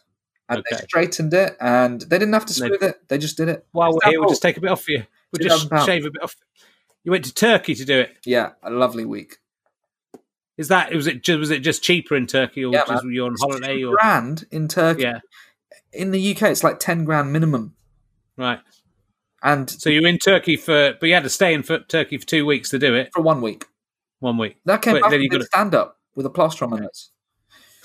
[0.49, 3.07] and they straightened it and they didn't have to They- smooth it.
[3.09, 3.65] They just did it.
[3.73, 5.03] Well, here we'll just take a bit off for you.
[5.31, 5.85] We'll just £2,000.
[5.85, 6.35] shave a bit off.
[7.03, 8.15] You went to Turkey to do it.
[8.25, 9.37] Yeah, a lovely week.
[10.57, 11.23] Is that was it?
[11.23, 13.83] Just, was it just cheaper in Turkey, or Yeah, just were you on holiday?
[13.83, 15.03] Or grand in Turkey.
[15.03, 15.19] yeah,
[15.93, 17.75] In the UK, it's like ten grand minimum.
[18.37, 18.59] right.
[19.43, 22.25] And So you're in Turkey for, but you had to stay in for Turkey for
[22.25, 23.09] two weeks to do it.
[23.13, 23.65] for one week.
[24.19, 24.57] One week.
[24.65, 26.79] That came But back then you did gotta- stand up with a plaster on my
[26.79, 27.11] nose.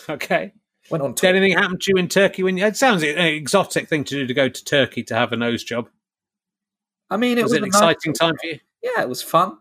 [0.09, 0.53] Okay.
[0.91, 2.65] Went on Did anything happen to you in Turkey when you?
[2.65, 5.63] It sounds an exotic thing to do to go to Turkey to have a nose
[5.63, 5.89] job.
[7.13, 8.59] I mean, it Was was, an a nice- exciting time for you?
[8.83, 9.59] Yeah, it was fun.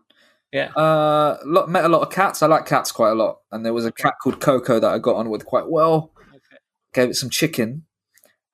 [0.52, 0.70] Yeah.
[0.72, 2.42] Uh, lot, met a lot of cats.
[2.42, 3.38] I like cats quite a lot.
[3.52, 6.12] And there was a cat called Coco that I got on with quite well.
[6.28, 6.56] Okay.
[6.92, 7.84] Gave it some chicken.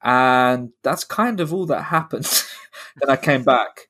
[0.03, 2.24] and that's kind of all that happened.
[3.01, 3.88] then I came back.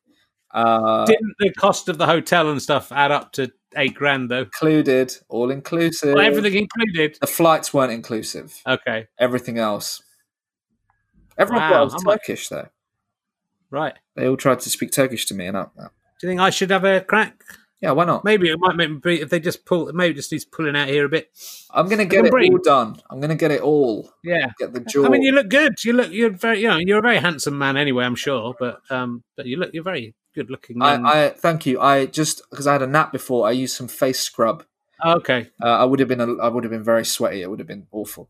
[0.55, 4.43] Uh, Didn't the cost of the hotel and stuff add up to eight grand though?
[4.43, 6.15] included, all inclusive.
[6.15, 7.19] Well, everything included.
[7.21, 8.59] The flights weren't inclusive.
[8.67, 10.03] Okay, Everything else.
[11.37, 12.69] Everyone Wow, was Turkish though.
[13.71, 13.95] Right.
[14.17, 15.89] They all tried to speak Turkish to me, and I, Do
[16.23, 17.43] you think I should have a crack?
[17.81, 18.25] yeah, why not?
[18.25, 19.93] Maybe it might make me if they just pull.
[19.93, 21.31] Maybe it just needs pulling out here a bit.
[21.71, 22.53] I'm gonna get it breathe.
[22.53, 23.01] all done.
[23.09, 24.11] I'm gonna get it all.
[24.25, 24.51] Yeah.
[24.59, 25.07] Get the jaw.
[25.07, 25.75] I mean, you look good.
[25.85, 26.11] You look.
[26.11, 26.63] You're very.
[26.63, 28.05] You know, you're a very handsome man anyway.
[28.05, 29.71] I'm sure, but um, but you look.
[29.73, 30.83] You're very good looking.
[30.83, 31.81] I, I thank you.
[31.81, 34.65] I just because I had a nap before, I used some face scrub.
[35.05, 35.51] okay.
[35.63, 37.43] Uh, I would have been a, I would have been very sweaty.
[37.43, 38.29] It would have been awful.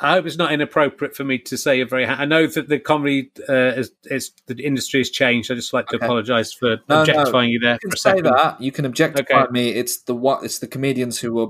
[0.00, 2.04] I hope it's not inappropriate for me to say you're very.
[2.06, 5.50] Ha- I know that the comedy uh, is, is the industry has changed.
[5.50, 6.06] I just like to Okay.
[6.06, 7.00] apologise for no.
[7.00, 8.24] objectifying you there You for can a say second.
[8.26, 8.60] that.
[8.60, 9.50] You can objectify Okay.
[9.52, 9.70] me.
[9.70, 10.44] It's the what?
[10.44, 11.48] It's the comedians who were.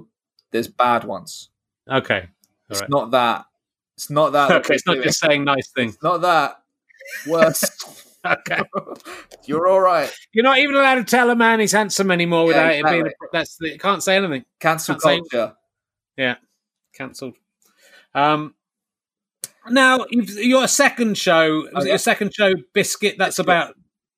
[0.51, 1.51] There's bad ones.
[1.91, 2.21] Okay.
[2.21, 2.27] All
[2.71, 2.89] It's right.
[2.91, 3.45] not that.
[3.97, 4.51] It's not that.
[4.65, 4.75] Okay.
[4.77, 5.95] It's not just saying nice things.
[5.95, 6.63] It's not that.
[7.27, 7.65] Worse.
[8.27, 8.61] Okay.
[9.45, 10.13] You're all right.
[10.33, 13.07] You're not even allowed to tell a man he's handsome anymore without it being.
[13.07, 14.45] A, that's the, you can't say anything.
[14.59, 16.37] Cancel Can't say- culture.
[16.95, 17.37] Cancelled.
[18.15, 18.55] Um.
[19.71, 21.91] Now you've, your second show Oh, yeah.
[21.91, 23.17] your second show, Biscuit.
[23.19, 23.45] That's Biscuit.
[23.47, 23.75] about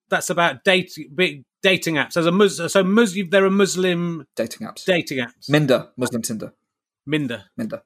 [0.08, 2.16] that's about dating dating apps.
[2.16, 4.84] As a Mus, so Mus, there are Muslim Dating apps.
[4.84, 5.48] dating apps.
[5.50, 5.88] Minder.
[5.96, 6.52] Muslim Tinder.
[7.06, 7.44] Minder.
[7.56, 7.82] Minder.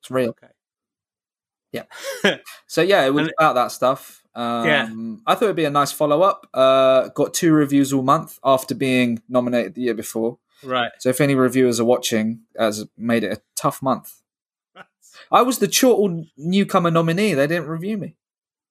[0.00, 0.30] It's real.
[0.30, 0.48] Okay.
[1.72, 1.84] Yeah.
[2.66, 4.22] so yeah, it was And- about that stuff.
[4.34, 4.88] Um, Yeah.
[5.26, 6.46] I thought it'd be a nice follow up.
[6.52, 10.38] Uh, got two reviews all month after being nominated the year before.
[10.64, 10.90] Right.
[10.98, 14.21] So if any reviewers are watching, has made it a tough month.
[15.32, 17.34] I was the Chortle newcomer nominee.
[17.34, 18.16] They didn't review me.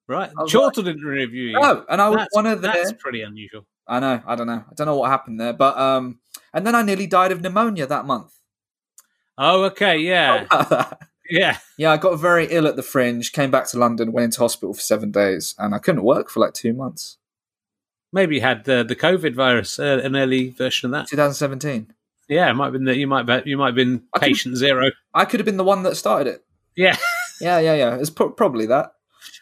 [0.08, 0.30] Right.
[0.38, 1.60] I Chortle didn't review you.
[1.60, 2.68] No, and I was that's, one of the.
[2.68, 3.66] that's pretty unusual.
[3.88, 4.22] I know.
[4.26, 4.64] I don't know.
[4.70, 6.20] I don't know what happened there, but um,
[6.54, 8.34] and then I nearly died of pneumonia that month.
[9.38, 9.98] Oh, okay.
[9.98, 10.46] Yeah.
[11.32, 11.58] Yeah.
[11.78, 13.32] yeah, I got very ill at the fringe.
[13.32, 16.42] Came back to London, went into hospital for seven days, and I couldn't work for
[16.42, 17.18] like two months.
[18.12, 21.08] Maybe you had the the COVID virus, uh, an early version of that.
[21.08, 21.94] 2017.
[22.28, 24.58] Yeah, it might have been that you might be, you might have been I patient
[24.58, 24.92] zero.
[25.14, 26.46] I could have been the one that started it.
[26.76, 26.96] Yeah.
[27.40, 27.96] Yeah, yeah, yeah.
[27.96, 28.92] It's pro- probably that.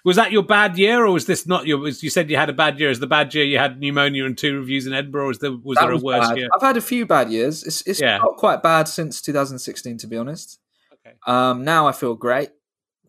[0.06, 1.78] Was that your bad year, or was this not your?
[1.78, 2.90] Was, you said you had a bad year.
[2.90, 5.26] Is the bad year you had pneumonia and two reviews in Edinburgh?
[5.26, 6.38] Or was there was that there a was worse bad.
[6.38, 6.50] year?
[6.56, 7.64] I've had a few bad years.
[7.64, 8.18] It's it's Yeah.
[8.18, 10.60] not quite bad since 2016, to be honest.
[10.94, 11.16] Okay.
[11.28, 12.52] Um, now I feel great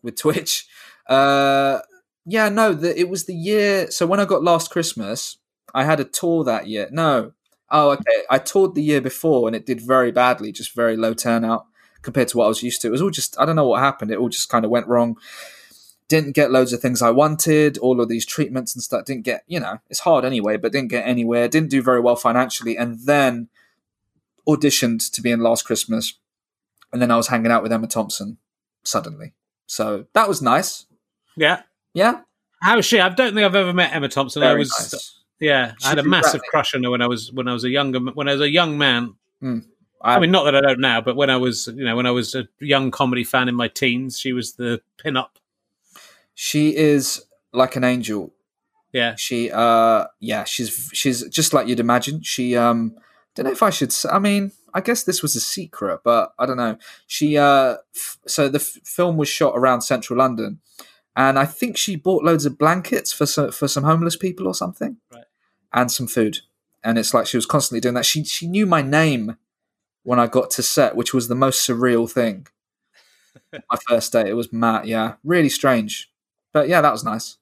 [0.03, 0.67] with Twitch.
[1.07, 1.79] Uh,
[2.25, 3.89] yeah, no, the, it was the year.
[3.91, 5.37] So when I got Last Christmas,
[5.73, 6.87] I had a tour that year.
[6.91, 7.31] No,
[7.69, 8.23] oh, okay.
[8.29, 11.65] I toured the year before, and it did very badly, just very low turnout
[12.01, 12.87] compared to what I was used to.
[12.87, 14.11] It was all just I don't know what happened.
[14.11, 15.17] It all just kind of went wrong.
[16.07, 17.77] Didn't get loads of things I wanted.
[17.77, 19.43] All of these treatments and stuff didn't get.
[19.47, 21.47] You know, it's hard anyway, but didn't get anywhere.
[21.47, 23.47] Didn't do very well financially, and then
[24.47, 26.15] auditioned to be in Last Christmas,
[26.91, 28.37] and then I was hanging out with Emma Thompson
[28.83, 29.33] suddenly.
[29.67, 30.85] So that was nice.
[31.37, 31.61] Yeah.
[31.93, 32.21] Yeah,
[32.61, 33.01] How is she?
[33.01, 34.43] I don't think I've ever met Emma Thompson.
[34.43, 35.19] I very was nice.
[35.41, 35.73] yeah.
[35.83, 37.99] I had a massive crush on her when I was when I was a younger
[37.99, 39.15] when I was a young man.
[39.41, 39.59] Hmm.
[40.03, 42.05] I, I mean, not that I don't now, but when I was you know when
[42.05, 45.37] I was a young comedy fan in my teens, she was the pin-up.
[46.33, 47.23] she is
[47.53, 48.33] like an angel.
[48.93, 49.15] Yeah.
[49.15, 52.21] She, uh, yeah, she's she's just like you'd imagine.
[52.23, 52.95] She, um,
[53.35, 53.93] don't know if I should.
[54.11, 56.77] I mean, I guess this was a secret, but I don't know.
[57.07, 60.59] She, uh, f- so the f- film was shot around central London,
[61.15, 64.53] and I think she bought loads of blankets for some, for some homeless people or
[64.53, 65.23] something, Right.
[65.71, 66.39] and some food.
[66.83, 68.05] And it's like she was constantly doing that.
[68.05, 69.37] She she knew my name
[70.03, 72.47] when I got to set, which was the most surreal thing.
[73.53, 74.87] my first day, it was Matt.
[74.87, 76.11] Yeah, really strange,
[76.53, 77.37] but yeah, that was nice.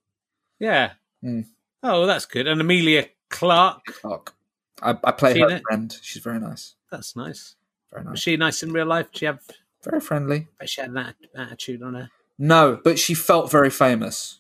[0.59, 0.91] Yeah.
[1.21, 1.41] Hmm.
[1.81, 2.47] Oh, well, that's good.
[2.47, 3.85] And Emilia Clarke.
[3.85, 4.33] Clarke.
[4.81, 5.63] I, I play Seen her it?
[5.67, 5.97] friend.
[6.01, 6.75] She's very nice.
[6.91, 7.55] That's nice.
[7.91, 8.19] Very Was nice.
[8.19, 9.11] she nice in real life?
[9.11, 9.39] Did she have?
[9.83, 10.47] Very friendly.
[10.59, 12.09] bet She had that attitude on her.
[12.37, 14.39] No, but she felt very famous.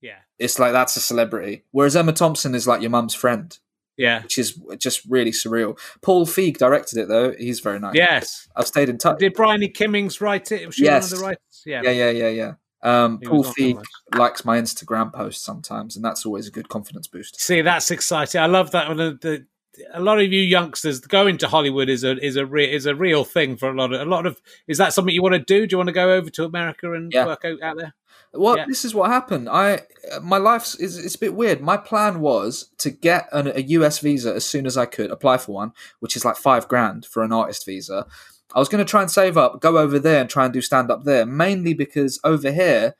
[0.00, 0.18] Yeah.
[0.38, 1.64] It's like that's a celebrity.
[1.70, 3.56] Whereas Emma Thompson is like your mum's friend,
[4.00, 4.22] Yeah.
[4.22, 5.78] which is just really surreal.
[6.02, 7.32] Paul Feig directed it though.
[7.38, 7.94] He's very nice.
[7.94, 8.48] Yes.
[8.56, 9.18] I've stayed in touch.
[9.18, 10.66] Did Bryony Kimmings write it?
[10.66, 11.04] Was she Yes.
[11.10, 11.62] one of the writers?
[11.66, 11.82] Yeah.
[11.84, 12.52] Yeah, yeah, yeah, yeah.
[12.82, 13.82] Um, Paul Feig
[14.16, 17.38] likes my Instagram posts sometimes, and that's always a good confidence boost.
[17.38, 18.40] See, that's exciting.
[18.40, 18.88] I love that.
[18.88, 19.46] When the, the,
[19.92, 22.94] a lot of you youngsters going to Hollywood is a is a re, is a
[22.94, 24.40] real thing for a lot of a lot of.
[24.66, 25.66] Is that something you want to do?
[25.66, 27.26] Do you want to go over to America and Yeah.
[27.26, 27.94] work out, out there?
[28.32, 28.66] Well, Yeah.
[28.66, 29.48] this is what happened.
[29.48, 29.82] I
[30.22, 31.60] my life's is it's a bit weird.
[31.60, 35.38] My plan was to get an, a US visa as soon as I could, apply
[35.38, 38.06] for one, which is like five grand for an artist visa.
[38.54, 40.60] I was going to try and save up, go over there and try and do
[40.60, 42.94] stand up there, mainly because over here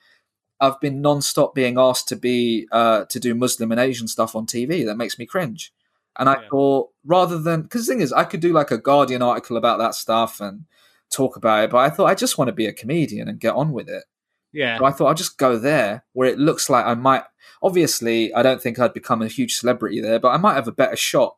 [0.61, 4.47] I've been non-stop being asked to be uh, to do Muslim and Asian stuff on
[4.47, 4.85] TV.
[4.85, 5.73] That makes me cringe.
[6.19, 6.48] And I Yeah.
[6.51, 9.78] thought rather than because the thing is, I could do like a Guardian article about
[9.78, 10.65] that stuff and
[11.11, 13.55] talk about it, but I thought I just want to be a comedian and get
[13.55, 14.05] on with it.
[14.52, 14.78] Yeah.
[14.78, 17.24] So I thought I'll just go there where it looks like I might.
[17.62, 20.72] Obviously, I don't think I'd become a huge celebrity there, but I might have a
[20.72, 21.36] better shot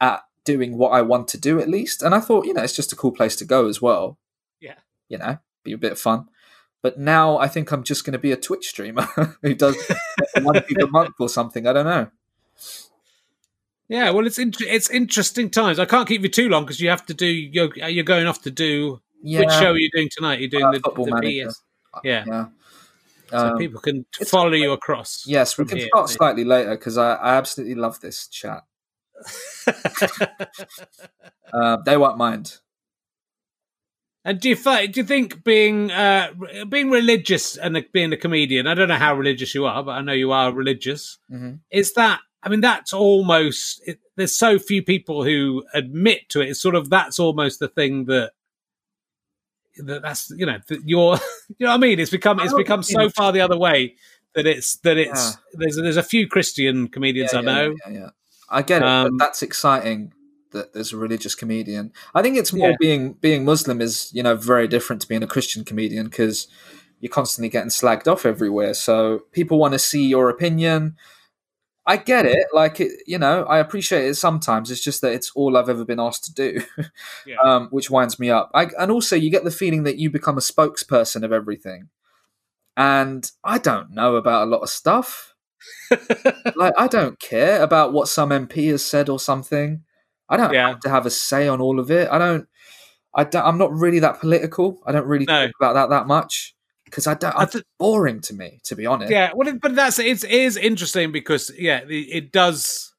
[0.00, 2.02] at doing what I want to do at least.
[2.02, 4.18] And I thought, you know, it's just a cool place to go as well.
[4.60, 4.74] Yeah.
[5.08, 6.28] You know, be a bit of fun.
[6.82, 9.08] But now I think I'm just going to be a Twitch streamer
[9.42, 9.76] who does
[10.42, 11.66] one gig a month or something.
[11.66, 12.08] I don't know.
[13.88, 15.78] Yeah, well, it's in- it's interesting times.
[15.78, 17.26] I can't keep you too long because you have to do.
[17.26, 19.00] You're you're going off to do.
[19.22, 20.40] Yeah, Which show are you doing tonight?
[20.40, 21.48] You're doing uh, the, Football the Manager.
[21.48, 21.62] PS.
[22.04, 22.24] Yeah.
[22.26, 22.46] Yeah.
[23.30, 25.24] So Um, people can follow you across.
[25.26, 25.88] yes, we can here.
[25.88, 28.62] start slightly later because I, I absolutely love this chat.
[31.52, 32.58] Uh, they won't mind.
[34.24, 36.32] and do you do you think being uh,
[36.68, 38.66] being religious and a, being a comedian?
[38.66, 41.18] I don't know how religious you are, but I know you are religious.
[41.30, 42.20] hmm Is that?
[42.42, 43.80] I mean, that's almost.
[43.86, 46.48] It, there's so few people who admit to it.
[46.50, 48.32] It's sort of that's almost the thing that.
[49.78, 51.14] That that's you know that you're
[51.58, 53.94] you know what I mean it's become it's become so far the other way
[54.34, 55.40] that it's that it's Yeah.
[55.54, 58.08] there's there's a few Christian comedians Yeah, I know Yeah, yeah.
[58.48, 58.88] I get it.
[58.88, 60.12] Um, but that's exciting
[60.52, 61.92] that there's a religious comedian.
[62.14, 65.26] I think it's more being being Muslim is you know very different to being a
[65.26, 66.48] Christian comedian because
[67.00, 68.72] you're constantly getting slagged off everywhere.
[68.74, 70.96] So people want to see your opinion.
[71.86, 72.46] I get it.
[72.52, 74.70] Like it, you know, I appreciate it sometimes.
[74.70, 76.60] It's just that it's all I've ever been asked to do,
[77.26, 77.36] Yeah.
[77.44, 78.50] um, which winds me up.
[78.54, 81.88] I, and also, you get the feeling that you become a spokesperson of everything.
[82.76, 85.32] And I don't know about a lot of stuff
[86.56, 89.82] like I don't care about what some MP has said or something.
[90.28, 90.68] I don't Yeah.
[90.68, 92.08] have to have a say on all of it.
[92.10, 92.48] I don't.
[93.14, 94.82] I don't, I'm not really that political.
[94.86, 95.44] I don't really No.
[95.44, 96.54] think about that that much
[96.86, 97.34] because I don't.
[97.36, 99.10] I It's th- boring to me, to be honest.
[99.12, 102.94] Yeah, well, it, but that's it's, it is interesting because yeah, it, it does.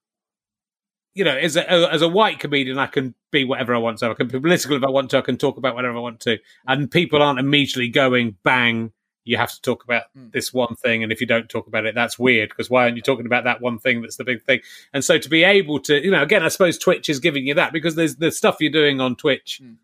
[1.16, 4.12] You know, as a as a white comedian, I can be whatever I want to.
[4.12, 5.18] I can be political if I want to.
[5.18, 6.38] I can talk about whatever I want to,
[6.68, 8.92] and people aren't immediately going bang.
[9.24, 10.32] You have to talk about Mm.
[10.32, 12.50] this one thing, and if you don't talk about it, that's weird.
[12.50, 14.62] Because why aren't you talking about that one thing that's the big thing?
[14.94, 17.56] And so to be able to, you know, again, I suppose Twitch is giving you
[17.56, 19.78] that because there's the stuff you're doing on Twitch Mm.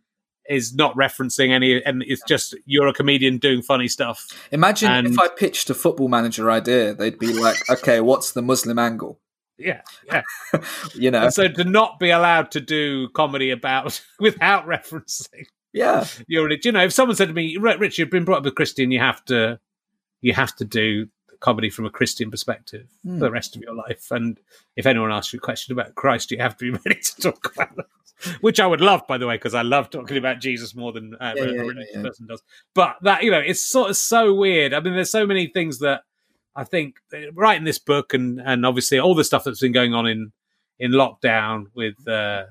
[0.50, 4.28] Is not referencing any, and it's just you're a comedian doing funny stuff.
[4.52, 8.42] Imagine And- if I pitched a football manager idea, they'd be like, "Okay, what's the
[8.42, 9.20] Muslim angle?"
[9.58, 10.24] Yeah, yeah.
[10.96, 11.24] You know?
[11.26, 16.62] And so to not be allowed to do comedy about without referencing Yeah, your religion.
[16.74, 18.92] you know, if someone said to me, "Ri- Rich, you've been brought up a Christian,
[18.92, 19.60] you have to
[20.22, 21.08] you have to do
[21.44, 23.20] comedy from a Christian perspective Hmm.
[23.20, 24.10] for the rest of your life.
[24.12, 24.40] And
[24.76, 27.54] if anyone asks you a question about Christ, you have to be ready to talk
[27.56, 27.86] about that.
[28.40, 31.16] Which I would love, by the way, because I love talking about Jesus more than
[31.16, 32.04] uh, Yeah, a yeah, religious yeah, yeah.
[32.08, 32.42] person does.
[32.74, 34.74] But that, you know, it's sort of so weird.
[34.74, 36.04] I mean, there's so many things that
[36.56, 39.94] I think uh, writing this book and and obviously all the stuff that's been going
[39.94, 40.32] on in
[40.80, 42.46] in lockdown with uh,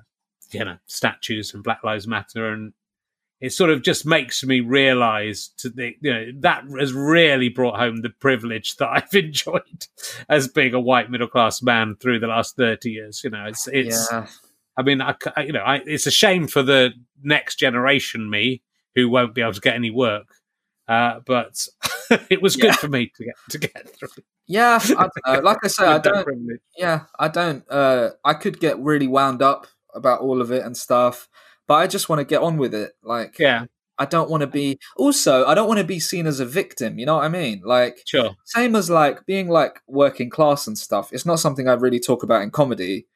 [0.50, 2.74] you know statues and Black Lives Matter and
[3.42, 7.78] it sort of just makes me realize to the you know that has really brought
[7.78, 9.86] home the privilege that I've enjoyed
[10.28, 13.68] as being a white middle class man through the last 30 years you know it's
[13.68, 14.26] it's yeah.
[14.76, 15.14] I mean I,
[15.44, 16.90] you know I, it's a shame for the
[17.22, 18.62] next generation me
[18.94, 20.28] who won't be able to get any work
[20.88, 21.66] uh, but
[22.30, 22.62] it was Yeah.
[22.66, 24.08] good for me to get to get through
[24.46, 25.40] Yeah, I don't know.
[25.40, 26.28] Like I say, I don't.
[26.76, 30.76] yeah i don't uh i could get really wound up about all of it and
[30.76, 31.28] stuff
[31.66, 33.66] but i just want to get on with it like yeah.
[33.98, 36.98] I don't want to be also i don't want to be seen as a victim
[36.98, 37.62] you know what i mean?
[37.64, 38.36] Like sure.
[38.44, 42.22] same as like being like working class and stuff it's not something i really talk
[42.22, 43.06] about in comedy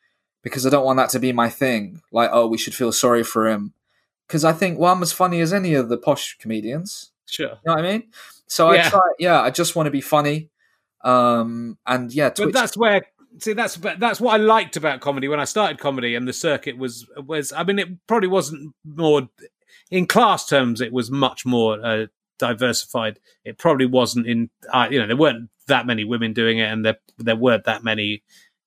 [0.42, 3.24] because i don't want that to be my thing like oh we should feel sorry
[3.24, 3.72] for him.
[4.28, 7.10] Because i think well i'm as funny as any of the posh comedians.
[7.24, 7.48] Sure.
[7.48, 8.04] You know what i mean?
[8.46, 8.86] So Yeah.
[8.86, 10.50] i try yeah i just want to be funny
[11.02, 13.06] um and yeah but that's where
[13.38, 16.78] see that's that's what I liked about comedy when I started comedy and the circuit
[16.78, 19.28] was was I mean it probably wasn't more
[19.90, 22.06] in class terms it was much more uh,
[22.38, 23.18] diversified.
[23.44, 26.84] It probably wasn't in uh, you know there weren't that many women doing it and
[26.84, 28.22] there there weren't that many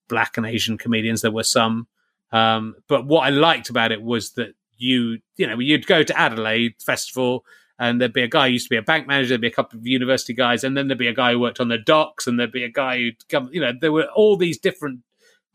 [0.08, 1.22] black and Asian comedians.
[1.22, 1.88] There were some
[2.32, 6.20] um, but what I liked about it was that you you know you'd go to
[6.20, 7.46] Adelaide Festival
[7.80, 9.52] and there'd be a guy who used to be a bank manager, there'd be a
[9.52, 12.28] couple of university guys, and then there'd be a guy who worked on the docks,
[12.28, 15.00] and there'd be a guy who'd come, you know, there were all these different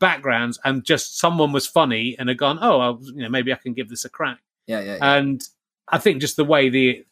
[0.01, 3.57] backgrounds, and just someone was funny and had gone, oh, I'll, you know, maybe I
[3.57, 4.41] can give this a crack.
[4.67, 5.15] yeah yeah, yeah.
[5.17, 5.43] And
[5.89, 7.05] I think just the way the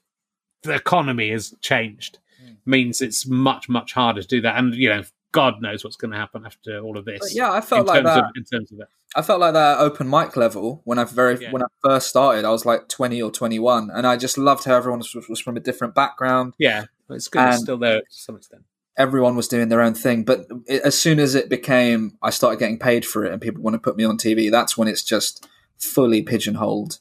[0.62, 2.56] the economy has changed Mm.
[2.64, 6.10] means it's much much harder to do that, and you know, God knows what's going
[6.12, 7.20] to happen after all of this.
[7.20, 8.88] But yeah i felt like terms that of in terms of it.
[9.14, 11.50] I felt like that at open mic level when I very Yeah.
[11.52, 12.44] when I first started.
[12.44, 15.40] I was like twenty or twenty one, and I just loved how everyone was, was
[15.40, 16.54] from a different background.
[16.58, 17.46] Yeah, it's good.
[17.48, 18.62] it's still there to some extent.
[18.96, 22.58] Everyone was doing their own thing, but it, as soon as it became, I started
[22.58, 24.50] getting paid for it, and people want to put me on TV.
[24.50, 25.46] That's when it's just
[25.78, 26.98] fully pigeonholed.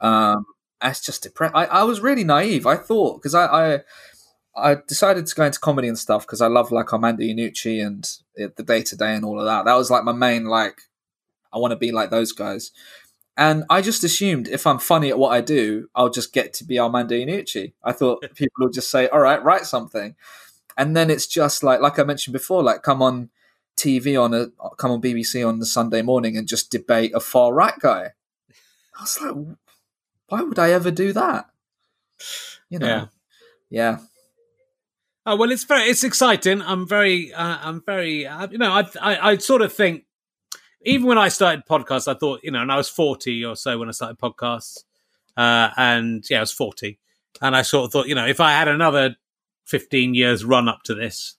[0.00, 0.46] Um,
[0.82, 1.56] it's just depressing.
[1.56, 2.66] I, I was really naive.
[2.66, 3.80] I thought because I, I
[4.58, 8.10] I decided to go into comedy and stuff because I love like Armando Iannucci and
[8.42, 9.64] uh, the day to day and all of that.
[9.64, 10.82] That was like my main like.
[11.52, 12.72] I want to be like those guys.
[13.36, 16.64] And I just assumed if I'm funny at what I do, I'll just get to
[16.64, 17.72] be Armando Iannucci.
[17.82, 20.14] I thought people would just say, "All right, write something,"
[20.76, 23.30] and then it's just like, like I mentioned before, like come on
[23.76, 27.54] TV on a come on BBC on the Sunday morning and just debate a far
[27.54, 28.10] right guy.
[28.98, 29.34] I was like,
[30.28, 31.48] why would I ever do that?
[32.68, 33.06] You know, Yeah.
[33.70, 33.98] yeah.
[35.30, 36.62] Oh well, it's very it's exciting.
[36.62, 40.04] I'm very uh, I'm very uh, you know I, I I sort of think
[40.80, 43.78] even when I started podcasts, I thought you know, and I was 40 or so
[43.78, 44.84] when I started podcasts,
[45.36, 46.98] uh, and yeah, I was 40,
[47.42, 49.16] and I sort of thought you know if I had another
[49.66, 51.34] 15 years run up to this,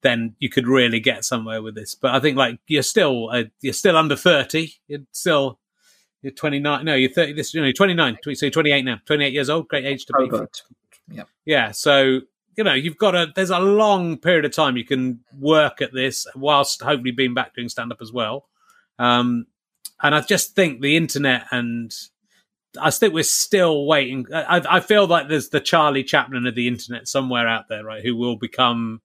[0.00, 1.94] then you could really get somewhere with this.
[1.94, 4.72] But I think like you're still uh, you're still under 30.
[4.86, 5.60] You're still
[6.22, 6.82] you're 29.
[6.82, 7.34] No, you're 30.
[7.34, 8.16] This you know, you're 29.
[8.22, 9.00] So you're 28 now.
[9.04, 9.68] 28 years old.
[9.68, 10.30] Great age to be.
[11.10, 11.24] Yeah.
[11.44, 12.20] Yeah, so
[12.58, 15.92] you know you've got a there's a long period of time you can work at
[15.94, 18.46] this whilst hopefully being back doing stand up as well.
[18.98, 19.46] Um,
[20.02, 21.90] and I just think the internet and
[22.78, 24.26] I think we're still waiting.
[24.34, 28.04] I, I feel like there's the Charlie Chaplin of the internet somewhere out there, right?
[28.04, 29.00] Who will become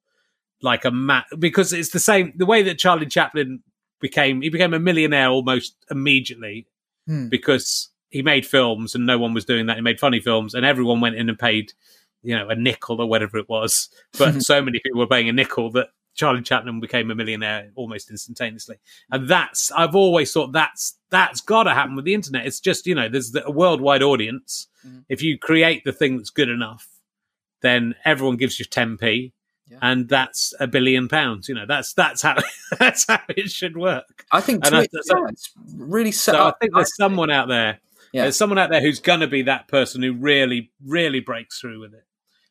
[0.62, 3.62] like a ma- because it's the same the way that Charlie Chaplin
[4.02, 4.42] became.
[4.42, 6.68] He became a millionaire almost immediately
[7.08, 7.28] Hmm.
[7.30, 9.76] because he made films and no one was doing that.
[9.76, 11.74] He made funny films and everyone went in and paid,
[12.24, 13.90] you know, a nickel or whatever it was.
[14.18, 18.10] But so many people were paying a nickel that Charlie Chaplin became a millionaire almost
[18.12, 18.78] instantaneously.
[19.12, 22.46] And that's I've always thought that's that's got to happen with the internet.
[22.46, 24.68] It's just you know there's a worldwide audience.
[24.88, 25.06] Mhm.
[25.10, 26.88] If you create the thing that's good enough,
[27.62, 29.32] then everyone gives you 10p.
[29.72, 29.78] Yeah.
[29.82, 31.48] And that's a billion pounds.
[31.50, 32.36] You know, that's that's how
[32.80, 34.26] that's how it should work.
[34.32, 37.48] I think And I- so- yeah, it's really set So I think there's someone out
[37.48, 37.80] there.
[38.12, 38.24] Yeah.
[38.24, 41.80] There's someone out there who's going to be that person who really, really breaks through
[41.80, 42.04] with it.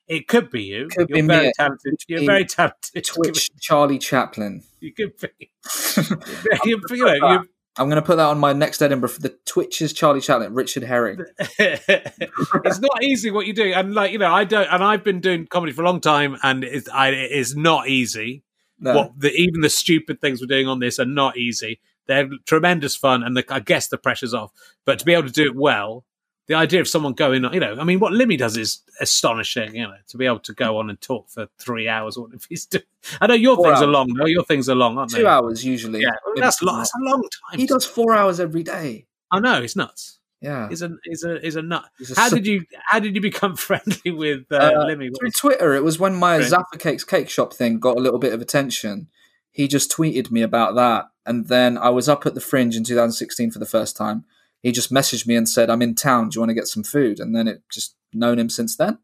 [0.08, 0.88] It could be you.
[0.88, 1.52] Could You're be very me.
[1.56, 1.94] talented.
[2.08, 3.04] You're very talented.
[3.04, 4.62] Twitch Charlie Chaplin.
[4.82, 5.28] You could be.
[6.64, 7.44] you, you know,
[7.78, 10.82] I'm going to put that on my next Edinburgh for the Twitch's Charlie Chaplin, Richard
[10.82, 11.24] Herring.
[11.38, 15.20] it's not easy what you do, and like you know, I don't, and I've been
[15.20, 18.42] doing comedy for a long time, and it's, I, it is not easy.
[18.78, 18.94] No.
[18.96, 21.80] What the, even the stupid things we're doing on this are not easy.
[22.06, 24.50] They're tremendous fun, and the, I guess the pressure's off.
[24.84, 26.04] But to be able to do it well,
[26.48, 29.74] the idea of someone going, you know, I mean, what Limmy does is astonishing.
[29.76, 32.44] You know, to be able to go on and talk for three hours, or if
[32.48, 32.84] he's doing.
[33.20, 34.08] I know your Four things are long.
[34.12, 35.26] No, your things are long, aren't Two they?
[35.26, 36.00] hours usually.
[36.02, 36.90] Yeah, Maybe that's, two lo- hours.
[36.94, 37.58] that's a long time.
[37.60, 39.06] He does four hours every day.
[39.30, 40.18] I know it's nuts.
[40.40, 40.68] Yeah.
[40.68, 41.84] He's a he's a he's a nut.
[41.98, 45.10] He's a How did you how did you become friendly with uh, Uh, Limmy?
[45.10, 46.40] What through Twitter, it was when my.
[46.40, 49.08] Zafar Cakes cake shop thing got a little bit of attention.
[49.52, 52.82] He just tweeted me about that, and then I was up at the Fringe in
[52.84, 54.24] 2016 for the first time.
[54.62, 56.28] He just messaged me and said, "I'm in town.
[56.28, 58.98] Do you want to get some food?" And then it just known him since then.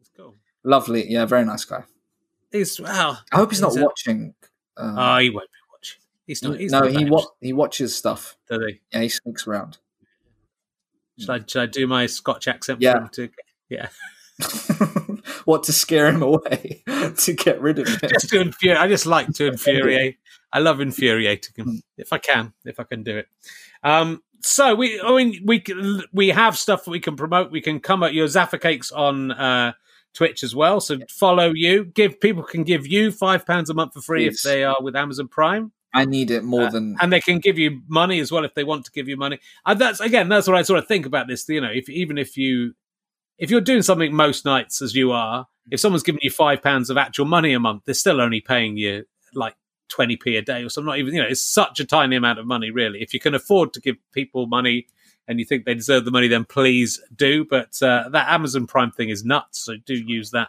[0.00, 0.36] It's cool.
[0.64, 1.84] Lovely, yeah, very nice guy.
[2.52, 3.22] He's well.
[3.32, 4.34] I hope he's not a- watching.
[4.76, 6.00] Um, Oh, he won't be watching.
[6.26, 6.58] He's not.
[6.60, 8.36] He's no, not he wa- he watches stuff.
[8.48, 8.60] does
[8.92, 9.78] Yeah, he sneaks around.
[11.18, 12.94] Should I, should I do my Scotch accent Yeah.
[12.94, 13.28] for him to?
[13.68, 13.88] Yeah,
[15.44, 16.82] what to scare him away
[17.16, 18.10] to get rid of him?
[18.10, 18.80] just to infuriate.
[18.80, 20.16] I just like to infuriate.
[20.52, 21.70] I love infuriating Hmm.
[21.70, 23.28] him if I can, if I can do it.
[23.84, 25.64] Um, so we, I mean, we
[26.12, 27.50] we have stuff that we can promote.
[27.50, 29.72] We can come at your Zafar Cakes on uh,
[30.14, 30.80] Twitch as well.
[30.80, 31.84] So follow you.
[31.84, 34.96] Give people can give you five pounds a month for free if they are with
[34.96, 35.72] Amazon Prime.
[35.92, 38.54] I need it more Uh, than and they can give you money as well if
[38.54, 39.40] they want to give you money.
[39.66, 41.48] And that's again, that's what I sort of think about this.
[41.48, 42.74] You know, if even if you
[43.38, 46.90] if you're doing something most nights as you are, if someone's giving you five pounds
[46.90, 49.04] of actual money a month, they're still only paying you
[49.34, 49.54] like
[49.90, 50.86] twenty p a day or something.
[50.86, 53.02] Not even you know, it's such a tiny amount of money, really.
[53.02, 54.86] If you can afford to give people money
[55.28, 57.44] and you think they deserve the money, then please do.
[57.44, 60.48] But uh, that Amazon Prime thing is nuts, so do use that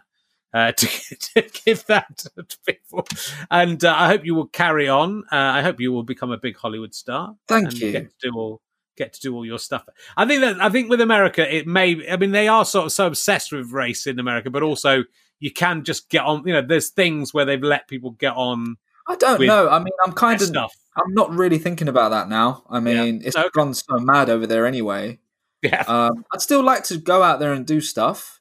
[0.53, 3.05] uh, to, to give that to people.
[3.49, 5.23] And uh, I hope you will carry on.
[5.31, 7.35] Uh, I hope you will become a big Hollywood star.
[7.47, 7.91] Thank and you.
[7.91, 8.61] Get to do all
[8.97, 9.85] get to do all your stuff.
[10.17, 12.09] I think that I think with America, it may.
[12.09, 15.03] I mean, they are sort of so obsessed with race in America, but also
[15.39, 16.45] you can just get on.
[16.45, 19.69] You know, there's things where they've let people get on I don't know.
[19.69, 20.73] I mean, I'm kind of stuff.
[20.95, 22.63] I'm not really thinking about that now.
[22.69, 23.49] I mean, it's Okay.
[23.53, 25.19] gone so mad over there anyway.
[25.61, 28.39] Yeah, Um, I'd still like to go out there and do stuff.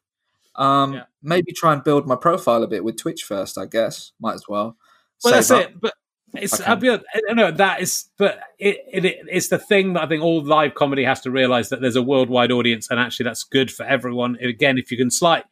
[0.57, 1.05] Um, Yeah.
[1.23, 3.59] Maybe try and build my profile a bit with Twitch first.
[3.59, 4.77] I guess might as well.
[5.23, 5.61] well, that's up.
[5.63, 5.81] it.
[5.81, 5.93] But
[6.35, 9.93] it's I'll be honest, I don't know that is, but it, it it's the thing
[9.95, 12.99] that I think all live comedy has to realize that there's a worldwide audience, and
[12.99, 14.37] actually that's good for everyone.
[14.37, 15.45] Again, if you can slight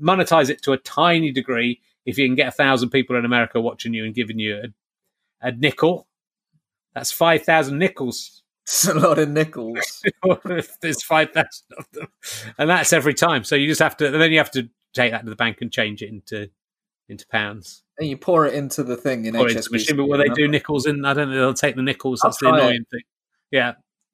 [0.00, 3.60] monetize it to a tiny degree, if you can get a thousand people in America
[3.60, 4.62] watching you and giving you
[5.42, 6.06] a, a nickel,
[6.94, 8.42] that's five thousand nickels.
[8.64, 10.02] It's a lot of nickels.
[10.24, 12.06] if there's five thousand of them,
[12.58, 13.42] and that's every time.
[13.44, 15.58] So you just have to, and then you have to take that to the bank
[15.60, 16.50] and change it into
[17.08, 17.82] into pounds.
[17.98, 19.70] And you pour it into the thing in into HSBC.
[19.72, 21.04] machine, but will they do nickels in?
[21.04, 21.36] I don't know.
[21.36, 22.20] They'll take the nickels.
[22.22, 22.60] I'll That's the try it.
[22.62, 23.00] annoying thing.
[23.50, 23.72] Yeah,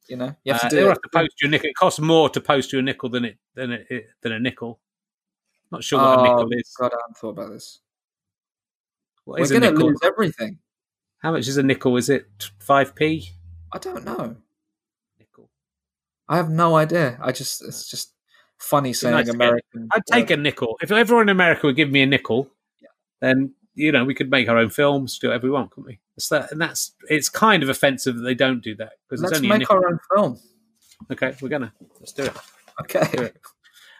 [0.08, 0.88] You know, you have uh, to do they'll it.
[0.90, 1.68] have to post you a nickel.
[1.68, 4.40] It costs more to post you a nickel than it than it, it than a
[4.40, 4.80] nickel.
[5.70, 6.74] Not sure what a Oh, nickel is.
[6.78, 7.80] God, I haven't thought about this.
[9.24, 10.58] What We're going to lose everything.
[11.18, 11.96] How much is a nickel?
[11.96, 12.26] Is it
[12.60, 13.30] five p?
[13.72, 14.36] I don't know.
[15.18, 15.50] Nickel.
[16.28, 17.18] I have no idea.
[17.20, 18.12] I just it's just
[18.58, 19.88] funny saying nice American.
[19.92, 20.78] I'd take a nickel.
[20.80, 22.48] If everyone in America would give me a nickel,
[22.80, 22.88] Yeah.
[23.20, 25.98] then you know we could make our own films, do whatever we want, couldn't we?
[26.16, 29.32] It's that, and that's it's kind of offensive that they don't do that because it's
[29.32, 30.38] Let's only a make our own film.
[31.10, 32.36] Okay, we're gonna let's do it.
[32.82, 33.30] Okay.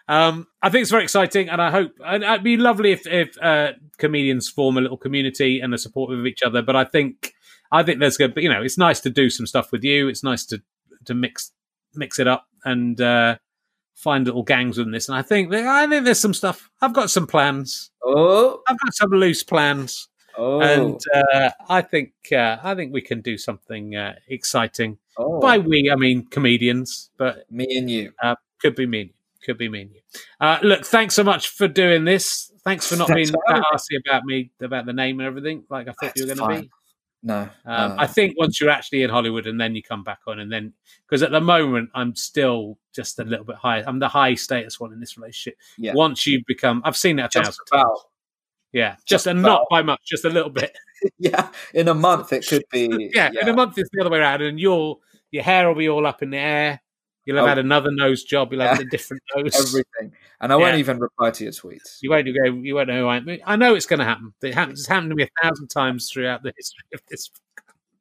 [0.09, 3.37] Um, I think it's very exciting, and I hope and it'd be lovely if, if
[3.41, 6.61] uh, comedians form a little community and are supportive of each other.
[6.61, 7.33] But I think
[7.71, 8.33] I think there's good.
[8.33, 10.07] But you know, it's nice to do some stuff with you.
[10.07, 10.61] It's nice to
[11.05, 11.51] to mix
[11.93, 13.37] mix it up and uh,
[13.95, 15.09] find little gangs within this.
[15.09, 16.69] And I think I think there's some stuff.
[16.81, 17.91] I've got some plans.
[18.03, 20.07] Oh, I've got some loose plans,
[20.37, 24.99] oh, and uh, I think uh, I think we can do something uh, exciting.
[25.17, 25.41] oh.
[25.41, 28.13] By we, I mean comedians, but me and you.
[28.61, 29.13] could be me.
[29.47, 30.01] Could be me and you.
[30.41, 32.51] Uh, look, thanks so much for doing this.
[32.65, 35.87] Thanks for not Thanks being that arsy about me, about the name and everything, like
[35.87, 36.69] I thought you were going to be.
[37.23, 37.95] No, Um, no.
[37.97, 40.73] I think once you're actually in Hollywood and then you come back on, and then
[41.07, 43.83] because at the moment I'm still just a little bit high.
[43.87, 45.57] I'm the high status one in this relationship.
[45.77, 45.93] Yeah.
[45.93, 47.85] Once you become, I've seen that a just about.
[47.87, 47.99] times.
[48.73, 50.77] Yeah, just, just and not by much, just a little bit.
[51.19, 53.11] Yeah, in a month it could be.
[53.15, 54.97] yeah, in a month it's the other way around, and your
[55.31, 56.81] your hair will be all up in the air.
[57.27, 57.49] You'll have Oh.
[57.49, 58.51] had another nose job.
[58.51, 58.85] You'll have Yeah.
[58.87, 59.53] a different nose.
[59.55, 61.97] everything, and I won't even reply to your tweets.
[62.01, 62.45] You won't go.
[62.53, 63.29] You won't know who I am.
[63.45, 64.33] I know it's going to happen.
[64.41, 64.79] It happens.
[64.79, 67.29] It's happened to me a thousand times throughout the history of this.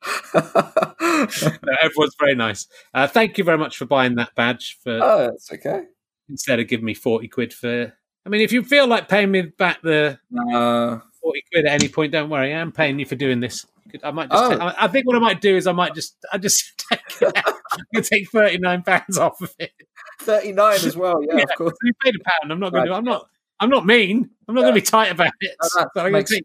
[1.62, 2.66] No, everyone's very nice.
[2.94, 4.78] Uh, thank you very much for buying that badge.
[4.84, 5.82] For oh, it's okay.
[6.28, 7.92] instead of giving me forty quid for.
[8.24, 11.88] I mean, if you feel like paying me back the No, forty quid at any
[11.88, 12.54] point, don't worry.
[12.54, 13.66] I'm paying you for doing this.
[14.02, 14.44] I might just.
[14.52, 14.56] Oh.
[14.56, 16.16] ta- I I think what I might do is I might just.
[16.32, 16.72] I just.
[16.88, 17.54] Take it out.
[17.96, 19.72] I'm take thirty nine pounds off of it.
[20.20, 21.20] thirty-nine as well.
[21.22, 21.42] Yeah, Yeah.
[21.42, 21.74] of course.
[21.82, 22.52] You paid a pound.
[22.52, 22.92] I'm not going to.
[22.92, 23.28] I'm not.
[23.58, 24.30] I'm not mean.
[24.48, 25.56] I'm not going to be tight about it.
[25.76, 26.44] No, I'm going to take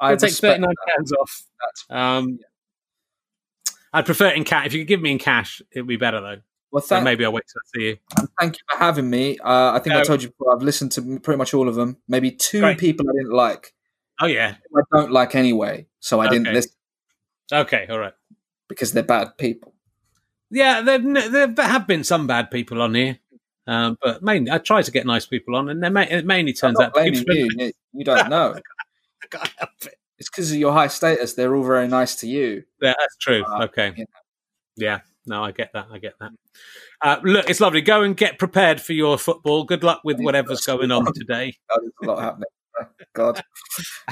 [0.00, 1.42] I take thirty nine pounds off.
[1.88, 2.38] Um,
[3.92, 4.66] I'd prefer it in cash.
[4.66, 6.36] If you could give me in cash, it'd be better though.
[6.70, 6.82] well.
[6.82, 8.26] So maybe I'll wait till I see you.
[8.38, 9.38] thank you for having me.
[9.38, 10.54] Uh, I think I told you before.
[10.54, 11.96] I've listened to pretty much all of them.
[12.08, 12.78] Maybe two Great.
[12.78, 13.72] people I didn't like.
[14.20, 14.56] Oh yeah.
[14.76, 16.72] I don't like anyway, so I didn't listen
[17.52, 17.86] Okay.
[17.88, 18.12] All right.
[18.68, 19.74] because they're bad people.
[20.50, 23.18] Yeah, there there have been some bad people on here,
[23.66, 26.52] um, but mainly I try to get nice people on, and they ma- it mainly
[26.54, 27.48] turns out blaming you.
[27.58, 27.72] you.
[27.92, 28.54] You don't know.
[29.22, 29.94] I can't help it.
[30.18, 31.34] It's because of your high status.
[31.34, 32.64] They're all very nice to you.
[32.80, 33.44] Yeah, that's true.
[33.44, 33.92] Uh, okay.
[33.96, 34.20] you know.
[34.76, 35.00] Yeah.
[35.26, 35.88] No, I get that.
[35.92, 36.30] I get that.
[37.02, 37.82] Uh, look, it's lovely.
[37.82, 39.64] Go and get prepared for your football.
[39.64, 41.54] Good luck with whatever's going on today.
[41.68, 42.48] There's a lot happening.
[43.14, 43.42] God,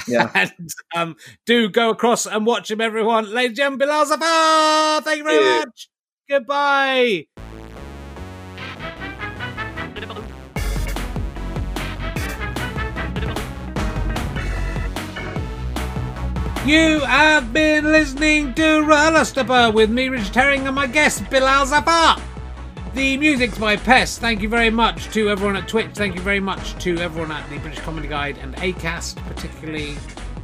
[0.07, 0.29] yeah.
[0.35, 1.15] and um,
[1.45, 3.31] do go across and watch him, everyone.
[3.31, 5.59] Ladies and gentlemen, Bilal Zafar, thank you very Yeah.
[5.65, 5.89] much.
[6.29, 7.25] Goodbye.
[16.65, 22.17] You have been listening to RHLSTP with me, Richard Herring, and my guest, Bilal Zafar.
[22.93, 24.19] The music's by Pest.
[24.19, 25.91] Thank you very much to everyone at Twitch.
[25.93, 29.95] Thank you very much to everyone at the British Comedy Guide and ACAST, particularly.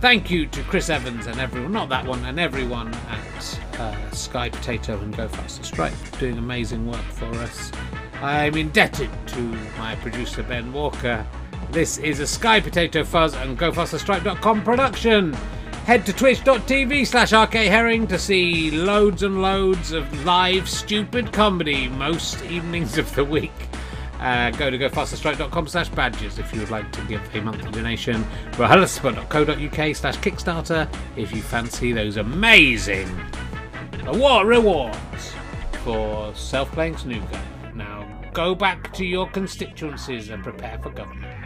[0.01, 4.49] Thank you to Chris Evans and everyone, not that one, and everyone at uh, Sky
[4.49, 7.71] Potato and Go Faster Stripe, doing amazing work for us.
[8.21, 9.39] I'm indebted to
[9.77, 11.25] my producer, Ben Walker.
[11.71, 15.35] This is a Sky Potato Fuzz and GoFasterStripe.com production.
[15.85, 22.41] Head to twitch.tv slash rkherring to see loads and loads of live stupid comedy most
[22.45, 23.51] evenings of the week.
[24.17, 28.23] Uh, go to gofasterstripe.com slash badges if you would like to give a monthly donation.
[28.53, 30.87] RHLSTP.co.uk slash Kickstarter
[31.17, 33.09] if you fancy those amazing
[34.05, 35.33] award rewards
[35.83, 37.41] for self-playing snooker.
[37.75, 41.42] Now go back to your constituencies and prepare for government.